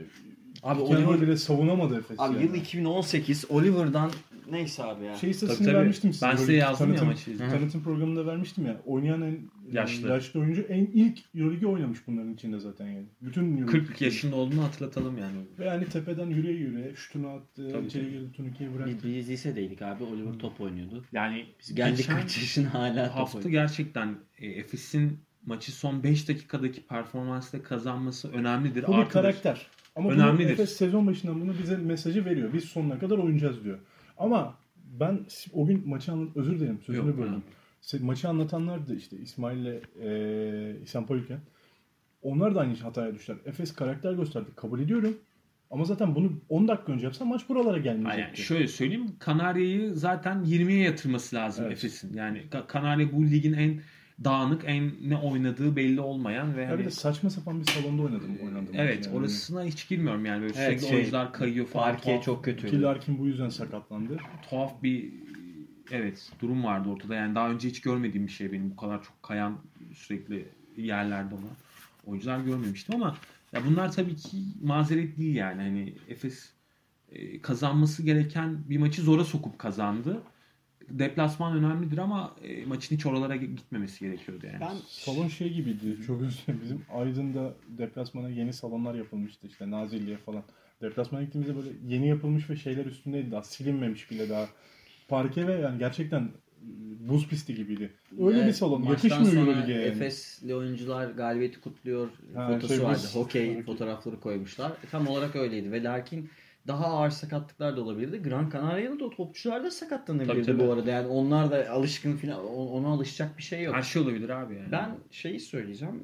Abi 0.64 0.82
Oliver 0.82 1.04
Oliver- 1.08 1.22
bile 1.22 1.38
savunamadı 1.38 1.98
Efes. 2.00 2.20
Abi 2.20 2.34
yani. 2.36 2.46
yıl 2.46 2.54
2018 2.54 3.46
Oliver'dan 3.50 4.12
neyse 4.52 4.84
abi 4.84 5.06
ya. 5.06 5.16
Şey 5.16 5.30
istatistiğini 5.30 5.66
Tabii, 5.66 5.74
tabii. 5.74 5.82
vermiştim 5.84 6.14
size. 6.14 6.26
Ben 6.28 6.36
size 6.36 6.54
yazdım 6.54 6.90
ya 6.94 6.96
tanıtım- 6.96 7.08
maçı. 7.08 7.38
Tanıtım 7.38 7.84
programında 7.84 8.26
vermiştim 8.26 8.66
ya. 8.66 8.78
Oynayan 8.86 9.22
en 9.22 9.38
Yaşlı. 9.74 10.10
yaşlı 10.10 10.40
oyuncu 10.40 10.62
en 10.62 10.86
ilk 10.86 11.20
Euroligi 11.36 11.68
oynamış 11.68 12.08
bunların 12.08 12.34
içinde 12.34 12.60
zaten 12.60 12.88
yani. 12.88 13.06
Bütün 13.22 13.58
Euroleague. 13.58 13.86
40 13.86 14.02
yaşında 14.02 14.36
olduğunu 14.36 14.64
hatırlatalım 14.64 15.18
yani. 15.18 15.38
Ve 15.60 15.66
yani 15.66 15.86
tepeden 15.86 16.28
yürüye 16.30 16.54
yürüye 16.54 16.96
şutunu 16.96 17.28
attı, 17.28 17.70
Tabii, 17.72 17.86
içeri 17.88 18.04
tabii. 18.04 18.12
girdi, 18.14 18.32
turnikeyi 18.32 18.74
bıraktı. 18.74 18.94
Biz, 18.96 19.04
biz 19.04 19.30
lisedeydik 19.30 19.82
abi. 19.82 20.04
Oliver 20.04 20.34
top 20.34 20.62
oynuyordu. 20.62 21.04
Yani 21.12 21.46
Biz 21.60 21.76
geldik 21.76 22.08
kaç 22.08 22.38
yaşına 22.38 22.74
hala 22.74 23.08
top 23.08 23.16
hafta 23.16 23.38
oynuyor. 23.38 23.52
gerçekten 23.52 24.16
e, 24.38 24.48
Efes'in 24.48 25.20
maçı 25.46 25.72
son 25.72 26.04
5 26.04 26.30
dakikadaki 26.30 26.82
performansla 26.88 27.64
kazanması 27.64 28.32
önemlidir. 28.32 28.88
Bu 28.88 28.98
bir 28.98 29.10
karakter. 29.10 29.68
Ama 29.96 30.10
Önemlidir. 30.12 30.50
Efes 30.54 30.72
sezon 30.78 31.08
başından 31.08 31.42
bunu 31.42 31.54
bize 31.64 31.78
mesajı 31.78 32.26
veriyor. 32.26 32.54
Biz 32.54 32.64
sonuna 32.64 33.00
kadar 33.00 33.18
oynayacağız 33.18 33.64
diyor. 33.64 33.80
Ama 34.18 34.58
ben 35.00 35.20
o 35.54 35.66
gün 35.66 35.90
maçı 35.90 36.12
anlat 36.12 36.38
özür 36.38 36.60
dilerim 36.60 36.80
sözünü 36.86 37.08
Yok, 37.08 37.18
böldüm. 37.18 37.28
önemli. 37.30 37.44
Se- 37.82 38.04
Maçı 38.04 38.30
anlatanlar 38.30 38.88
da 38.88 38.96
işte 38.96 39.18
İsmail'le 39.18 39.82
e, 40.04 40.76
İhsan 40.84 41.06
Polüken. 41.06 41.40
Onlar 42.22 42.56
da 42.56 42.60
aynı 42.60 42.76
hataya 42.78 43.14
düştüler. 43.14 43.38
Efes 43.46 43.74
karakter 43.74 44.14
gösterdi. 44.14 44.50
Kabul 44.56 44.80
ediyorum. 44.80 45.18
Ama 45.72 45.86
zaten 45.86 46.16
bunu 46.16 46.32
10 46.50 46.68
dakika 46.68 46.92
önce 46.92 47.06
yapsa 47.06 47.26
maç 47.26 47.50
buralara 47.50 47.78
gelmeyecekti. 47.78 48.42
şöyle 48.42 48.68
söyleyeyim 48.68 49.08
Kanarya'yı 49.20 49.94
zaten 49.96 50.44
20'ye 50.44 50.84
yatırması 50.84 51.36
lazım 51.36 51.66
Evet. 51.66 51.78
Efes'in. 51.78 52.14
Yani 52.14 52.44
Ka- 52.52 52.68
Kanarya 52.68 53.12
bu 53.12 53.26
ligin 53.26 53.54
en 53.54 53.82
dağınık, 54.24 54.62
en 54.66 54.92
ne 55.02 55.18
oynadığı 55.18 55.76
belli 55.76 56.02
olmayan 56.02 56.58
ve 56.58 56.62
Ya 56.62 56.70
hani, 56.70 56.80
bir 56.80 56.86
de 56.86 56.90
saçma 56.92 57.30
sapan 57.30 57.60
bir 57.62 57.66
salonda 57.66 58.02
oynadım. 58.02 58.38
oynandı 58.46 58.72
maç 58.72 58.80
evet 58.80 59.06
yani. 59.06 59.18
orasına 59.18 59.64
hiç 59.64 59.88
girmiyorum 59.90 60.26
yani 60.26 60.42
böyle 60.42 60.54
Evet, 60.58 60.66
sürekli 60.68 60.88
şey, 60.88 60.96
oyuncular 60.98 61.34
kayıyor 61.34 61.66
falan. 61.68 61.86
Parke 61.86 62.04
tuhaf, 62.12 62.24
çok 62.24 62.46
kötü. 62.46 62.82
Larkin 62.82 63.20
bu 63.20 63.28
yüzden 63.28 63.50
sakatlandı. 63.50 64.18
tuhaf 64.50 64.84
bir 64.84 65.14
evet 65.92 66.32
durum 66.42 66.64
vardı 66.64 66.90
ortada. 66.90 67.16
Yani 67.16 67.36
daha 67.36 67.50
önce 67.50 67.70
hiç 67.70 67.82
görmediğim 67.82 68.28
bir 68.28 68.32
şey 68.32 68.52
benim 68.52 68.72
bu 68.72 68.76
kadar 68.76 69.04
çok 69.04 69.24
kayan 69.24 69.58
sürekli 69.94 70.46
yerlerde 70.78 71.36
olan 71.36 71.56
oyuncular 72.06 72.40
görmemiştim 72.40 72.96
ama 72.96 73.18
ya 73.54 73.66
bunlar 73.66 73.92
tabii 73.92 74.16
ki 74.16 74.38
mazeret 74.64 75.18
değil 75.18 75.36
yani. 75.36 75.62
Hani 75.62 75.94
Efes 76.08 76.54
e, 77.12 77.42
kazanması 77.42 78.04
gereken 78.04 78.70
bir 78.70 78.78
maçı 78.78 79.02
zora 79.02 79.24
sokup 79.24 79.60
kazandı. 79.60 80.22
Deplasman 80.90 81.58
önemlidir 81.58 81.98
ama 81.98 82.36
e, 82.44 82.66
maçın 82.66 82.96
hiç 82.96 83.06
oralara 83.06 83.36
gitmemesi 83.36 84.00
gerekiyordu 84.00 84.46
yani. 84.46 84.60
Ben 84.62 84.76
Salon 84.88 85.28
şey 85.28 85.54
gibiydi. 85.54 85.98
Çok 86.08 86.20
dilerim. 86.20 86.62
Bizim 86.64 86.82
Aydın'da 86.94 87.54
deplasmana 87.68 88.30
yeni 88.30 88.54
salonlar 88.54 88.96
yapılmıştı 88.96 89.48
işte 89.48 89.72
Nazilli'ye 89.72 90.18
falan. 90.18 90.44
Deplasmana 90.82 91.24
gittiğimizde 91.24 91.56
böyle 91.56 91.70
yeni 91.88 92.08
yapılmış 92.08 92.50
ve 92.50 92.56
şeyler 92.56 92.86
üstündeydi 92.86 93.32
daha 93.32 93.44
silinmemiş 93.44 94.12
bile 94.12 94.30
daha. 94.30 94.48
Parke 95.10 95.48
ve 95.48 95.54
yani 95.54 95.80
gerçekten 95.80 96.22
e, 96.22 96.30
buz 97.10 97.28
pisti 97.28 97.56
gibiydi. 97.56 97.92
Öyle 98.20 98.38
bir 98.38 98.44
Evet, 98.44 98.56
salon. 98.56 98.82
maçtan 98.84 99.10
Yakışmıyor 99.10 99.48
Euroleague'e 99.48 99.74
yani. 99.76 99.86
Efesli 99.86 100.56
oyuncular 100.56 101.12
galibiyeti 101.12 101.62
kutluyor 101.62 102.08
Ha, 102.36 102.48
fotosu 102.54 102.74
şey, 102.76 102.84
vardı. 102.84 103.00
buz- 103.04 103.16
Hokey 103.16 103.64
fotoğrafları 103.64 104.20
koymuşlar. 104.20 104.72
E, 104.72 104.88
Tam 104.92 105.08
olarak 105.08 105.36
öyleydi 105.36 105.72
ve 105.72 105.84
lakin 105.84 106.30
daha 106.68 106.86
ağır 106.86 107.10
sakatlıklar 107.10 107.78
da 107.78 107.82
olabilirdi. 107.82 108.22
Gran 108.30 108.50
Canaria'da 108.50 109.00
da 109.00 109.10
topçular 109.10 109.64
da 109.64 109.72
sakatlanabilirdi 109.72 110.46
Tabii, 110.46 110.58
tabii. 110.58 110.68
bu 110.68 110.74
arada. 110.74 110.90
Yani 110.92 111.08
onlar 111.08 111.52
da 111.52 111.70
alışkın 111.70 112.18
falan 112.18 112.46
ona 112.48 112.88
alışacak 112.88 113.38
bir 113.38 113.44
şey 113.44 113.64
yok. 113.64 113.76
Her 113.76 113.82
şey 113.84 114.02
olabilir 114.02 114.30
abi 114.30 114.56
yani. 114.56 114.72
Ben 114.72 114.90
şeyi 115.12 115.40
söyleyeceğim. 115.40 116.04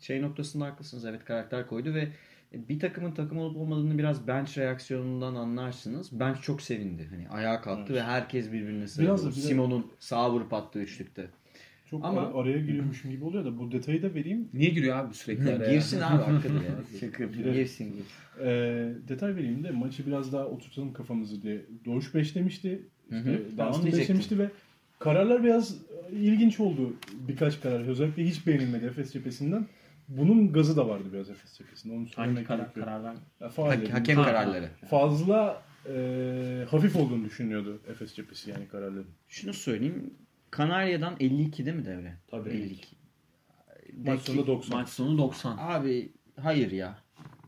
Şey 0.00 0.22
noktasında 0.22 0.64
haklısınız. 0.64 1.04
Evet 1.04 1.24
karakter 1.24 1.66
koydu 1.66 1.94
ve 1.94 2.08
bir 2.68 2.78
takımın 2.80 3.12
takım 3.12 3.38
olup 3.38 3.56
olmadığını 3.56 3.98
biraz 3.98 4.26
bench 4.28 4.58
reaksiyonundan 4.58 5.34
anlarsınız. 5.34 6.20
Bench 6.20 6.40
çok 6.42 6.62
sevindi. 6.62 7.06
Hani 7.10 7.28
ayağa 7.28 7.60
kalktı 7.60 7.92
Evet. 7.92 8.02
ve 8.02 8.06
herkes 8.06 8.52
birbirine 8.52 8.88
sarıldı. 8.88 9.32
Simon'un 9.32 9.86
sağ 9.98 10.32
vurup 10.32 10.52
attığı 10.52 10.78
üçlükte. 10.80 11.26
Çok 11.90 12.04
Ama- 12.04 12.20
ar- 12.20 12.42
araya 12.42 12.58
giriyormuşum 12.58 13.10
gibi 13.10 13.24
oluyor 13.24 13.44
da 13.44 13.58
bu 13.58 13.72
detayı 13.72 14.02
da 14.02 14.14
vereyim. 14.14 14.48
Niye 14.54 14.70
giriyor 14.70 14.96
abi 14.96 15.14
sürekli 15.14 15.50
araya? 15.54 15.72
girsin 15.74 16.00
abi 16.00 16.22
arkada 16.22 16.54
ya. 16.54 17.00
Şaka 17.00 17.24
girsin 17.24 17.52
girsin. 17.54 17.94
Ee, 18.44 18.92
detay 19.08 19.36
vereyim 19.36 19.64
de 19.64 19.70
maçı 19.70 20.06
biraz 20.06 20.32
daha 20.32 20.44
oturtalım 20.46 20.92
kafamızı 20.92 21.42
diye. 21.42 21.60
Doğuş 21.84 22.14
5 22.14 22.34
demişti. 22.34 22.82
Hı 23.08 23.16
hı. 23.16 23.30
İşte 23.30 23.42
Ben 23.58 23.62
onu 23.64 23.68
Dunstan 23.68 23.86
5 23.86 23.92
diyecektim. 23.92 24.14
demişti 24.14 24.38
ve 24.38 24.48
kararlar 24.98 25.44
biraz 25.44 25.76
ilginç 26.12 26.60
oldu. 26.60 26.92
Birkaç 27.28 27.60
karar. 27.60 27.80
Özellikle 27.80 28.24
hiç 28.24 28.46
beğenilmedi 28.46 28.84
Efes 28.86 29.12
cephesinden. 29.12 29.66
Bunun 30.08 30.52
gazı 30.52 30.76
da 30.76 30.88
vardı 30.88 31.04
biraz 31.12 31.30
Efes 31.30 31.58
cephesinde. 31.58 31.92
Onu 31.94 32.00
Hangi 32.00 32.10
söylemek 32.14 32.46
karar, 32.46 32.58
gerekiyor. 32.58 32.86
kararlar? 32.86 33.14
Ya, 33.40 33.48
faul 33.48 33.66
Ha- 33.70 33.92
hakem 33.92 34.16
Ha, 34.16 34.24
kararları. 34.24 34.68
Fazla 34.90 35.62
e, 35.88 36.66
hafif 36.70 36.96
olduğunu 36.96 37.24
düşünüyordu 37.24 37.80
Efes 37.88 38.14
cephesi 38.14 38.50
yani 38.50 38.68
kararların. 38.68 39.06
Şunu 39.28 39.54
söyleyeyim. 39.54 40.14
Kanarya'dan 40.50 41.16
52 41.20 41.66
değil 41.66 41.76
mi 41.76 41.84
devre? 41.84 42.14
Tabii. 42.30 42.48
52. 42.50 42.96
Maç 44.04 44.20
sonunda 44.20 44.46
90. 44.46 44.80
Maç 44.80 44.88
sonu 44.88 45.18
90. 45.18 45.56
Abi 45.60 46.12
hayır 46.40 46.70
ya. 46.70 46.98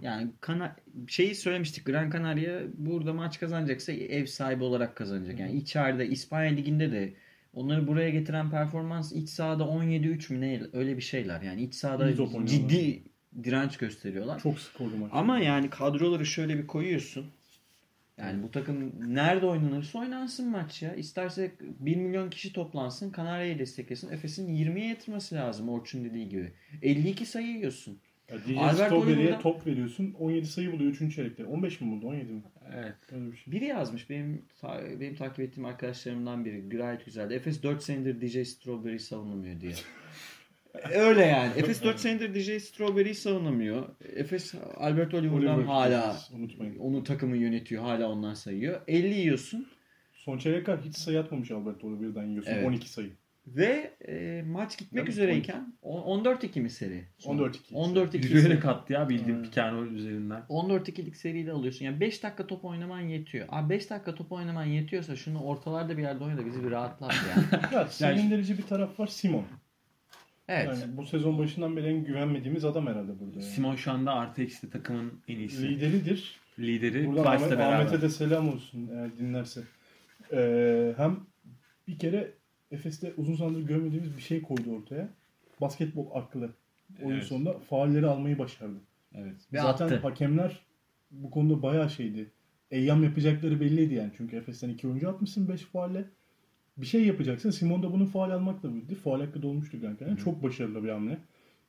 Yani 0.03 0.31
kana 0.41 0.77
şeyi 1.09 1.35
söylemiştik. 1.35 1.85
Gran 1.87 2.11
Canaria 2.11 2.61
burada 2.75 3.13
maç 3.13 3.41
kazanacaksa 3.41 3.93
ev 3.93 4.27
sahibi 4.27 4.65
olarak 4.65 4.97
kazanacak. 4.97 5.41
Yani 5.41 5.53
içeride 5.53 6.07
İspanya 6.07 6.51
liginde 6.53 6.93
de 6.93 7.15
onları 7.57 7.87
buraya 7.87 8.11
getiren 8.11 8.51
performans 8.51 9.13
iç 9.13 9.29
sahada 9.29 9.63
17-3 9.63 10.33
mü 10.33 10.41
ne 10.41 10.63
öyle 10.73 10.97
bir 10.97 11.03
şeyler. 11.03 11.43
Yani 11.43 11.63
iç 11.63 11.75
sahada 11.75 12.47
ciddi 12.47 13.03
direnç 13.45 13.77
gösteriyorlar. 13.77 14.41
Çok 14.41 14.59
skorlu 14.61 14.97
maç. 14.97 15.11
Ama 15.15 15.39
yani 15.39 15.71
kadroları 15.71 16.27
şöyle 16.27 16.59
bir 16.59 16.67
koyuyorsun. 16.67 17.27
Yani 18.19 18.43
bu 18.43 18.51
takım 18.51 18.93
nerede 19.15 19.47
oynanırsa 19.47 19.99
oynansın 19.99 20.49
maç 20.49 20.83
ya. 20.83 20.95
İsterse 20.95 21.53
1 21.61 21.97
milyon 21.97 22.31
kişi 22.31 22.53
toplansın, 22.53 23.11
Kanarya'yı 23.11 23.59
desteklesin. 23.59 24.13
Efes'in 24.13 24.49
20'ye 24.49 24.89
yatırması 24.89 25.35
lazım 25.35 25.69
Orçun 25.69 26.05
dediği 26.05 26.29
gibi. 26.29 26.53
52 26.83 27.27
sayı 27.27 27.47
yiyorsun. 27.47 27.99
Ya 28.31 28.39
DJ 28.39 28.57
Albert 28.59 28.93
Oliver'dan- 28.93 29.41
top 29.41 29.67
veriyorsun. 29.67 30.15
17 30.19 30.47
sayı 30.47 30.73
buluyor 30.73 30.91
3. 30.93 31.15
çeyrekte. 31.15 31.45
15 31.45 31.81
mi 31.81 31.91
buldu? 31.91 32.07
17 32.07 32.33
mi? 32.33 32.43
Evet. 32.75 32.95
Öyle 33.13 33.33
bir 33.33 33.37
şey. 33.37 33.53
Biri 33.53 33.65
yazmış 33.65 34.11
benim 34.11 34.43
ta- 34.61 35.01
benim 35.01 35.15
takip 35.15 35.41
ettiğim 35.41 35.65
arkadaşlarımdan 35.65 36.45
biri 36.45 36.69
gayet 36.69 37.05
güzeldi. 37.05 37.35
Efes 37.35 37.63
4 37.63 37.83
senedir 37.83 38.21
DJ 38.21 38.45
Strawberry 38.49 38.99
savunamıyor 38.99 39.61
diye. 39.61 39.73
Öyle 40.95 41.21
yani. 41.25 41.53
Efes 41.57 41.83
4 41.83 42.01
senedir 42.01 42.35
DJ 42.35 42.63
Strawberry'i 42.63 43.15
savunamıyor. 43.15 43.89
Efes 44.17 44.55
Albert 44.77 45.15
Oliver'dan 45.15 45.55
Oliver 45.59 45.65
hala 45.67 46.17
unutmayın. 46.33 46.79
onu 46.79 47.05
takımı 47.05 47.37
yönetiyor. 47.37 47.83
Hala 47.83 48.09
ondan 48.11 48.35
sayıyor. 48.35 48.81
50 48.89 49.15
yiyorsun. 49.15 49.67
Son 50.13 50.39
çeyreğe 50.39 50.63
kadar 50.65 50.81
hiç 50.85 50.97
sayı 50.97 51.21
atmamış 51.21 51.51
Albert 51.51 51.85
Oliver'dan 51.85 52.25
yiyorsun. 52.25 52.53
Evet. 52.53 52.67
12 52.67 52.89
sayı. 52.91 53.11
Ve 53.47 53.97
e, 54.09 54.43
maç 54.47 54.79
gitmek 54.79 55.03
Evet, 55.03 55.13
üzereyken 55.13 55.73
o- 55.83 56.19
14-2 56.19 56.61
mi 56.61 56.71
seri? 56.71 57.05
14-2. 57.25 57.73
14-2 57.75 58.11
seri. 58.13 58.27
Yürüyerek 58.27 58.65
attı 58.65 58.93
ya 58.93 59.09
bildiğin 59.09 59.37
Evet. 59.37 59.57
roll 59.59 59.87
üzerinden. 59.91 60.43
14-2'lik 60.49 61.17
seriyle 61.17 61.53
alıyorsun. 61.53 61.85
Yani 61.85 62.01
5 62.01 62.23
dakika 62.23 62.47
top 62.47 62.65
oynaman 62.65 63.01
yetiyor. 63.01 63.47
Abi 63.51 63.71
5 63.71 63.91
dakika 63.91 64.15
top 64.15 64.33
oynaman 64.33 64.65
yetiyorsa 64.65 65.17
şunu 65.17 65.43
ortalarda 65.43 65.97
bir 65.99 66.03
yerde 66.03 66.25
oyna 66.25 66.39
da 66.39 66.47
bizi 66.47 66.65
bir 66.65 66.71
rahatlat 66.71 67.15
yani. 67.37 67.75
Ya 67.75 67.87
sevindirici 67.87 68.59
bir 68.59 68.63
taraf 68.63 69.01
var 69.01 69.07
Simon. 69.07 69.45
Evet. 70.49 70.67
Yani 70.67 70.97
bu 70.97 71.07
sezon 71.07 71.39
başından 71.39 71.77
beri 71.77 71.87
en 71.87 72.05
güvenmediğimiz 72.05 72.65
adam 72.65 72.87
herhalde 72.87 73.21
burada. 73.21 73.41
Yani. 73.41 73.51
Simon 73.51 73.77
şu 73.77 73.93
anda 73.93 74.13
artı 74.13 74.43
eksi 74.43 74.71
takımın 74.71 75.13
en 75.29 75.37
iyisi. 75.39 75.69
Lideridir. 75.69 76.41
Lideri 76.59 77.07
Buradan 77.07 77.23
Price'la 77.25 77.47
Ahmet, 77.47 77.59
beraber. 77.59 77.81
Ahmet'e 77.87 78.03
de 78.03 78.09
selam 78.09 78.49
olsun 78.49 78.91
eğer 78.93 79.19
dinlerse. 79.19 79.61
Ee, 80.33 80.95
hem 80.97 81.21
bir 81.89 81.99
kere 81.99 82.33
Efes'te 82.71 83.13
uzun 83.17 83.35
zamandır 83.35 83.61
görmediğimiz 83.63 84.17
bir 84.17 84.23
şey 84.23 84.43
koydu 84.43 84.71
ortaya. 84.71 85.09
Basketbol 85.61 86.07
aklı. 86.15 86.51
Oyun 87.03 87.17
Evet. 87.17 87.25
sonunda 87.27 87.59
faalleri 87.59 88.07
almayı 88.07 88.39
başardı. 88.39 88.77
Evet. 89.15 89.37
Ve 89.53 89.59
Zaten 89.61 89.85
attı. 89.87 89.97
hakemler 89.97 90.61
bu 91.11 91.31
konuda 91.31 91.63
bayağı 91.63 91.91
şeydi. 91.91 92.31
Eyyam 92.71 93.05
yapacakları 93.05 93.61
belliydi 93.61 93.95
yani. 93.95 94.13
Çünkü 94.17 94.37
Efes'ten 94.37 94.69
iki 94.69 94.89
oyuncu 94.89 95.09
atmışsın 95.09 95.49
5 95.49 95.61
faalle. 95.63 96.05
Bir 96.77 96.87
şey 96.87 97.07
yapacaksın. 97.07 97.51
Simon 97.51 97.83
da 97.83 97.93
bunu 97.93 98.07
faal 98.07 98.31
almakla 98.31 98.75
bildi. 98.75 98.95
Faal 98.95 99.21
hakkı 99.21 99.43
dolmuştu 99.43 99.81
kanka. 99.81 100.05
Yani 100.05 100.19
çok 100.19 100.43
başarılı 100.43 100.85
bir 100.85 100.89
hamle. 100.89 101.19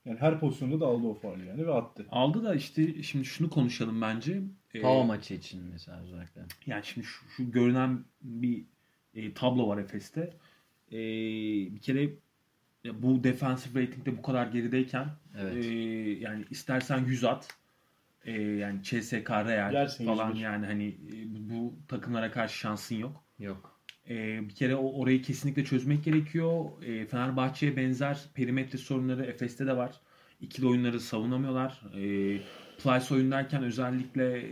Yani 0.06 0.20
her 0.20 0.40
pozisyonda 0.40 0.80
da 0.80 0.86
aldı 0.86 1.08
o 1.08 1.14
faali 1.14 1.48
yani 1.48 1.68
ve 1.68 1.74
attı. 1.74 2.06
Aldı 2.12 2.44
da 2.44 2.56
işte 2.56 3.04
şimdi 3.04 3.26
şunu 3.26 3.50
konuşalım 3.50 4.02
bence. 4.02 4.42
Ee, 4.74 4.82
Pau 4.82 5.04
maçı 5.04 5.34
için 5.34 5.62
mesela 5.72 6.00
özellikle. 6.02 6.42
Yani 6.66 6.86
şimdi 6.86 7.08
şu, 7.08 7.30
şu 7.30 7.52
görünen 7.52 8.00
bir 8.22 8.64
e, 9.14 9.34
tablo 9.34 9.68
var 9.68 9.78
Efes'te. 9.78 10.34
E, 10.92 10.98
bir 11.76 11.80
kere 11.82 12.10
bu 12.94 13.24
defensive 13.24 13.82
ratingde 13.82 14.18
bu 14.18 14.22
kadar 14.22 14.48
gerideyken 14.48 15.08
Evet. 15.40 15.66
e, 15.66 15.70
yani 16.20 16.46
istersen 16.50 17.06
100 17.06 17.24
at 17.24 17.48
e, 18.26 18.42
yani 18.42 18.84
CSK 18.84 19.30
Real 19.30 19.74
Yersin 19.74 20.06
falan 20.06 20.28
101. 20.30 20.42
yani 20.42 20.66
hani 20.66 20.88
e, 20.88 21.36
bu, 21.36 21.50
bu 21.54 21.74
takımlara 21.88 22.32
karşı 22.32 22.58
şansın 22.58 22.96
yok. 22.96 23.24
Yok. 23.40 23.80
E, 24.10 24.40
bir 24.50 24.56
kere 24.56 24.76
o, 24.76 24.92
orayı 25.02 25.22
kesinlikle 25.22 25.64
çözmek 25.66 26.04
gerekiyor. 26.04 26.66
E, 26.84 27.06
Fenerbahçe'ye 27.06 27.76
benzer 27.78 28.20
perimetre 28.34 28.78
sorunları 28.78 29.26
Efes'te 29.26 29.68
de 29.68 29.78
var. 29.78 29.92
İkili 30.42 30.68
oyunları 30.68 31.00
savunamıyorlar. 31.00 31.82
E, 31.94 32.02
Plyce 32.84 33.14
oyun 33.14 33.32
derken 33.32 33.64
özellikle 33.64 34.46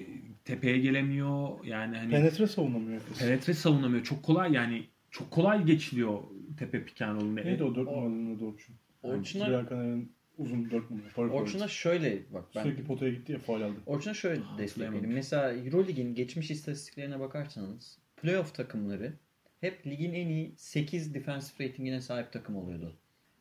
tepeye 0.45 0.77
gelemiyor. 0.79 1.65
Yani 1.65 1.97
hani 1.97 2.11
Penetre 2.11 2.47
savunamıyor 2.47 3.01
penetre 3.19 3.53
savunamıyor. 3.53 4.03
Çok 4.03 4.23
kolay 4.23 4.53
yani 4.53 4.87
çok 5.17 5.31
kolay 5.31 5.65
geçiliyor 5.65 6.19
tepe 6.59 6.85
piken 6.85 7.15
rolünde. 7.15 7.45
Neydi 7.45 7.63
o 7.63 7.75
4 7.75 7.87
numaralı 7.87 8.39
da 8.39 8.45
Orçun? 8.45 8.75
Orçun'a, 9.03 9.47
Bilal 9.47 9.65
Kaner'in 9.65 10.11
uzun 10.37 10.71
4 10.71 10.91
numara. 10.91 11.33
Orçun'a 11.33 11.67
şöyle 11.67 12.33
bak 12.33 12.45
ben 12.55 12.63
Sürekli 12.63 12.83
potaya 12.83 13.11
gitti 13.11 13.31
ya 13.31 13.39
faal 13.39 13.61
aldı. 13.61 13.79
Orçun'a 13.85 14.13
şöyle 14.13 14.41
destekleyelim. 14.57 15.13
Mesela 15.13 15.53
Eurolig'in 15.53 16.15
geçmiş 16.15 16.51
istatistiklerine 16.51 17.19
bakarsanız 17.19 17.97
playoff 18.21 18.55
takımları 18.55 19.13
hep 19.61 19.87
ligin 19.87 20.13
en 20.13 20.27
iyi 20.27 20.53
8 20.57 21.13
defensive 21.13 21.67
ratingine 21.67 22.01
sahip 22.01 22.31
takım 22.31 22.55
oluyordu. 22.55 22.95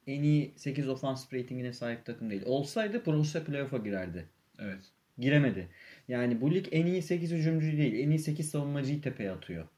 En 0.06 0.22
iyi 0.22 0.52
8 0.56 0.88
offensive 0.88 1.40
ratingine 1.40 1.72
sahip 1.72 2.04
takım 2.04 2.30
değil. 2.30 2.42
Olsaydı 2.46 3.06
Borussia 3.06 3.44
playoff'a 3.44 3.78
girerdi. 3.78 4.26
Evet. 4.58 4.80
Giremedi. 5.18 5.68
Yani 6.08 6.40
bu 6.40 6.54
lig 6.54 6.66
en 6.72 6.86
iyi 6.86 7.02
8 7.02 7.32
hücumcu 7.32 7.66
değil. 7.66 7.94
En 7.94 8.10
iyi 8.10 8.18
8 8.18 8.50
savunmacıyı 8.50 9.02
tepeye 9.02 9.30
atıyor. 9.30 9.68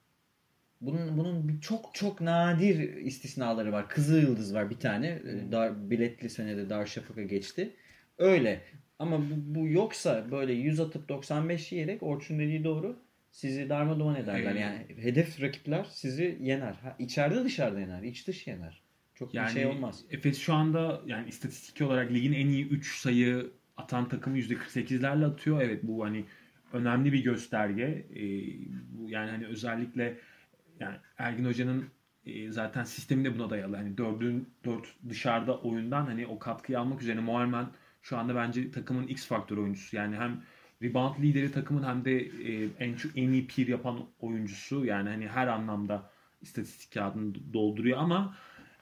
Bunun 0.80 1.18
bunun 1.18 1.48
bir 1.48 1.60
çok 1.60 1.94
çok 1.94 2.20
nadir 2.20 2.96
istisnaları 2.96 3.72
var. 3.72 3.88
Kızıl 3.88 4.20
Yıldız 4.22 4.54
var 4.54 4.70
bir 4.70 4.78
tane. 4.78 5.06
Ee, 5.06 5.52
Dar, 5.52 5.90
biletli 5.90 6.30
senede 6.30 6.70
Darüşşafaka 6.70 7.22
geçti. 7.22 7.70
Öyle. 8.18 8.60
Ama 8.98 9.20
bu, 9.20 9.34
bu 9.60 9.68
yoksa 9.68 10.30
böyle 10.30 10.52
100 10.52 10.80
atıp 10.80 11.08
95 11.08 11.72
yiyerek 11.72 12.02
Orçun 12.02 12.38
dediği 12.38 12.64
doğru 12.64 12.96
sizi 13.30 13.68
darmadağın 13.68 14.14
ederler. 14.14 14.54
Ee, 14.54 14.58
Yani 14.60 14.86
hedef 14.96 15.42
rakipler 15.42 15.86
sizi 15.90 16.38
yener. 16.40 16.72
Ha, 16.72 16.96
içeride 16.98 17.44
dışarıda 17.44 17.80
yener. 17.80 18.02
iç 18.02 18.28
dış 18.28 18.46
yener. 18.46 18.82
Çok 19.14 19.34
Yani 19.34 19.48
bir 19.48 19.52
şey 19.52 19.66
olmaz. 19.66 20.04
Efes 20.10 20.38
şu 20.38 20.54
anda 20.54 21.00
yani 21.06 21.28
istatistik 21.28 21.86
olarak 21.86 22.12
ligin 22.12 22.32
en 22.32 22.46
iyi 22.48 22.68
3 22.68 22.98
sayı 22.98 23.50
atan 23.76 24.08
takımı 24.08 24.38
%48'lerle 24.38 25.24
atıyor. 25.24 25.62
Evet 25.62 25.82
bu 25.82 26.04
hani 26.04 26.24
önemli 26.72 27.12
bir 27.12 27.24
gösterge. 27.24 28.06
Ee, 28.14 28.20
bu 28.90 29.10
yani 29.10 29.30
hani 29.30 29.46
özellikle 29.46 30.18
yani 30.80 30.96
Ergin 31.18 31.44
Hoca'nın 31.44 31.88
e, 32.26 32.50
zaten 32.52 32.84
sistemi 32.84 33.24
de 33.24 33.38
buna 33.38 33.50
dayalı. 33.50 33.76
Hani 33.76 33.98
dördün 33.98 34.48
dört 34.64 34.86
dışarıda 35.08 35.58
oyundan 35.60 36.06
hani 36.06 36.26
o 36.26 36.38
katkıyı 36.38 36.80
almak 36.80 37.02
üzerine 37.02 37.20
Muharmen 37.20 37.66
şu 38.02 38.18
anda 38.18 38.34
bence 38.34 38.70
takımın 38.70 39.06
X 39.06 39.26
faktör 39.26 39.56
oyuncusu. 39.56 39.96
Yani 39.96 40.16
hem 40.16 40.42
rebound 40.82 41.22
lideri 41.22 41.52
takımın 41.52 41.82
hem 41.82 42.04
de 42.04 42.18
e, 42.18 42.68
en 42.78 42.94
çok 42.94 43.18
en 43.18 43.32
iyi 43.32 43.46
peer 43.46 43.66
yapan 43.66 44.00
oyuncusu. 44.20 44.84
Yani 44.84 45.08
hani 45.08 45.28
her 45.28 45.46
anlamda 45.46 46.10
istatistik 46.42 46.92
kağıdını 46.94 47.34
dolduruyor 47.52 47.98
ama 47.98 48.36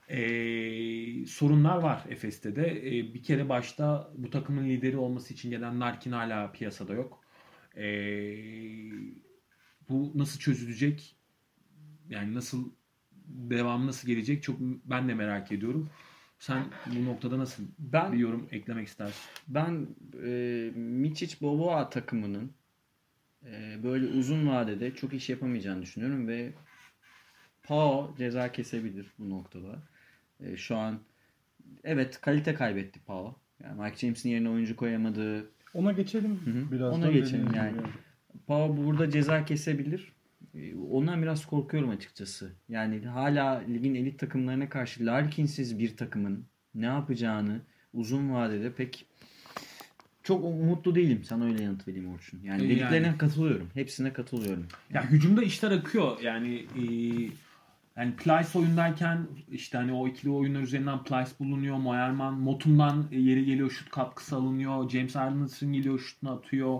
e, 0.09 0.19
sorunlar 1.25 1.77
var 1.77 2.03
Efes'te 2.09 2.55
de. 2.55 2.87
E, 2.87 3.13
bir 3.13 3.23
kere 3.23 3.49
başta 3.49 4.11
bu 4.17 4.29
takımın 4.29 4.69
lideri 4.69 4.97
olması 4.97 5.33
için 5.33 5.49
gelen 5.49 5.81
Larkin 5.81 6.11
hala 6.11 6.51
piyasada 6.51 6.93
yok. 6.93 7.19
E, 7.77 7.85
bu 9.89 10.11
nasıl 10.15 10.39
çözülecek? 10.39 11.15
Yani 12.09 12.33
nasıl 12.33 12.69
devam 13.27 13.87
nasıl 13.87 14.07
gelecek? 14.07 14.43
Çok 14.43 14.59
ben 14.59 15.09
de 15.09 15.13
merak 15.13 15.51
ediyorum. 15.51 15.89
Sen 16.39 16.63
bu 16.85 17.05
noktada 17.05 17.39
nasıl 17.39 17.63
Ben 17.79 18.13
bir 18.13 18.17
yorum 18.17 18.47
eklemek 18.51 18.87
istersin? 18.87 19.21
Ben 19.47 19.87
e, 20.25 20.71
Miçic 20.75 21.35
Boboa 21.41 21.89
takımının 21.89 22.51
e, 23.45 23.83
böyle 23.83 24.07
uzun 24.07 24.47
vadede 24.47 24.95
çok 24.95 25.13
iş 25.13 25.29
yapamayacağını 25.29 25.81
düşünüyorum 25.81 26.27
ve 26.27 26.53
Pau 27.63 28.15
ceza 28.17 28.51
kesebilir 28.51 29.07
bu 29.19 29.29
noktada. 29.29 29.75
E, 30.39 30.57
şu 30.57 30.77
an 30.77 30.99
evet 31.83 32.21
kalite 32.21 32.53
kaybetti 32.53 32.99
Pau. 32.99 33.35
Yani 33.63 33.81
Mike 33.81 33.97
James'in 33.97 34.29
yerine 34.29 34.49
oyuncu 34.49 34.75
koyamadı. 34.75 35.51
Ona 35.73 35.91
geçelim 35.91 36.31
hı. 36.31 36.71
birazdan. 36.71 37.01
Ona 37.01 37.11
geçelim 37.11 37.53
yani. 37.55 37.77
Pau 38.47 38.77
burada 38.77 39.09
ceza 39.09 39.45
kesebilir. 39.45 40.14
Ondan 40.91 41.21
biraz 41.21 41.45
korkuyorum 41.45 41.89
açıkçası. 41.89 42.51
Yani 42.69 43.05
hala 43.07 43.53
ligin 43.53 43.95
elit 43.95 44.19
takımlarına 44.19 44.69
karşı 44.69 45.05
Larkin'siz 45.05 45.79
bir 45.79 45.97
takımın 45.97 46.45
ne 46.75 46.85
yapacağını 46.85 47.61
uzun 47.93 48.33
vadede 48.33 48.73
pek 48.73 49.05
çok 50.23 50.43
umutlu 50.43 50.95
değilim. 50.95 51.23
Sana 51.23 51.45
öyle 51.45 51.63
yanıt 51.63 51.87
vereyim 51.87 52.13
Orçun. 52.13 52.39
Yani 52.43 52.61
Yani- 52.61 52.69
dediklerine 52.69 53.17
katılıyorum. 53.17 53.69
Hepsine 53.73 54.13
katılıyorum. 54.13 54.67
Ya 54.93 55.09
hücumda 55.09 55.43
işler 55.43 55.71
akıyor. 55.71 56.19
Yani 56.21 56.55
e, 56.55 56.83
yani 57.97 58.15
Plyce 58.15 58.59
oyundayken 58.59 59.27
işte 59.51 59.77
hani 59.77 59.93
o 59.93 60.07
ikili 60.07 60.31
oyunlar 60.31 60.61
üzerinden 60.61 61.03
Plyce 61.03 61.31
bulunuyor. 61.39 61.77
Moerman 61.77 62.33
Motum'dan 62.33 63.07
e, 63.11 63.19
yeri 63.19 63.45
geliyor 63.45 63.71
şut 63.71 63.89
katkısı 63.89 64.35
alınıyor. 64.35 64.89
James 64.89 65.15
Arnoldson 65.15 65.73
geliyor 65.73 65.99
şutunu 65.99 66.31
atıyor. 66.31 66.79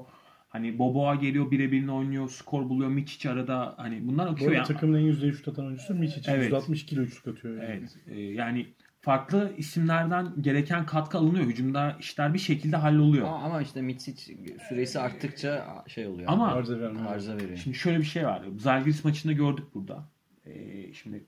Hani 0.55 0.79
Boboa 0.79 1.15
geliyor 1.15 1.51
birebirini 1.51 1.91
oynuyor. 1.91 2.29
Skor 2.29 2.69
buluyor. 2.69 2.89
Miçic 2.89 3.29
arada 3.29 3.73
hani 3.77 4.07
bunlar 4.07 4.27
Bu 4.27 4.31
akıyor. 4.31 4.51
arada 4.51 4.59
ya. 4.59 4.63
takımın 4.63 4.97
en 4.97 5.01
yüzde 5.03 5.31
şut 5.31 5.47
atan 5.47 5.65
oyuncusu 5.65 5.93
Miçic. 5.95 6.31
Evet. 6.31 6.43
160 6.43 6.85
kilo 6.85 7.01
üçlük 7.01 7.27
atıyor. 7.27 7.55
Yani. 7.63 7.65
Evet. 7.65 7.97
e, 8.07 8.19
yani 8.21 8.67
farklı 9.01 9.53
isimlerden 9.57 10.27
gereken 10.41 10.85
katkı 10.85 11.17
alınıyor. 11.17 11.45
Hücumda 11.45 11.97
işler 11.99 12.33
bir 12.33 12.39
şekilde 12.39 12.75
halloluyor. 12.77 13.27
Ama, 13.27 13.43
ama 13.43 13.61
işte 13.61 13.81
Mitsic 13.81 14.35
süresi 14.69 14.99
arttıkça 14.99 15.83
şey 15.87 16.07
oluyor. 16.07 16.29
Ama- 16.31 16.47
Arıza 16.51 16.79
vermiyor. 16.79 17.05
arıza 17.05 17.35
veriyor. 17.35 17.57
Şimdi 17.57 17.77
şöyle 17.77 17.97
bir 17.99 18.03
şey 18.03 18.25
var. 18.25 18.41
Zalgiris 18.57 19.03
maçında 19.05 19.33
gördük 19.33 19.65
burada. 19.73 20.09
Ee, 20.45 20.93
şimdi 20.93 21.23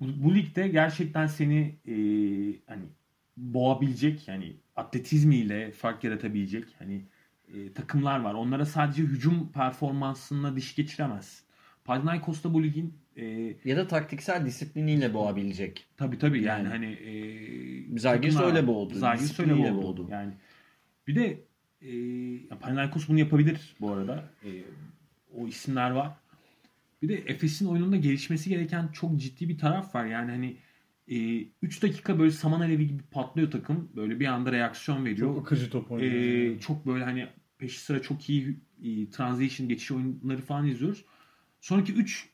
bu, 0.00 0.06
bu 0.24 0.34
ligde 0.34 0.68
gerçekten 0.68 1.26
seni 1.26 1.58
e, 1.88 1.94
hani 2.66 2.82
boğabilecek 3.36 4.28
yani 4.28 4.56
atletizmiyle 4.76 5.70
fark 5.70 6.04
yaratabilecek 6.04 6.64
hani 6.78 7.02
e, 7.54 7.72
takımlar 7.72 8.20
var. 8.20 8.34
Onlara 8.34 8.66
sadece 8.66 9.02
hücum 9.02 9.52
performansına 9.52 10.56
diş 10.56 10.74
geçiremez. 10.74 11.44
Panathinaikos 11.84 12.44
da 12.44 12.54
bu 12.54 12.62
ligin 12.62 12.94
e, 13.16 13.24
Ya 13.64 13.76
da 13.76 13.86
taktiksel 13.86 14.46
disipliniyle 14.46 15.14
boğabilecek. 15.14 15.86
tabii 15.96 16.18
tabii 16.18 16.42
yani, 16.42 16.64
Yani. 16.64 16.68
hani 16.68 16.86
e, 16.86 17.96
takımlar 17.96 18.44
öyle 18.46 18.66
boğdu. 18.66 18.94
Zalgiris 18.94 19.40
öyle 19.40 19.58
boğdu. 19.58 19.82
boğdu. 19.82 20.08
Yani 20.10 20.32
bir 21.06 21.14
de 21.14 21.40
e, 21.80 21.96
ya 22.50 22.58
Panathinaikos 22.60 23.08
bunu 23.08 23.18
yapabilir 23.18 23.76
bu 23.80 23.90
arada. 23.92 24.30
E, 24.44 24.50
o 25.34 25.46
isimler 25.48 25.90
var. 25.90 26.12
Bir 27.02 27.08
de 27.08 27.14
Efes'in 27.14 27.66
oyununda 27.66 27.96
gelişmesi 27.96 28.48
gereken 28.50 28.88
çok 28.88 29.16
ciddi 29.16 29.48
bir 29.48 29.58
taraf 29.58 29.94
var. 29.94 30.04
Yani 30.04 30.30
hani 30.30 30.56
3 31.62 31.82
dakika 31.82 32.18
böyle 32.18 32.30
saman 32.30 32.60
alevi 32.60 32.86
gibi 32.86 33.02
patlıyor 33.10 33.50
takım. 33.50 33.88
Böyle 33.96 34.20
bir 34.20 34.26
anda 34.26 34.52
reaksiyon 34.52 35.04
veriyor. 35.04 35.34
Çok 35.34 35.38
akıcı 35.38 35.70
top 35.70 35.90
oynuyor. 35.90 36.12
Ee, 36.12 36.60
çok 36.60 36.86
böyle 36.86 37.04
hani 37.04 37.26
peşi 37.62 37.80
sıra 37.80 38.02
çok 38.02 38.28
iyi 38.30 38.56
e, 38.84 39.10
transition 39.10 39.68
geçiş 39.68 39.90
oyunları 39.92 40.40
falan 40.40 40.66
izliyoruz. 40.66 41.04
Sonraki 41.60 41.92
3 41.92 42.28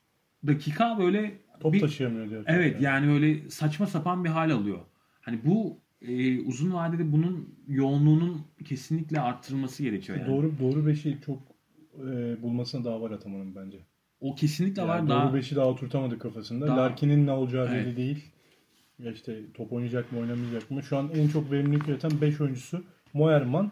dakika 0.46 0.98
böyle 0.98 1.38
top 1.60 1.72
bir- 1.72 1.80
taşıyamıyor 1.80 2.30
diyor. 2.30 2.44
Evet 2.46 2.80
yani 2.82 3.08
böyle 3.08 3.50
saçma 3.50 3.86
sapan 3.86 4.24
bir 4.24 4.28
hal 4.28 4.50
alıyor. 4.50 4.78
Hani 5.20 5.38
bu 5.44 5.78
e, 6.02 6.40
uzun 6.40 6.72
vadede 6.72 7.12
bunun 7.12 7.54
yoğunluğunun 7.68 8.40
kesinlikle 8.64 9.20
arttırılması 9.20 9.82
gerekiyor 9.82 10.18
yani. 10.18 10.28
Doğru 10.28 10.52
doğru 10.60 10.86
beşi 10.86 11.18
çok 11.26 11.38
e, 11.98 12.42
bulmasına 12.42 12.84
daha 12.84 13.00
var 13.00 13.10
atamanın 13.10 13.54
bence. 13.54 13.78
O 14.20 14.34
kesinlikle 14.34 14.82
Yani 14.82 14.88
var 14.88 15.00
doğru 15.00 15.08
daha 15.08 15.34
beşi 15.34 15.56
daha 15.56 15.66
oturtamadı 15.66 16.18
kafasında. 16.18 16.66
Daha- 16.66 16.76
Larkin'in 16.76 17.26
ne 17.26 17.32
olacağı 17.32 17.66
belli 17.70 17.76
Evet. 17.86 17.96
değil. 17.96 18.24
Ya 18.98 19.12
işte 19.12 19.38
top 19.54 19.72
oynayacak 19.72 20.12
mı 20.12 20.18
oynamayacak 20.18 20.70
mı? 20.70 20.82
Şu 20.82 20.96
an 20.96 21.10
en 21.14 21.28
çok 21.28 21.50
verimlilik 21.52 21.88
üreten 21.88 22.10
5 22.20 22.40
oyuncusu 22.40 22.84
Moerman, 23.12 23.70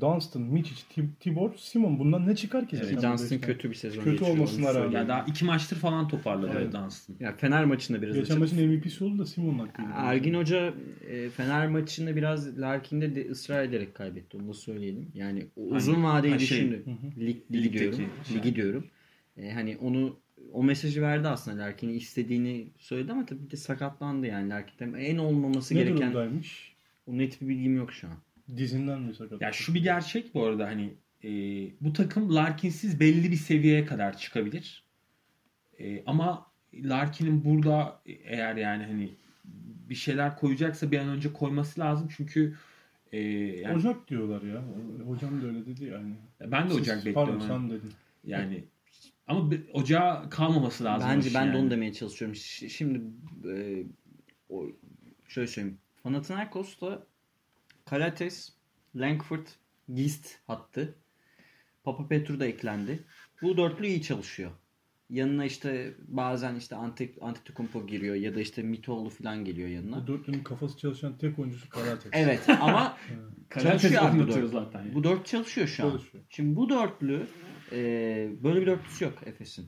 Dunstan, 0.00 0.42
Mičić, 0.42 0.82
Tib- 0.96 1.14
Tibor, 1.20 1.54
Simon. 1.56 1.98
Bundan 1.98 2.26
ne 2.26 2.36
çıkar 2.36 2.68
ki? 2.68 2.76
Evet, 2.82 3.02
Dunstan 3.02 3.40
kötü 3.40 3.70
bir 3.70 3.74
sezon 3.74 4.02
Kötü 4.02 4.24
olmasına 4.24 4.60
rağmen. 4.62 4.72
söyleyeyim. 4.72 4.92
Ya 4.96 5.08
daha 5.08 5.24
iki 5.24 5.44
maçtır 5.44 5.76
falan 5.76 6.08
toparladı 6.08 6.52
Evet. 6.56 6.72
Dunstan. 6.72 7.16
Ya 7.20 7.36
Fener 7.36 7.64
maçında 7.64 8.02
biraz 8.02 8.14
Geçen 8.16 8.34
açık- 8.34 8.38
maçın 8.40 8.68
MVP'si 8.70 9.04
oldu 9.04 9.18
da 9.18 9.26
Simon'un 9.26 9.58
hakkıydı. 9.58 9.88
Ergin 9.94 10.34
Hoca 10.34 10.74
e, 11.08 11.30
Fener 11.30 11.68
maçında 11.68 12.16
biraz 12.16 12.58
Larkin'de 12.60 13.14
de 13.14 13.30
ısrar 13.30 13.62
ederek 13.64 13.94
kaybetti. 13.94 14.36
Onu 14.36 14.48
da 14.48 14.54
söyleyelim. 14.54 15.08
Yani 15.14 15.46
o 15.56 15.60
uzun 15.62 16.04
vadeyi 16.04 16.32
ha, 16.32 16.38
şey, 16.38 16.48
düşündü. 16.58 16.84
Lig, 17.18 17.36
ligi 17.52 17.64
Ligdeki 17.64 17.78
diyorum. 17.78 17.98
şey. 18.28 18.36
Ligi 18.36 18.56
diyorum. 18.56 18.84
E, 19.36 19.50
hani 19.52 19.76
onu 19.76 20.16
o 20.52 20.62
mesajı 20.64 21.02
verdi 21.02 21.28
aslında 21.28 21.62
Larkin'i 21.62 21.92
istediğini 21.92 22.66
söyledi 22.78 23.12
ama 23.12 23.26
tabii 23.26 23.50
de 23.50 23.56
sakatlandı 23.56 24.26
yani 24.26 24.50
Larkin. 24.50 24.92
En 24.94 25.16
olmaması 25.18 25.74
Ne 25.74 25.78
gereken 25.78 25.98
durumdaymış? 26.12 26.72
o 27.06 27.18
net 27.18 27.40
bir 27.40 27.48
bilgim 27.48 27.76
yok 27.76 27.92
şu 27.92 28.06
an. 28.08 28.14
Dizinden 28.56 29.00
mi 29.02 29.14
sakat? 29.14 29.42
Ya 29.42 29.52
şu 29.52 29.74
bir 29.74 29.82
gerçek 29.82 30.34
bu 30.34 30.44
arada 30.44 30.66
hani 30.66 30.94
e, 31.24 31.30
bu 31.80 31.92
takım 31.92 32.34
Larkin'siz 32.34 33.00
belli 33.00 33.30
bir 33.30 33.36
seviyeye 33.36 33.84
kadar 33.86 34.18
çıkabilir. 34.18 34.84
E, 35.78 36.02
ama 36.06 36.46
Larkin'in 36.74 37.44
burada 37.44 38.02
eğer 38.06 38.56
yani 38.56 38.84
hani 38.84 39.10
bir 39.90 39.94
şeyler 39.94 40.36
koyacaksa 40.36 40.90
bir 40.90 40.98
an 40.98 41.08
önce 41.08 41.32
koyması 41.32 41.80
lazım 41.80 42.08
çünkü 42.16 42.56
e, 43.12 43.20
yani 43.20 43.76
Ocak 43.76 44.08
diyorlar 44.08 44.42
ya. 44.42 44.62
Hocam 45.06 45.42
da 45.42 45.46
öyle 45.46 45.66
dedi 45.66 45.84
yani. 45.84 46.14
ben 46.40 46.70
de 46.70 46.74
Ocak 46.74 46.96
Siz- 46.96 47.06
bekliyorum. 47.06 47.38
Pardon 47.38 47.46
sen 47.48 47.70
dedin. 47.70 47.92
Yani 48.24 48.64
ama 49.26 49.50
bir- 49.50 49.62
ocağa 49.72 50.26
kalmaması 50.30 50.84
lazım. 50.84 51.08
Bence 51.10 51.30
ben 51.34 51.44
de 51.44 51.48
yani. 51.48 51.58
onu 51.58 51.70
demeye 51.70 51.92
çalışıyorum. 51.92 52.34
Şimdi 52.68 53.00
e, 53.48 53.82
o, 54.48 54.66
şöyle 55.28 55.46
söyleyeyim. 55.48 55.78
Panathinaikos'ta 56.02 57.06
Kalates, 57.90 58.52
Langford, 58.96 59.46
Gist 59.94 60.38
hattı. 60.46 60.94
Papa 61.84 62.08
Petru 62.08 62.40
da 62.40 62.46
eklendi. 62.46 63.04
Bu 63.42 63.56
dörtlü 63.56 63.86
iyi 63.86 64.02
çalışıyor. 64.02 64.50
Yanına 65.10 65.44
işte 65.44 65.94
bazen 66.08 66.54
işte 66.56 66.76
Ante, 66.76 67.10
Antetokounmpo 67.20 67.86
giriyor 67.86 68.14
ya 68.14 68.34
da 68.34 68.40
işte 68.40 68.62
Mitoğlu 68.62 69.10
falan 69.10 69.44
geliyor 69.44 69.68
yanına. 69.68 70.02
Bu 70.02 70.06
dörtlünün 70.06 70.42
kafası 70.42 70.78
çalışan 70.78 71.18
tek 71.18 71.38
oyuncusu 71.38 71.68
Karates. 71.68 72.10
Evet 72.14 72.48
ama 72.48 72.96
çalışıyor 73.62 74.02
abi 74.02 74.18
bu 74.18 74.28
dörtlü. 74.28 74.48
zaten 74.48 74.80
yani. 74.82 74.94
Bu 74.94 75.04
dört 75.04 75.26
çalışıyor 75.26 75.66
şu 75.66 75.84
an. 75.84 75.90
Çalışıyor. 75.90 76.24
Şimdi 76.28 76.56
bu 76.56 76.68
dörtlü 76.68 77.26
e, 77.72 77.76
böyle 78.42 78.60
bir 78.60 78.66
dörtlüsü 78.66 79.04
yok 79.04 79.18
Efes'in. 79.26 79.66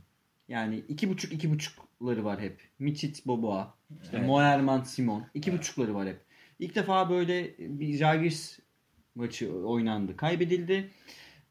Yani 0.48 0.84
iki 0.88 1.08
buçuk 1.08 1.32
iki 1.32 1.50
buçukları 1.50 2.24
var 2.24 2.40
hep. 2.40 2.60
Miçit 2.78 3.26
Boboa, 3.26 3.74
işte 4.02 4.16
Evet. 4.16 4.26
Moerman 4.26 4.82
Simon. 4.82 5.26
iki 5.34 5.52
buçukları 5.52 5.94
var 5.94 6.08
hep. 6.08 6.27
İlk 6.58 6.74
defa 6.74 7.10
böyle 7.10 7.54
bir 7.58 7.94
Žalgiris 7.94 8.58
maçı 9.14 9.52
oynandı. 9.54 10.16
Kaybedildi. 10.16 10.90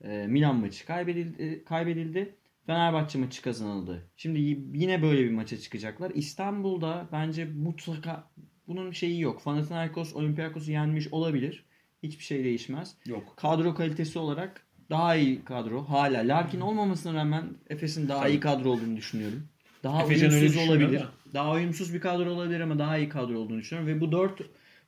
E, 0.04 0.28
Milan 0.28 0.56
maçı 0.56 0.86
kaybedildi. 0.86 1.64
kaybedildi. 1.66 2.36
Fenerbahçe 2.66 3.20
maçı 3.20 3.42
kazanıldı. 3.42 4.04
Şimdi 4.18 4.40
yine 4.74 5.02
böyle 5.02 5.24
bir 5.24 5.32
maça 5.32 5.58
çıkacaklar. 5.58 6.12
İstanbul'da 6.16 7.08
bence 7.12 7.46
mutlaka 7.46 8.30
bunun 8.68 8.92
şeyi 8.92 9.22
yok. 9.22 9.44
Panathinaikos 9.44 10.14
Olympiakos'u 10.14 10.72
yenmiş 10.72 11.08
olabilir. 11.14 11.66
Hiçbir 12.04 12.24
şey 12.24 12.44
değişmez 12.44 12.96
Yok. 13.06 13.34
kadro 13.38 13.76
kalitesi 13.76 14.20
olarak 14.20 14.62
daha 14.90 15.16
iyi 15.16 15.44
kadro. 15.44 15.84
Hala 15.84 16.28
Larkin 16.28 16.60
olmamasına 16.62 17.14
rağmen 17.14 17.46
Efes'in 17.70 18.08
daha 18.08 18.22
Tabii. 18.22 18.32
iyi 18.32 18.40
kadro 18.40 18.70
olduğunu 18.70 18.98
düşünüyorum. 18.98 19.48
Daha 19.84 20.06
öyle 20.06 20.30
uyumsuz 20.30 20.70
olabilir. 20.70 21.00
da. 21.00 21.12
Daha 21.34 21.52
uyumsuz 21.54 21.94
bir 21.94 22.00
kadro 22.02 22.32
olabilir 22.32 22.60
ama 22.60 22.80
daha 22.80 22.98
iyi 22.98 23.10
kadro 23.10 23.40
olduğunu 23.40 23.60
düşünüyorum 23.60 23.96
ve 23.96 24.02
bu 24.02 24.12
dört 24.12 24.42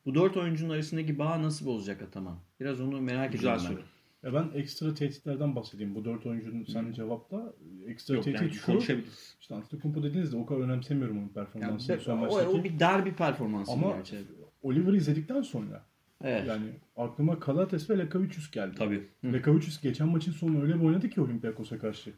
bu 0.05 0.15
dört 0.15 0.37
oyuncunun 0.37 0.73
arasındaki 0.73 1.19
bağ 1.19 1.41
nasıl 1.43 1.65
bozacak 1.65 2.01
Ataman? 2.01 2.39
Biraz 2.59 2.81
onu 2.81 3.01
merak 3.01 3.31
Güzel 3.31 3.55
ediyorum 3.55 3.77
soru. 3.77 3.85
Ya 4.23 4.33
ben 4.33 4.59
ekstra 4.59 4.93
tehditlerden 4.93 5.55
bahsedeyim. 5.55 5.95
Bu 5.95 6.05
dört 6.05 6.25
oyuncunun 6.25 6.63
sen 6.63 6.91
cevapta. 6.91 7.53
Ekstra 7.87 8.15
Yok 8.15 8.23
tehdit 8.23 8.41
yani 8.41 8.53
şu. 8.53 8.65
konuşabiliriz. 8.65 9.35
İşte 9.41 9.55
Antetokounmpo 9.55 10.03
dediniz 10.03 10.31
de 10.31 10.37
o 10.37 10.45
kadar 10.45 10.59
önemsemiyorum 10.59 11.17
onun 11.17 11.27
ben. 11.27 11.33
performansını 11.33 11.91
Yani, 11.91 12.03
son 12.03 12.17
o, 12.17 12.21
maçtaki. 12.21 12.47
o 12.49 12.63
bir 12.63 12.79
dar 12.79 13.05
bir 13.05 13.13
performans 13.13 13.69
Ama 13.69 13.91
gerçi. 13.91 14.17
Oliver'ı 14.61 14.97
izledikten 14.97 15.41
sonra 15.41 15.85
Evet. 16.23 16.47
yani 16.47 16.65
aklıma 16.95 17.39
Kalates 17.39 17.89
ve 17.89 17.97
Lekavicius 17.97 18.51
geldi. 18.51 18.75
Tabii. 18.77 19.07
Lekavicius 19.25 19.81
geçen 19.81 20.07
maçın 20.07 20.31
sonunda 20.31 20.61
öyle 20.63 20.75
bir 20.75 20.85
oynadı 20.85 21.09
ki 21.09 21.21
Olympiakos'a 21.21 21.79
karşı. 21.79 22.13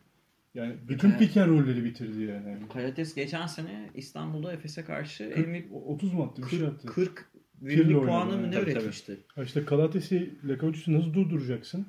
Yani 0.53 0.75
bütün 0.87 1.11
pick 1.11 1.37
and 1.37 1.49
roll'leri 1.49 1.83
bitirdi 1.83 2.21
yani. 2.23 2.57
Karates 2.73 3.15
geçen 3.15 3.47
sene 3.47 3.89
İstanbul'da 3.95 4.53
Efes'e 4.53 4.83
karşı 4.83 5.31
40, 5.35 5.47
MVP 5.47 5.65
30 5.85 6.13
mu 6.13 6.23
attı 6.23 6.41
bir 6.41 6.47
şey 6.47 6.59
40, 6.59 6.69
attı. 6.73 6.87
40 6.87 7.31
Oynadı 7.65 7.93
puanı 8.05 8.37
mı 8.37 8.47
ne 8.47 8.51
Tabii, 8.51 8.65
tabii. 8.65 8.71
üretmişti? 8.71 9.17
Ha 9.35 9.43
işte 9.43 9.65
Kalates'i, 9.65 10.29
Lekavicius'u 10.47 10.93
nasıl 10.93 11.13
durduracaksın? 11.13 11.87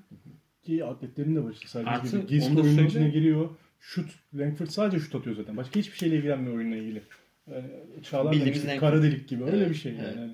Ki 0.62 0.84
atletlerin 0.84 1.36
de 1.36 1.44
var 1.44 1.52
işte. 1.52 1.68
Sadece 1.68 1.90
Artı 1.90 2.16
gibi. 2.18 2.26
Gizli 2.26 2.60
oyunun 2.60 2.74
söyle. 2.74 2.88
içine 2.88 3.08
giriyor. 3.08 3.48
Şut. 3.80 4.10
Langford 4.34 4.66
sadece 4.66 4.98
şut 5.04 5.14
atıyor 5.14 5.36
zaten. 5.36 5.56
Başka 5.56 5.80
hiçbir 5.80 5.96
şeyle 5.98 6.16
ilgilenmiyor 6.16 6.56
oyunla 6.56 6.76
ilgili. 6.76 7.02
Yani 7.52 7.64
Çağlar 8.02 8.32
Bildiğimiz 8.32 8.66
Langford. 8.66 8.80
kara 8.80 9.02
delik 9.02 9.28
gibi. 9.28 9.44
Öyle 9.44 9.56
Evet, 9.56 9.70
bir 9.70 9.74
şey 9.74 9.92
yani. 9.92 10.04
evet. 10.06 10.16
Yani 10.16 10.32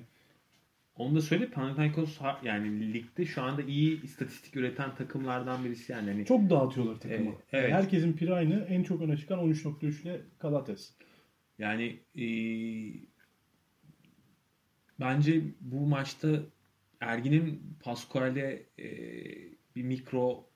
Onu 0.95 1.15
da 1.15 1.21
söyle 1.21 1.47
Panathinaikos 1.49 2.19
yani 2.43 2.93
ligde 2.93 3.25
şu 3.25 3.41
anda 3.41 3.61
iyi 3.61 4.03
istatistik 4.03 4.55
üreten 4.55 4.95
takımlardan 4.95 5.65
birisi 5.65 5.91
yani. 5.91 6.11
Hani 6.11 6.25
Çok 6.25 6.49
dağıtıyorlar 6.49 6.95
takımı. 6.99 7.29
Evet, 7.29 7.37
evet. 7.53 7.73
Herkesin 7.73 8.13
piri 8.13 8.33
aynı. 8.33 8.65
En 8.69 8.83
çok 8.83 9.01
öne 9.01 9.17
çıkan 9.17 9.39
13.3 9.39 10.01
ile 10.03 10.21
Kalates. 10.39 10.93
Yani 11.59 11.99
e, 12.15 12.23
bence 14.99 15.41
bu 15.61 15.85
maçta 15.87 16.27
Ergin'in 17.01 17.77
Pascual'e 17.83 18.63
e, 18.79 18.85
bir 19.75 19.83
mikro 19.83 20.49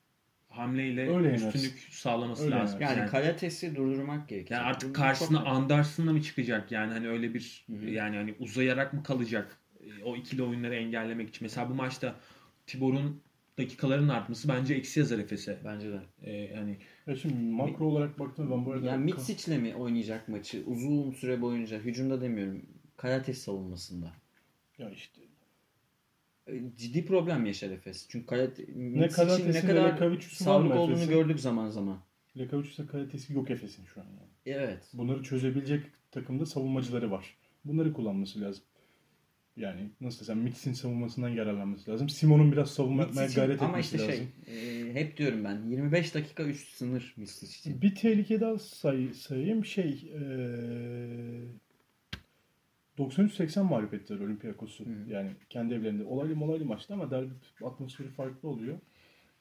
hamleyle 0.48 1.16
Öyle 1.16 1.34
üstünlük 1.34 1.54
yenersin. 1.64 1.90
sağlaması 1.90 2.44
Öyle 2.44 2.54
lazım. 2.54 2.80
Yani, 2.80 2.98
Yani, 2.98 3.10
Kalates'i 3.10 3.76
durdurmak 3.76 4.28
gerekiyor. 4.28 4.60
yani 4.60 4.68
artık 4.70 4.94
karşısına 4.96 5.40
Anderson'la 5.44 6.12
mı 6.12 6.22
çıkacak 6.22 6.72
yani 6.72 6.92
hani 6.92 7.08
öyle 7.08 7.34
bir 7.34 7.64
Hı 7.70 7.72
hı. 7.76 7.86
yani 7.90 8.16
hani 8.16 8.34
uzayarak 8.38 8.92
mı 8.92 9.02
kalacak 9.02 9.58
e, 9.80 10.04
o 10.04 10.16
ikili 10.16 10.42
oyunları 10.42 10.74
engellemek 10.74 11.28
için. 11.28 11.38
Mesela 11.44 11.70
bu 11.70 11.74
maçta 11.74 12.14
Tibor'un 12.66 13.22
dakikaların 13.58 14.08
artması 14.08 14.48
bence 14.48 14.74
eksi 14.74 15.00
yazar 15.00 15.18
Efes'e. 15.18 15.58
Bence 15.64 15.92
de. 15.92 16.00
E, 16.22 16.32
yani 16.32 16.78
Ya 17.06 17.16
şimdi 17.16 17.34
makro 17.34 17.84
olarak 17.86 18.18
baktığımda 18.18 18.50
ben 18.50 18.66
bu 18.66 18.72
arada 18.72 18.86
Yani 18.86 19.04
Mitsic'le 19.04 19.58
mi 19.58 19.74
oynayacak 19.74 20.28
maçı 20.28 20.62
uzun 20.66 21.10
süre 21.12 21.40
boyunca? 21.42 21.78
Hücumda 21.78 22.20
demiyorum. 22.20 22.62
Kalates 22.96 23.38
savunmasında. 23.38 24.12
Ya 24.78 24.90
işte 24.90 25.20
E, 26.46 26.62
Ciddi 26.76 27.06
problem 27.06 27.46
yaşar 27.46 27.70
Efes. 27.70 28.06
Çünkü 28.08 28.26
Kalate, 28.26 28.64
ne 28.74 29.08
Kalates'in 29.08 29.52
ne 29.52 29.60
kadar 29.60 30.20
sağlık 30.20 30.74
olduğunu 30.74 31.08
gördük 31.08 31.40
zaman 31.40 31.68
zaman. 31.68 31.98
Lekavicius'la 32.38 32.86
Kalates'i 32.86 33.32
yok 33.32 33.50
Efes'in 33.50 33.84
şu 33.84 34.00
an 34.00 34.04
yani. 34.04 34.56
Evet. 34.58 34.82
Bunları 34.92 35.22
çözebilecek 35.22 35.84
takımda 36.10 36.46
savunmacıları 36.46 37.10
var. 37.10 37.36
Bunları 37.64 37.92
kullanması 37.92 38.40
lazım. 38.40 38.64
Yani 39.56 39.90
nasıl 40.00 40.20
desem 40.20 40.38
Mitsic'in 40.38 40.74
savunmasından 40.74 41.28
yararlanması 41.28 41.90
lazım. 41.90 42.08
Simon'un 42.08 42.52
biraz 42.52 42.70
savunma 42.70 43.02
yapmaya 43.02 43.26
gayret 43.26 43.62
ama 43.62 43.78
etmesi 43.78 43.96
işte 43.96 44.08
lazım. 44.08 44.28
şey 44.46 44.88
e, 44.88 44.94
hep 44.94 45.16
diyorum 45.16 45.44
ben 45.44 45.62
25 45.70 46.14
dakika 46.14 46.42
üst 46.42 46.68
sınır 46.76 47.14
Mitsic 47.16 47.46
için. 47.58 47.82
Bir 47.82 47.94
tehlike 47.94 48.40
daha 48.40 48.58
say, 48.58 49.14
sayayım. 49.14 49.64
Şey 49.64 49.90
eee 49.90 51.40
93-80 52.98 53.62
mağlup 53.62 53.94
ettiler 53.94 54.20
Olympiakos'u. 54.20 54.84
Yani 55.08 55.30
kendi 55.50 55.74
evlerinde. 55.74 56.04
Olaylı 56.04 56.36
molaylı 56.36 56.64
maçtı 56.64 56.94
ama 56.94 57.10
derbi 57.10 57.30
atmosferi 57.64 58.08
farklı 58.08 58.48
oluyor. 58.48 58.78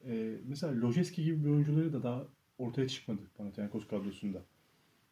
Eee, 0.06 0.36
mesela 0.48 0.82
Lojeski 0.82 1.24
gibi 1.24 1.46
bir 1.46 1.50
oyuncuları 1.50 1.94
da 1.94 2.04
daha 2.04 2.24
ortaya 2.58 2.88
çıkmadı 2.88 3.22
Panathinaikos 3.38 3.88
kadrosunda. 3.88 4.42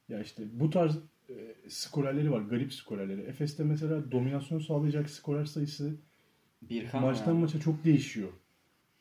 Ya 0.10 0.22
işte 0.22 0.44
bu 0.54 0.70
tarz 0.70 0.98
e, 1.30 1.56
skorerleri 1.70 2.32
var. 2.32 2.42
Garip 2.42 2.74
skorerleri. 2.74 3.22
Efes'te 3.22 3.64
mesela 3.64 4.12
dominasyon 4.12 4.60
sağlayacak 4.60 5.10
skorer 5.10 5.46
sayısı 5.46 5.96
Birkan 6.62 7.02
maçtan 7.02 7.36
var. 7.36 7.42
maça 7.42 7.60
çok 7.60 7.84
değişiyor. 7.84 8.30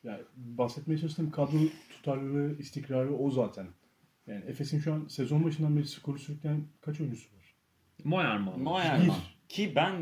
Yani 0.03 0.21
bahsetmeye 0.35 0.97
çalıştığım 0.97 1.31
kadro 1.31 1.57
tutarlılığı, 1.89 2.57
istikrarı 2.59 3.17
o 3.17 3.31
zaten. 3.31 3.67
Yani 4.27 4.45
Efes'in 4.45 4.79
şu 4.79 4.93
an 4.93 5.07
sezon 5.07 5.43
başından 5.43 5.77
beri 5.77 5.87
skoru 5.87 6.19
sürükleyen 6.19 6.63
kaç 6.81 7.01
oyuncusu 7.01 7.35
var? 7.35 7.55
Moyerman. 8.03 8.59
Moerman. 8.59 9.05
Bir. 9.05 9.30
Ki 9.51 9.73
ben 9.75 9.93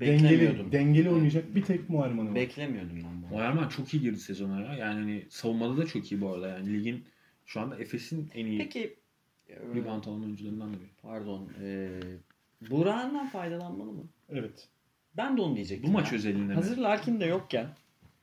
Dengeli, 0.00 0.22
beklemiyordum. 0.22 0.72
dengeli 0.72 1.10
oynayacak 1.10 1.54
bir 1.54 1.62
tek 1.62 1.90
Muharman'ı 1.90 2.28
var. 2.28 2.34
Beklemiyordum 2.34 2.96
ben 3.04 3.22
bunu. 3.22 3.30
Moyerman 3.30 3.68
çok 3.68 3.94
iyi 3.94 4.02
girdi 4.02 4.18
sezona 4.20 4.60
ya. 4.60 4.74
Yani 4.74 5.00
hani 5.00 5.26
savunmada 5.28 5.76
da 5.76 5.86
çok 5.86 6.12
iyi 6.12 6.20
bu 6.20 6.30
arada. 6.30 6.48
Yani 6.48 6.72
ligin 6.72 7.04
şu 7.46 7.60
anda 7.60 7.76
Efes'in 7.76 8.30
en 8.34 8.46
iyi 8.46 8.58
Peki 8.58 8.96
e, 9.48 9.56
rebound 9.56 10.04
alan 10.04 10.22
oyuncularından 10.22 10.72
biri. 10.72 10.88
pardon 11.02 11.48
e, 11.62 11.90
Burak'ından 12.70 13.28
faydalanmalı 13.28 13.92
mı? 13.92 14.04
Evet. 14.28 14.68
Ben 15.16 15.36
de 15.36 15.40
onu 15.40 15.54
diyecektim. 15.56 15.88
Bu 15.88 15.92
maç 15.92 16.12
ya. 16.12 16.18
özelinde 16.18 16.42
mi? 16.42 16.54
Hazır 16.54 16.78
Larkin 16.78 17.20
de 17.20 17.24
yokken. 17.24 17.66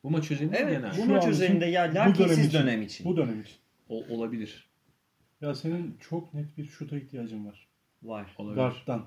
Bu 0.04 0.10
maç 0.10 0.32
özelinde 0.32 0.56
mi 0.56 0.62
Evet 0.62 0.74
genel? 0.74 0.92
bu 0.92 0.96
Şu 0.96 1.06
maç 1.06 1.28
özelinde 1.28 1.66
ya 1.66 1.94
Larkin'siz 1.94 2.54
dönem 2.54 2.82
için. 2.82 3.06
Bu 3.06 3.18
dönem 3.18 3.42
için. 3.42 3.56
O, 3.90 4.04
olabilir. 4.10 4.68
Ya 5.42 5.56
senin 5.56 5.98
çok 6.10 6.34
net 6.34 6.58
bir 6.58 6.66
şuta 6.66 6.98
ihtiyacın 6.98 7.46
var. 7.46 7.68
Var. 8.04 8.36
Olabilir. 8.38 8.56
Guard'dan. 8.56 9.06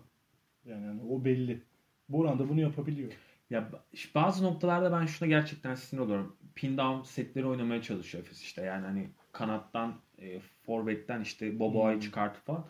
Yani, 0.65 0.87
yani 0.87 1.01
o 1.11 1.25
belli. 1.25 1.63
Boran 2.09 2.39
da 2.39 2.49
bunu 2.49 2.61
yapabiliyor. 2.61 3.13
Ya 3.51 3.59
ba- 3.61 4.15
bazı 4.15 4.45
noktalarda 4.45 4.93
ben 5.01 5.07
şuna 5.07 5.29
gerçekten 5.29 5.75
sinir 5.75 6.01
oluyorum. 6.01 6.37
Pin 6.55 6.77
down 6.79 7.03
setleri 7.03 7.47
oynamaya 7.47 7.83
çalışıyor 7.83 8.25
Efes 8.25 8.43
işte. 8.43 8.63
Yani 8.63 8.87
hani 8.87 9.09
kanattan, 9.33 9.95
e, 10.19 10.41
forvetten 10.67 11.21
işte 11.21 11.59
Boboa'yı 11.59 11.95
Hmm. 11.97 12.01
çıkartıp 12.03 12.47
falan. 12.47 12.67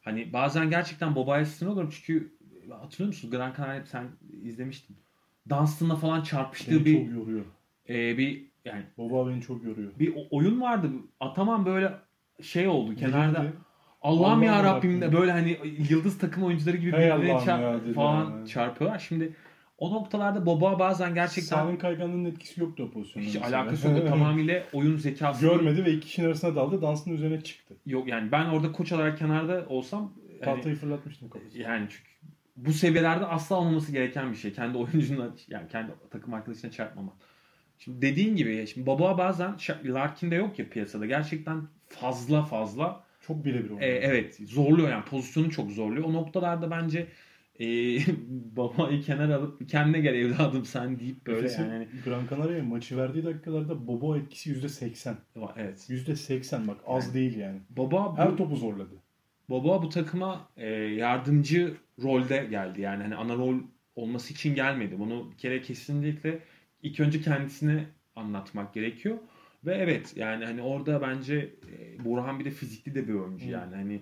Hani 0.00 0.32
bazen 0.32 0.70
gerçekten 0.70 1.14
Boboa'ya 1.14 1.44
sinir 1.46 1.70
oluyorum 1.70 1.90
çünkü 1.96 2.32
e, 2.68 2.72
hatırlıyor 2.72 3.06
musun? 3.08 3.30
Gran 3.30 3.54
Canaria 3.56 3.84
sen 3.86 4.06
izlemiştin. 4.42 4.96
Dunstan'la 5.50 5.96
falan 5.96 6.22
çarpıştığı 6.22 6.70
Beni 6.70 6.84
bir 6.84 7.06
çok 7.06 7.12
yoruyor. 7.16 7.44
e, 7.88 8.18
bir 8.18 8.46
yani 8.64 8.82
Baba 8.98 9.28
beni 9.28 9.42
çok 9.42 9.64
yoruyor. 9.64 9.92
bir 9.98 10.14
oyun 10.30 10.60
vardı. 10.60 10.90
Ataman 11.20 11.66
böyle 11.66 11.92
şey 12.42 12.68
oldu 12.68 12.94
kenarda. 12.94 13.42
Dirildi. 13.42 13.56
Allah'ım 14.02 14.42
ya 14.42 14.64
Rabbim 14.64 15.00
de 15.00 15.12
böyle 15.12 15.32
hani 15.32 15.58
yıldız 15.90 16.18
takım 16.18 16.44
oyuncuları 16.44 16.76
gibi 16.76 16.92
Hey 16.92 17.10
birbirine 17.10 17.28
ya 17.30 17.80
dedi 17.80 17.92
falan 17.92 18.30
yani. 18.30 18.48
çarpıyorlar. 18.48 18.98
Şimdi 18.98 19.36
o 19.78 19.90
noktalarda 19.90 20.46
Boba 20.46 20.78
bazen 20.78 21.14
gerçekten 21.14 21.56
Sağın 21.56 21.76
kayganlığının 21.76 22.24
etkisi 22.24 22.60
yoktu 22.60 22.82
o 22.88 22.90
pozisyonda. 22.90 23.28
hiç 23.28 23.34
mesela. 23.34 23.62
alakası 23.62 23.88
yok. 23.88 24.08
Tamamıyla 24.08 24.62
oyun 24.72 24.96
zekası 24.96 25.40
Görmedi 25.40 25.84
ve 25.84 25.92
iki 25.92 26.06
kişinin 26.06 26.26
arasına 26.26 26.56
daldı. 26.56 26.82
Dansın 26.82 27.10
üzerine 27.12 27.40
çıktı. 27.40 27.76
yok. 27.86 28.08
Yani 28.08 28.32
ben 28.32 28.44
orada 28.44 28.72
koç 28.72 28.92
olarak 28.92 29.18
kenarda 29.18 29.66
olsam 29.68 30.12
yani, 30.30 30.40
Tahtayı 30.40 30.76
fırlatmıştım 30.76 31.30
kafasına. 31.30 31.62
yani 31.62 31.86
çünkü 31.90 32.08
bu 32.56 32.72
seviyelerde 32.72 33.26
asla 33.26 33.56
olmaması 33.56 33.92
gereken 33.92 34.30
bir 34.30 34.36
şey. 34.36 34.52
Kendi 34.52 34.78
oyuncuna 34.78 35.28
yani 35.48 35.68
kendi 35.68 35.92
takım 36.10 36.34
arkadaşına 36.34 36.70
çarpmamak. 36.70 37.14
Şimdi 37.78 38.02
dediğin 38.02 38.36
gibi 38.36 38.66
şimdi 38.66 38.86
Boba 38.86 39.18
bazen 39.18 39.56
Larkin'de 39.84 40.34
yok 40.34 40.58
ya 40.58 40.68
piyasada. 40.68 41.06
Gerçekten 41.06 41.62
fazla 41.88 42.42
fazla 42.42 43.04
Çok 43.28 43.44
birebir 43.44 43.70
e, 43.70 43.72
oynuyor. 43.72 43.90
evet 44.02 44.40
zorluyor 44.46 44.88
yani 44.88 45.04
pozisyonu 45.04 45.50
çok 45.50 45.70
zorluyor. 45.70 46.04
O 46.04 46.12
noktalarda 46.12 46.70
bence 46.70 47.06
e, 47.60 47.66
babayı 48.56 49.02
kenara 49.02 49.34
alıp 49.34 49.68
kendine 49.68 50.00
gel 50.00 50.14
evladım 50.14 50.64
sen 50.64 50.98
deyip 50.98 51.26
böyle 51.26 51.38
Efes'in 51.38 51.70
yani 51.70 51.88
Gran 52.04 52.22
Canaria'ya 52.30 52.64
maçı 52.64 52.96
verdiği 52.96 53.24
dakikalarda 53.24 53.86
Bobo 53.86 54.16
etkisi 54.16 54.52
%80. 54.52 55.14
evet. 55.56 55.90
%80 55.90 56.68
bak 56.68 56.76
az 56.86 57.04
Yani. 57.06 57.14
değil 57.14 57.36
yani. 57.36 57.60
Baba 57.70 58.16
Her 58.16 58.32
bu, 58.32 58.36
topu 58.36 58.56
zorladı. 58.56 58.94
Baba 59.50 59.82
bu 59.82 59.88
takıma 59.88 60.48
e, 60.56 60.66
yardımcı 60.74 61.74
rolde 62.02 62.46
geldi. 62.50 62.80
Yani 62.80 63.02
hani 63.02 63.16
ana 63.16 63.34
rol 63.36 63.54
olması 63.96 64.32
için 64.32 64.54
gelmedi. 64.54 64.98
Bunu 64.98 65.30
bir 65.30 65.36
kere 65.36 65.62
kesinlikle 65.62 66.38
ilk 66.82 67.00
önce 67.00 67.20
kendisine 67.20 67.84
anlatmak 68.16 68.74
gerekiyor. 68.74 69.18
Ve 69.66 69.74
evet 69.74 70.12
yani 70.16 70.44
hani 70.44 70.62
orada 70.62 71.00
bence 71.02 71.54
e, 71.78 72.04
Burhan 72.04 72.40
bir 72.40 72.44
de 72.44 72.50
fizikli 72.50 72.94
de 72.94 73.08
bir 73.08 73.14
oyuncu 73.14 73.46
Hı. 73.46 73.50
yani 73.50 73.74
hani 73.74 74.00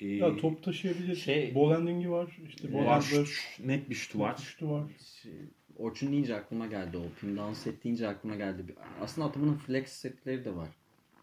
e, 0.00 0.06
Ya 0.06 0.36
top 0.36 0.62
taşıyabilir. 0.62 1.16
Şey- 1.16 1.54
Ball 1.54 1.72
handling'i 1.72 2.10
var. 2.10 2.36
İşte 2.48 2.72
ball 2.72 2.78
var, 2.78 2.86
handler, 3.02 3.24
şut- 3.26 3.66
net 3.66 3.90
bir 3.90 3.94
şutu 3.94 4.20
var. 4.20 4.36
şutu 4.36 4.70
var. 4.70 4.84
Şey, 5.22 5.32
Orçun 5.76 6.12
deyince 6.12 6.36
aklıma 6.36 6.66
geldi 6.66 6.96
o. 6.96 7.02
Pin 7.20 7.36
down 7.36 7.52
set 7.52 7.84
deyince 7.84 8.08
aklıma 8.08 8.36
geldi. 8.36 8.62
Aslında 9.00 9.26
Ataman'ın 9.26 9.54
flex 9.56 9.88
setleri 9.92 10.44
de 10.44 10.56
var. 10.56 10.68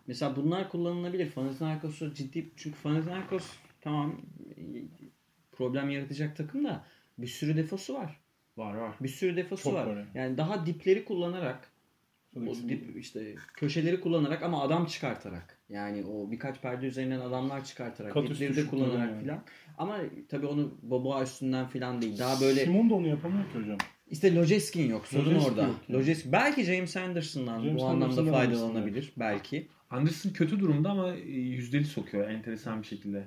Mesela 0.07 0.35
bunlar 0.35 0.69
kullanılabilir. 0.69 1.31
Panathinaikos'u 1.31 2.13
ciddi 2.13 2.49
çünkü 2.57 2.77
Panathinaikos 2.83 3.51
tamam 3.81 4.21
e, 4.57 4.61
problem 5.51 5.89
yaratacak 5.89 6.37
takım 6.37 6.65
da 6.65 6.85
bir 7.17 7.27
sürü 7.27 7.57
defosu 7.57 7.93
var. 7.93 8.19
Var 8.57 8.73
var. 8.75 8.95
Bir 9.01 9.07
sürü 9.09 9.35
defosu 9.35 9.63
Çok 9.63 9.73
var. 9.73 9.85
var 9.87 9.97
yani. 9.97 10.07
Yani 10.15 10.37
daha 10.37 10.65
dipleri 10.65 11.05
kullanarak 11.05 11.71
o 12.47 12.69
dip 12.69 12.97
işte 12.97 13.35
köşeleri 13.53 13.99
kullanarak 14.01 14.43
ama 14.43 14.61
adam 14.61 14.85
çıkartarak. 14.85 15.57
Yani 15.69 16.05
o 16.05 16.31
birkaç 16.31 16.61
perde 16.61 16.85
üzerinden 16.85 17.19
adamlar 17.19 17.65
çıkartarak, 17.65 18.13
Kat 18.13 18.23
üstü 18.23 18.35
dipleri 18.35 18.55
de 18.65 18.69
kullanarak 18.69 19.09
yani. 19.09 19.21
filan. 19.21 19.43
Ama 19.77 19.97
tabii 20.29 20.45
onu 20.45 20.73
Boboa 20.81 21.23
üstünden 21.23 21.67
filan 21.67 22.01
değil. 22.01 22.19
Daha 22.19 22.41
böyle 22.41 22.63
Simon 22.65 22.89
da 22.89 22.93
onu 22.93 23.07
yapamıyor 23.07 23.43
ki 23.51 23.59
hocam. 23.59 23.77
işte 24.11 24.35
Lojeskin 24.35 24.89
yok. 24.89 25.07
Sorun 25.07 25.25
Lojeskin 25.25 25.49
orada. 25.49 25.61
yok 25.61 25.75
yani. 25.89 25.99
Lojeskin 25.99 26.31
belki 26.31 26.63
James 26.63 26.97
Anderson'dan 26.97 27.63
James 27.63 27.81
bu 27.81 27.85
anlamda 27.85 28.31
faydalanabilir 28.31 29.13
belki. 29.17 29.67
Anderson 29.89 30.29
kötü 30.29 30.59
durumda 30.59 30.89
ama 30.89 31.13
e, 31.13 31.19
yüzdeli 31.31 31.85
sokuyor 31.85 32.29
enteresan 32.29 32.81
bir 32.81 32.87
şekilde. 32.87 33.23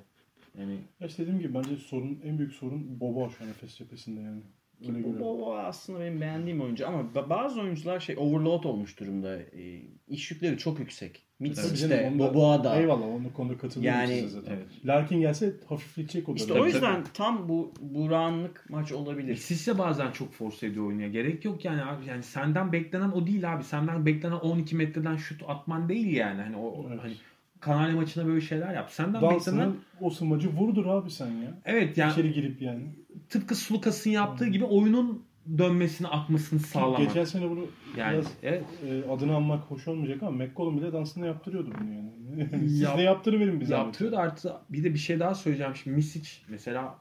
Yani 0.59 0.77
Ya 1.01 1.07
işte 1.07 1.23
dediğim 1.23 1.39
gibi 1.41 1.55
bence 1.55 1.77
sorun 1.77 2.21
en 2.25 2.39
büyük 2.39 2.53
sorun 2.53 3.01
Bobo 3.01 3.31
şu 3.39 3.45
an 3.45 3.51
Efes 3.51 3.77
cephesinde 3.77 4.21
yani. 4.21 4.41
Öyle 4.83 4.93
Bu 4.93 4.97
görüyorum. 4.99 5.21
Boboa 5.21 5.63
aslında 5.63 6.01
benim 6.01 6.21
beğendiğim 6.21 6.61
oyuncu 6.61 6.89
ama 6.89 7.01
ba- 7.15 7.31
bazı 7.31 7.61
oyuncular 7.61 8.01
şey 8.01 8.17
overload 8.19 8.65
olmuş 8.65 9.01
durumda. 9.01 9.37
E, 9.39 9.83
iş 10.09 10.31
yükleri 10.31 10.59
çok 10.59 10.79
yüksek. 10.79 11.27
Tabii 11.39 11.49
Mitsic 11.49 11.77
canım, 11.77 11.91
de, 11.91 12.09
onda- 12.11 12.19
Boboa 12.35 12.65
da. 12.65 12.77
Eyvallah 12.77 13.07
onu 13.07 13.33
konuda 13.33 13.59
katılıyorum 13.59 13.99
Yani- 14.01 14.15
size 14.15 14.29
zaten. 14.29 14.53
evet. 14.57 14.67
Larkin 14.87 15.21
gelse 15.21 15.53
hafifletecek 15.69 16.29
o 16.29 16.33
da. 16.33 16.37
İşte 16.37 16.49
Tabii, 16.49 16.61
o 16.61 16.67
yüzden 16.67 17.05
tam 17.15 17.49
bu 17.49 17.73
buranlık 17.81 18.67
maç 18.71 18.93
olabilir. 18.93 19.37
Sisse 19.37 19.79
bazen 19.79 20.11
çok 20.11 20.33
force 20.33 20.67
ediyor 20.67 20.87
oynuyor. 20.87 21.11
Gerek 21.11 21.45
yok 21.45 21.65
yani 21.65 21.83
abi. 21.85 22.07
Yani 22.07 22.23
senden 22.23 22.73
beklenen 22.73 23.11
o 23.11 23.27
değil 23.27 23.53
abi. 23.55 23.65
Senden 23.65 24.07
beklenen 24.07 24.37
12 24.37 24.77
metreden 24.77 25.17
şut 25.17 25.43
atman 25.49 25.89
değil 25.89 26.17
yani. 26.17 26.43
Hani 26.43 26.57
o 26.57 26.87
Evet. 26.89 26.99
hani 27.03 27.13
Kanarya 27.61 27.97
maçına 27.97 28.27
böyle 28.27 28.41
şeyler 28.41 28.75
yap. 28.75 28.91
Senden 28.91 29.23
beklenen 29.23 29.73
o 30.01 30.11
smacı 30.11 30.49
vurdur 30.49 30.87
abi 30.87 31.11
sen 31.11 31.27
ya. 31.27 31.59
evet 31.65 31.99
yani 31.99 32.13
İçeri 32.13 32.33
girip 32.33 32.63
yani. 32.63 32.83
tıpkı 33.29 33.55
Sulukas'ın 33.55 34.11
yaptığı 34.11 34.47
gibi 34.47 34.65
oyunun 34.65 35.25
dönmesini, 35.59 36.09
akmasını 36.09 36.61
sağlamak. 36.61 36.99
Geçen 36.99 37.25
sene 37.25 37.51
bunu 37.51 37.67
yani 37.97 38.13
biraz 38.13 38.27
evet. 38.43 38.65
e, 38.87 39.11
adını 39.11 39.37
anmak 39.37 39.63
hoş 39.63 39.89
olmayacak 39.89 40.23
ama 40.23 40.31
McCollum 40.31 40.79
bile 40.79 40.93
dansını 40.93 41.27
yaptırıyordu 41.27 41.71
bunu 41.81 41.95
yani. 41.95 42.49
Siz 42.59 42.81
Yap- 42.81 42.99
de 42.99 43.03
yaptırıverin 43.03 43.61
bize. 43.61 43.75
Yaptırıyor 43.75 44.13
da 44.13 44.19
artı 44.19 44.57
bir 44.71 44.85
de 44.85 44.95
bir 44.95 44.99
şey 44.99 45.21
daha 45.21 45.35
söyleyeceğim. 45.35 45.77
Şimdi 45.77 45.97
Misic 45.97 46.31
mesela 46.49 46.99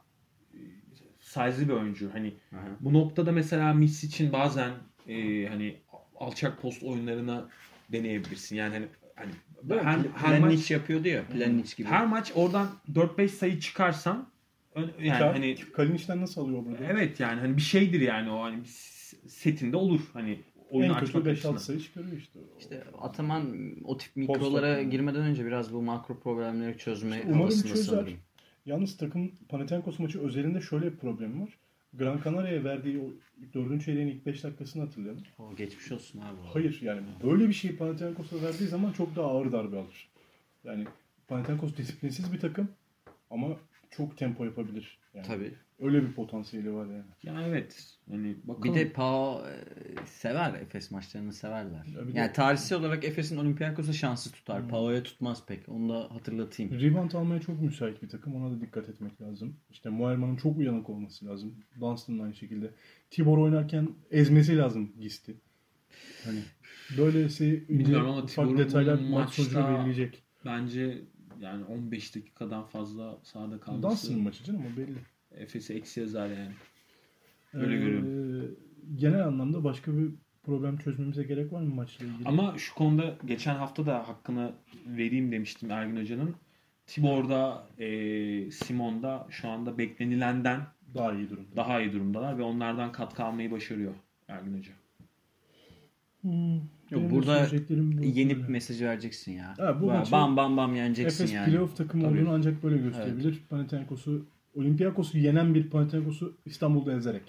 e, 0.54 0.60
size'lı 1.20 1.68
bir 1.68 1.74
oyuncu. 1.74 2.14
Hani 2.14 2.34
Aha. 2.54 2.68
bu 2.80 2.94
noktada 2.94 3.32
mesela 3.32 3.74
Misic'in 3.74 4.34
bazen 4.34 4.72
e, 5.08 5.46
hani 5.48 5.78
alçak 6.20 6.62
post 6.62 6.84
oyunlarına 6.84 7.48
deneyebilirsin. 7.92 8.56
Yani 8.56 8.74
hani, 8.74 8.86
hani 9.16 9.32
Mi? 9.64 9.76
her, 9.84 10.00
her 10.16 10.40
maç 10.40 10.72
yapıyordu 10.72 11.08
ya. 11.08 11.24
Planic 11.28 11.76
gibi. 11.78 11.88
her 11.88 12.06
maç 12.08 12.32
oradan 12.36 12.68
4-5 12.94 13.28
sayı 13.28 13.60
çıkarsan 13.60 14.30
yani 14.76 15.20
Kar- 15.20 15.34
hani 15.34 15.56
Kalinic'den 15.74 16.22
nasıl 16.22 16.42
alıyor 16.42 16.66
burada? 16.66 16.84
evet 16.90 17.20
yani 17.20 17.40
hani 17.40 17.58
bir 17.58 17.62
şeydir 17.62 18.02
yani 18.02 18.32
o 18.32 18.42
hani 18.44 18.58
setinde 19.28 19.78
olur 19.78 20.00
hani 20.14 20.40
oyunu 20.70 20.94
en 20.94 21.00
kötü 21.00 21.10
açmak 21.10 21.26
5-6 21.26 21.30
açısından. 21.32 21.58
sayı 21.58 21.80
çıkarıyor 21.80 22.18
işte. 22.18 22.40
İşte 22.60 22.84
Ataman 23.02 23.56
o 23.84 23.98
tip 23.98 24.08
Post 24.16 24.18
mikrolara 24.18 24.72
atıyor. 24.74 24.92
girmeden 24.92 25.22
önce 25.22 25.46
biraz 25.46 25.74
bu 25.74 25.82
makro 25.82 26.20
problemleri 26.20 26.78
çözme 26.78 27.16
İşte 27.16 27.28
umarım 27.28 27.40
havasında 27.42 27.74
çözer. 27.74 27.84
sanırım. 27.98 28.14
Yalnız 28.66 28.98
takım 28.98 29.32
Panathinaikos 29.50 30.00
maçı 30.00 30.20
özelinde 30.22 30.62
şöyle 30.62 30.92
bir 30.92 30.98
problem 30.98 31.42
var. 31.42 31.50
Gran 31.94 32.20
Canaria'ya 32.24 32.64
verdiği 32.64 33.00
4. 33.54 33.86
çeyreğin 33.86 34.08
ilk 34.08 34.26
5 34.26 34.44
dakikasını 34.44 34.84
hatırlayalım. 34.84 35.24
O 35.40 35.56
geçmiş 35.56 35.92
olsun 35.92 36.20
abi. 36.20 36.38
Hayır 36.54 36.82
yani 36.82 37.02
böyle 37.24 37.48
bir 37.48 37.54
şeyi 37.54 37.78
Panathinaikos'a 37.78 38.42
verdiği 38.42 38.68
zaman 38.68 38.92
çok 38.92 39.16
daha 39.16 39.28
ağır 39.28 39.52
darbe 39.52 39.78
alır. 39.78 40.10
Yani 40.64 40.86
Panathinaikos 41.28 41.78
disiplinsiz 41.78 42.34
bir 42.34 42.40
takım 42.40 42.70
ama 43.30 43.48
çok 43.92 44.18
tempo 44.18 44.46
yapabilir. 44.46 45.00
Yani 45.14 45.28
Tabii. 45.28 45.54
Öyle 45.80 46.02
bir 46.02 46.14
potansiyeli 46.14 46.74
var 46.74 46.86
yani. 46.86 47.04
Yani 47.24 47.46
evet. 47.48 47.98
Hani 48.10 48.36
bakalım. 48.44 48.76
Bir 48.76 48.80
de 48.80 48.92
Pau 48.92 49.42
e, 49.48 49.52
sever 50.06 50.54
Efes 50.54 50.92
maçlarını 50.92 51.34
severler. 51.34 51.86
Ya 51.86 52.08
bir 52.08 52.14
de- 52.14 52.18
yani 52.18 52.34
tarihsel 52.34 52.80
olarak 52.80 53.04
Efes'in 53.04 53.38
Olympiakos'a 53.38 53.94
şansı 53.94 54.32
tutar. 54.32 54.68
Pau'ya 54.68 55.04
tutmaz 55.04 55.46
pek. 55.46 55.70
Onu 55.70 55.90
da 55.90 56.16
hatırlatayım. 56.16 56.82
Rebound 56.82 57.12
almaya 57.12 57.42
çok 57.42 57.62
müsait 57.62 58.04
bir 58.04 58.10
takım. 58.10 58.36
Ona 58.36 58.56
da 58.56 58.62
dikkat 58.62 58.90
etmek 58.90 59.22
lazım. 59.22 59.56
İşte 59.70 59.90
Muayerman'ın 59.90 60.36
çok 60.36 60.58
uyanık 60.58 60.90
olması 60.90 61.26
lazım. 61.26 61.56
Dunstan'ın 61.82 62.20
aynı 62.20 62.36
şekilde. 62.36 62.72
Tibor 63.10 63.38
oynarken 63.38 63.90
ezmesi 64.12 64.58
lazım 64.58 64.92
Gist'i. 65.00 65.36
Hani 66.26 66.40
böylesi 66.98 67.66
ince 67.70 67.98
ufak 68.04 68.58
detaylar 68.58 69.00
maç 69.00 69.34
sonucunu 69.34 69.68
belirleyecek. 69.68 70.24
bence 70.46 71.02
yani 71.40 71.66
15 71.66 72.16
dakikadan 72.16 72.64
fazla 72.64 73.18
sahada 73.24 73.60
kalması 73.60 73.90
Dunstan'ın 73.92 74.22
maçı 74.24 74.44
canım 74.44 74.62
o 74.74 74.78
belli. 74.78 74.98
Efes'e 75.32 75.74
eksi 75.74 76.00
yazar 76.00 76.30
yani. 76.30 76.52
Öyle 77.54 77.76
Ee, 77.76 77.80
görüyorum. 77.80 78.56
Genel 78.96 79.28
anlamda 79.28 79.64
başka 79.64 79.98
bir 79.98 80.10
problem 80.44 80.78
çözmemize 80.78 81.24
gerek 81.24 81.54
var 81.54 81.62
mı 81.62 81.76
maçla 81.76 82.06
ilgili? 82.06 82.28
Ama 82.28 82.58
şu 82.58 82.76
konuda 82.76 83.16
geçen 83.26 83.56
hafta 83.56 83.86
da 83.86 84.08
hakkını 84.08 84.52
vereyim 84.86 85.32
demiştim 85.32 85.72
Ergin 85.72 85.98
Hoca'nın. 86.02 86.36
Tibor'da, 86.88 87.68
e, 87.78 88.52
Simon'da 88.52 89.28
şu 89.30 89.50
anda 89.50 89.78
beklenilenden 89.78 90.62
daha 90.96 91.14
iyi 91.14 91.30
durumda. 91.30 91.56
daha 91.56 91.82
iyi 91.82 91.94
durumdalar 91.94 92.38
ve 92.38 92.42
onlardan 92.44 92.92
katkı 92.92 93.24
almayı 93.24 93.52
başarıyor 93.52 93.94
Ergin 94.28 94.58
Hoca. 94.58 94.72
Hmm, 96.22 96.56
Yok, 96.56 96.62
benim 96.92 97.10
burada. 97.10 97.48
Yenip 98.04 98.38
Böyle. 98.38 98.48
mesajı 98.52 98.86
vereceksin 98.86 99.32
ya. 99.32 99.54
Ha, 99.58 99.82
bu 99.82 99.86
maçı- 99.86 100.12
bam 100.12 100.38
bam 100.38 100.58
bam 100.58 100.76
yeneceksin 100.76 101.24
Efes 101.24 101.36
yani. 101.36 101.50
playoff 101.52 101.78
takımı 101.78 102.04
Tabii. 102.04 102.20
olduğunu 102.20 102.32
ancak 102.34 102.64
böyle 102.64 102.78
gösterebilir. 102.78 103.40
Panathinaikos'u 103.50 104.26
Olympiakos'u 104.56 105.18
yenen 105.18 105.56
bir 105.56 105.70
Panathinaikos'u 105.70 106.38
İstanbul'da 106.46 106.94
ezerek. 106.94 107.24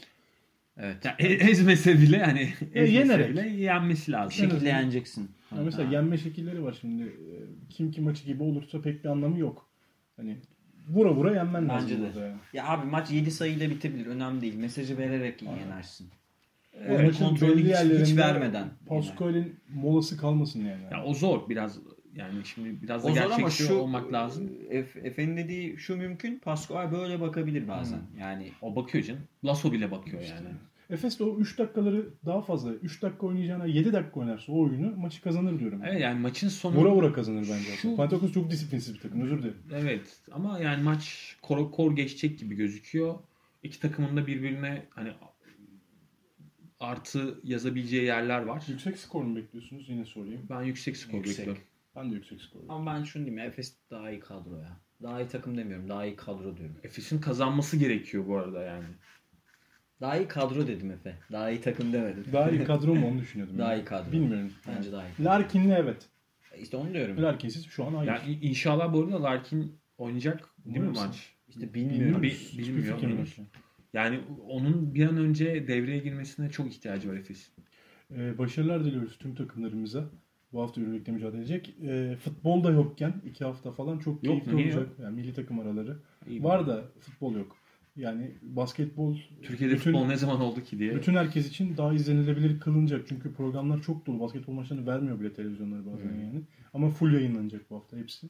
Evet. 0.77 1.05
Ya, 1.05 1.17
e- 1.19 1.27
ezmese 1.51 1.99
bile 1.99 2.17
yani 2.17 2.49
ezmese 2.75 2.93
yenerek. 2.93 3.31
bile 3.31 3.49
yenmesi 3.49 4.09
Bir 4.09 4.13
lazım. 4.13 4.33
şekilde 4.33 4.69
yeneceksin. 4.69 5.31
Yani 5.53 5.65
mesela 5.65 5.89
Ha. 5.89 5.93
yenme 5.93 6.19
şekilleri 6.19 6.63
var 6.65 6.79
şimdi. 6.81 7.03
Ee, 7.03 7.69
Kim 7.69 7.91
ki 7.91 8.01
maçı 8.01 8.25
gibi 8.25 8.43
olursa 8.43 8.81
pek 8.83 9.05
bir 9.05 9.09
anlamı 9.09 9.39
yok. 9.39 9.67
Hani 10.17 10.37
vura 10.89 11.15
vura 11.15 11.35
yenmen 11.35 11.69
lazım 11.69 11.91
Bence 11.91 12.03
de. 12.15 12.21
yani. 12.21 12.35
Ya 12.53 12.69
abi 12.69 12.87
maç 12.87 13.11
7 13.11 13.31
sayıyla 13.31 13.71
bitebilir. 13.71 14.07
Önemli 14.07 14.41
değil. 14.41 14.55
Mesajı 14.55 14.99
vererek 14.99 15.43
yenersin. 15.43 16.09
Evet, 16.81 16.91
Oyunun 16.91 17.07
maçın 17.07 17.25
kontrolünü 17.25 17.69
hiç- 17.69 18.09
hiç 18.09 18.17
vermeden 18.17 18.69
Pascual'in 18.87 19.57
molası 19.75 20.17
kalmasın 20.17 20.61
yani. 20.65 20.83
Ya 20.93 21.05
o 21.05 21.15
zor 21.15 21.49
biraz 21.49 21.79
yani 22.17 22.45
şimdi 22.45 22.83
biraz 22.83 23.05
da 23.05 23.09
O 23.09 23.15
zor 23.15 23.21
ama 23.21 23.37
gerçekçi 23.37 23.63
şu 23.63 23.75
olmak 23.75 24.13
lazım. 24.13 24.51
Ef- 24.71 25.07
Efe'nin 25.07 25.37
dediği 25.37 25.79
şu 25.79 25.97
mümkün. 25.97 26.39
Pascual 26.39 26.93
böyle 26.93 27.21
bakabilir 27.21 27.69
bazen. 27.69 27.99
Yani 28.21 28.49
O 28.63 28.77
bakıyor 28.77 29.05
canım. 29.05 29.23
Lasso 29.45 29.73
bile 29.73 29.91
bakıyor 29.91 30.23
yani. 30.23 30.49
Efes 30.91 31.19
de 31.19 31.25
o 31.25 31.39
3 31.39 31.59
dakikaları 31.59 32.09
daha 32.27 32.43
fazla. 32.43 32.73
3 32.73 33.03
dakika 33.03 33.27
oynayacağına 33.27 33.67
7 33.67 33.93
dakika 33.93 34.21
oynarsa 34.21 34.53
o 34.53 34.61
oyunu 34.61 34.97
maçı 34.97 35.23
kazanır 35.23 35.59
diyorum. 35.59 35.81
Evet 35.85 36.01
yani 36.01 36.21
maçın 36.21 36.49
sonu 36.49 36.77
Vura 36.77 36.91
vura 36.95 37.13
kazanır 37.13 37.41
bence. 37.41 37.71
Şu- 37.83 37.97
Panathinaikos 37.97 38.33
çok 38.33 38.51
disiplinsiz 38.51 38.95
bir 38.95 39.01
takım. 39.01 39.21
Özür 39.21 39.39
dilerim. 39.39 39.57
Evet 39.75 40.21
ama 40.33 40.59
yani 40.59 40.83
maç 40.83 41.37
kor, 41.43 41.71
kor 41.71 41.97
geçecek 41.97 42.39
gibi 42.39 42.55
gözüküyor. 42.55 43.15
İki 43.63 43.81
takımın 43.81 44.17
da 44.17 44.27
birbirine 44.27 44.83
hani 44.91 45.11
artı 46.81 47.41
yazabileceği 47.45 48.05
yerler 48.05 48.43
var. 48.43 48.63
Yüksek 48.69 48.99
skor 48.99 49.23
mu 49.25 49.37
bekliyorsunuz? 49.37 49.89
Yine 49.89 50.05
sorayım. 50.05 50.41
Ben 50.51 50.63
yüksek 50.63 50.97
skor 50.97 51.19
Yüksek. 51.19 51.39
bekliyorum. 51.39 51.63
Ben 51.97 52.11
de 52.11 52.15
yüksek 52.15 52.41
skor 52.41 52.61
bekliyorum. 52.61 52.71
ama 52.89 52.99
ben 52.99 53.05
şunu 53.05 53.27
diyeyim 53.27 53.47
Efes 53.49 53.75
daha 53.91 54.11
iyi 54.11 54.21
kadro 54.21 54.57
ya. 54.59 54.77
Daha 55.03 55.21
iyi 55.23 55.29
takım 55.29 55.57
demiyorum. 55.59 55.89
Daha 55.89 56.05
iyi 56.07 56.17
kadro 56.17 56.57
diyorum. 56.57 56.77
Efes'in 56.83 57.21
kazanması 57.21 57.77
gerekiyor 57.77 58.27
bu 58.27 58.37
arada 58.37 58.63
yani. 58.63 58.85
Daha 60.01 60.17
iyi 60.17 60.29
kadro 60.29 60.67
dedim 60.67 60.91
Efe. 60.91 61.15
Daha 61.33 61.51
iyi 61.51 61.61
takım 61.61 61.93
demedim. 61.93 62.25
Daha 62.33 62.51
iyi 62.51 62.65
kadro 62.73 62.95
mu 62.95 63.09
onu 63.09 63.19
düşünüyordum. 63.19 63.59
Daha 63.59 63.73
yani. 63.73 63.83
iyi 63.83 63.85
kadro. 63.85 64.13
Bilmiyorum. 64.13 64.53
Bence 64.69 64.93
daha 64.93 65.03
iyi. 65.09 65.25
Larkin'le 65.25 65.71
evet. 65.71 66.09
İşte 66.59 66.77
onu 66.77 66.95
diyorum. 66.95 67.23
Larkin'siz 67.23 67.67
şu 67.67 67.85
an 67.85 67.95
hayır. 67.95 68.09
Yani 68.13 68.39
inşallah 68.43 68.93
bu 68.93 69.01
arada 69.05 69.23
Larkin 69.23 69.77
oynayacak 69.99 70.49
değil 70.65 70.79
mi 70.79 70.89
Umarım. 70.89 71.07
maç? 71.09 71.33
İşte 71.49 71.75
bilmiyorum. 71.75 72.23
Bi- 72.23 72.31
Hiçbir 72.31 72.59
bilmiyor, 72.59 72.95
fikrim 72.95 73.11
yok. 73.11 73.19
henüz. 73.19 73.37
Yani 73.93 74.21
onun 74.49 74.95
bir 74.95 75.07
an 75.07 75.17
önce 75.17 75.69
devreye 75.69 75.99
girmesine 75.99 76.51
çok 76.51 76.67
ihtiyacı 76.67 77.09
var 77.11 77.15
Efes'in. 77.15 77.53
Ee, 78.17 78.39
başarılar 78.39 78.85
diliyoruz 78.85 79.19
tüm 79.19 79.35
takımlarımıza. 79.35 80.05
Bu 80.53 80.63
hafta 80.63 80.81
Euroleague'de 80.81 81.11
mücadele 81.13 81.39
edecek. 81.41 81.75
Ee, 81.83 82.17
futbol 82.25 82.65
da 82.65 82.71
yokken 82.71 83.15
iki 83.27 83.45
hafta 83.45 83.73
falan 83.73 83.99
çok 83.99 84.15
Yok, 84.15 84.45
keyifli 84.45 84.55
olacak. 84.55 84.89
Yani 85.03 85.17
milli 85.17 85.35
takım 85.35 85.61
araları. 85.61 85.97
İyi 86.29 86.45
Var 86.45 86.67
da 86.67 86.85
futbol 87.01 87.35
yok. 87.35 87.57
Yani 87.97 88.31
basketbol 88.43 89.17
Türkiye'de 89.43 89.75
bütün, 89.75 89.93
futbol 89.93 90.07
ne 90.07 90.17
zaman 90.17 90.41
oldu 90.41 90.63
ki 90.65 90.79
diye. 90.79 90.95
bütün 90.97 91.15
herkes 91.15 91.49
için 91.49 91.77
daha 91.77 91.95
izlenilebilir 91.95 92.61
kılınacak. 92.61 93.05
Çünkü 93.09 93.35
programlar 93.35 93.83
çok 93.83 94.07
dolu. 94.07 94.21
Basketbol 94.21 94.53
maçlarını 94.53 94.87
vermiyor 94.87 95.21
bile 95.21 95.33
televizyonlar 95.33 95.87
bazen 95.87 96.09
Hmm. 96.09 96.21
yani. 96.21 96.41
Ama 96.75 96.91
full 96.91 97.13
yayınlanacak 97.13 97.71
bu 97.71 97.77
hafta 97.77 97.97
hepsi. 97.97 98.27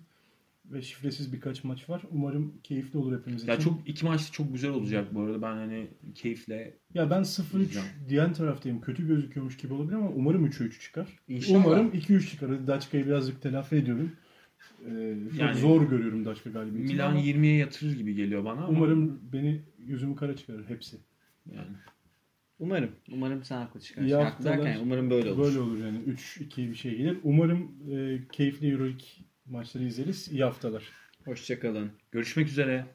Ve 0.71 0.83
şifresiz 0.83 1.33
birkaç 1.33 1.65
maç 1.65 1.89
var. 1.91 2.03
Umarım 2.11 2.55
keyifli 2.63 2.99
olur 2.99 3.19
hepimiz 3.19 3.49
Ya 3.49 3.55
için. 3.55 3.65
çok 3.65 3.89
iki 3.89 4.05
maçta 4.05 4.33
çok 4.33 4.53
güzel 4.53 4.71
olacak 4.71 5.15
bu 5.15 5.21
arada. 5.21 5.43
Ben 5.43 5.55
hani 5.57 5.87
keyifle 6.15 6.75
Ya 6.95 7.11
ben 7.11 7.23
0-3 7.25 7.59
Güzel. 7.69 7.83
diyen 8.09 8.33
taraftayım. 8.33 8.81
Kötü 8.81 9.07
gözüküyormuş 9.09 9.57
gibi 9.57 9.75
olabilir 9.75 9.95
ama 9.97 10.09
umarım 10.11 10.47
3'e 10.47 10.67
3 10.67 10.81
çıkar. 10.81 11.09
İnşallah. 11.29 11.67
Umarım 11.67 11.91
2-3 11.95 12.31
çıkar. 12.31 12.51
Hadi 12.51 12.67
Daçka'yı 12.67 13.07
birazcık 13.07 13.43
telafi 13.43 13.77
ediyorum. 13.77 14.13
Ee, 14.87 15.15
çok 15.31 15.41
Yani- 15.41 15.59
zor 15.59 15.91
görüyorum 15.91 16.25
Daçka 16.25 16.51
galibiyetini 16.51 16.93
Milan 16.93 17.11
ama 17.11 17.21
20'ye 17.21 17.57
yatırır 17.57 17.93
gibi 17.97 18.15
geliyor 18.15 18.45
bana 18.45 18.61
ama 18.65 18.69
umarım 18.69 19.21
beni 19.33 19.61
yüzümü 19.87 20.17
kara 20.17 20.37
çıkarır 20.37 20.65
hepsi. 20.69 20.97
yani 21.55 21.67
Umarım. 22.59 22.91
Umarım 23.13 23.45
sen 23.45 23.57
haklı 23.57 23.81
çıkarsın. 23.81 24.09
İyi 24.09 24.15
Haklı 24.15 24.25
haftalar. 24.49 24.59
derken 24.67 24.81
umarım 24.85 25.11
böyle 25.11 25.33
olur. 25.33 25.45
Böyle 25.45 25.59
olur 25.61 25.79
yani 25.85 25.99
3-2 25.99 26.71
bir 26.71 26.75
şey 26.75 26.97
gelir. 26.97 27.19
Umarım 27.23 27.73
e, 27.93 28.21
keyifli 28.33 28.71
Euroleague 28.71 29.05
maçları 29.51 29.85
izleriz. 29.85 30.29
İyi 30.29 30.45
haftalar. 30.45 30.93
Hoşçakalın. 31.25 31.93
görüşmek 32.13 32.49
üzere. 32.49 32.87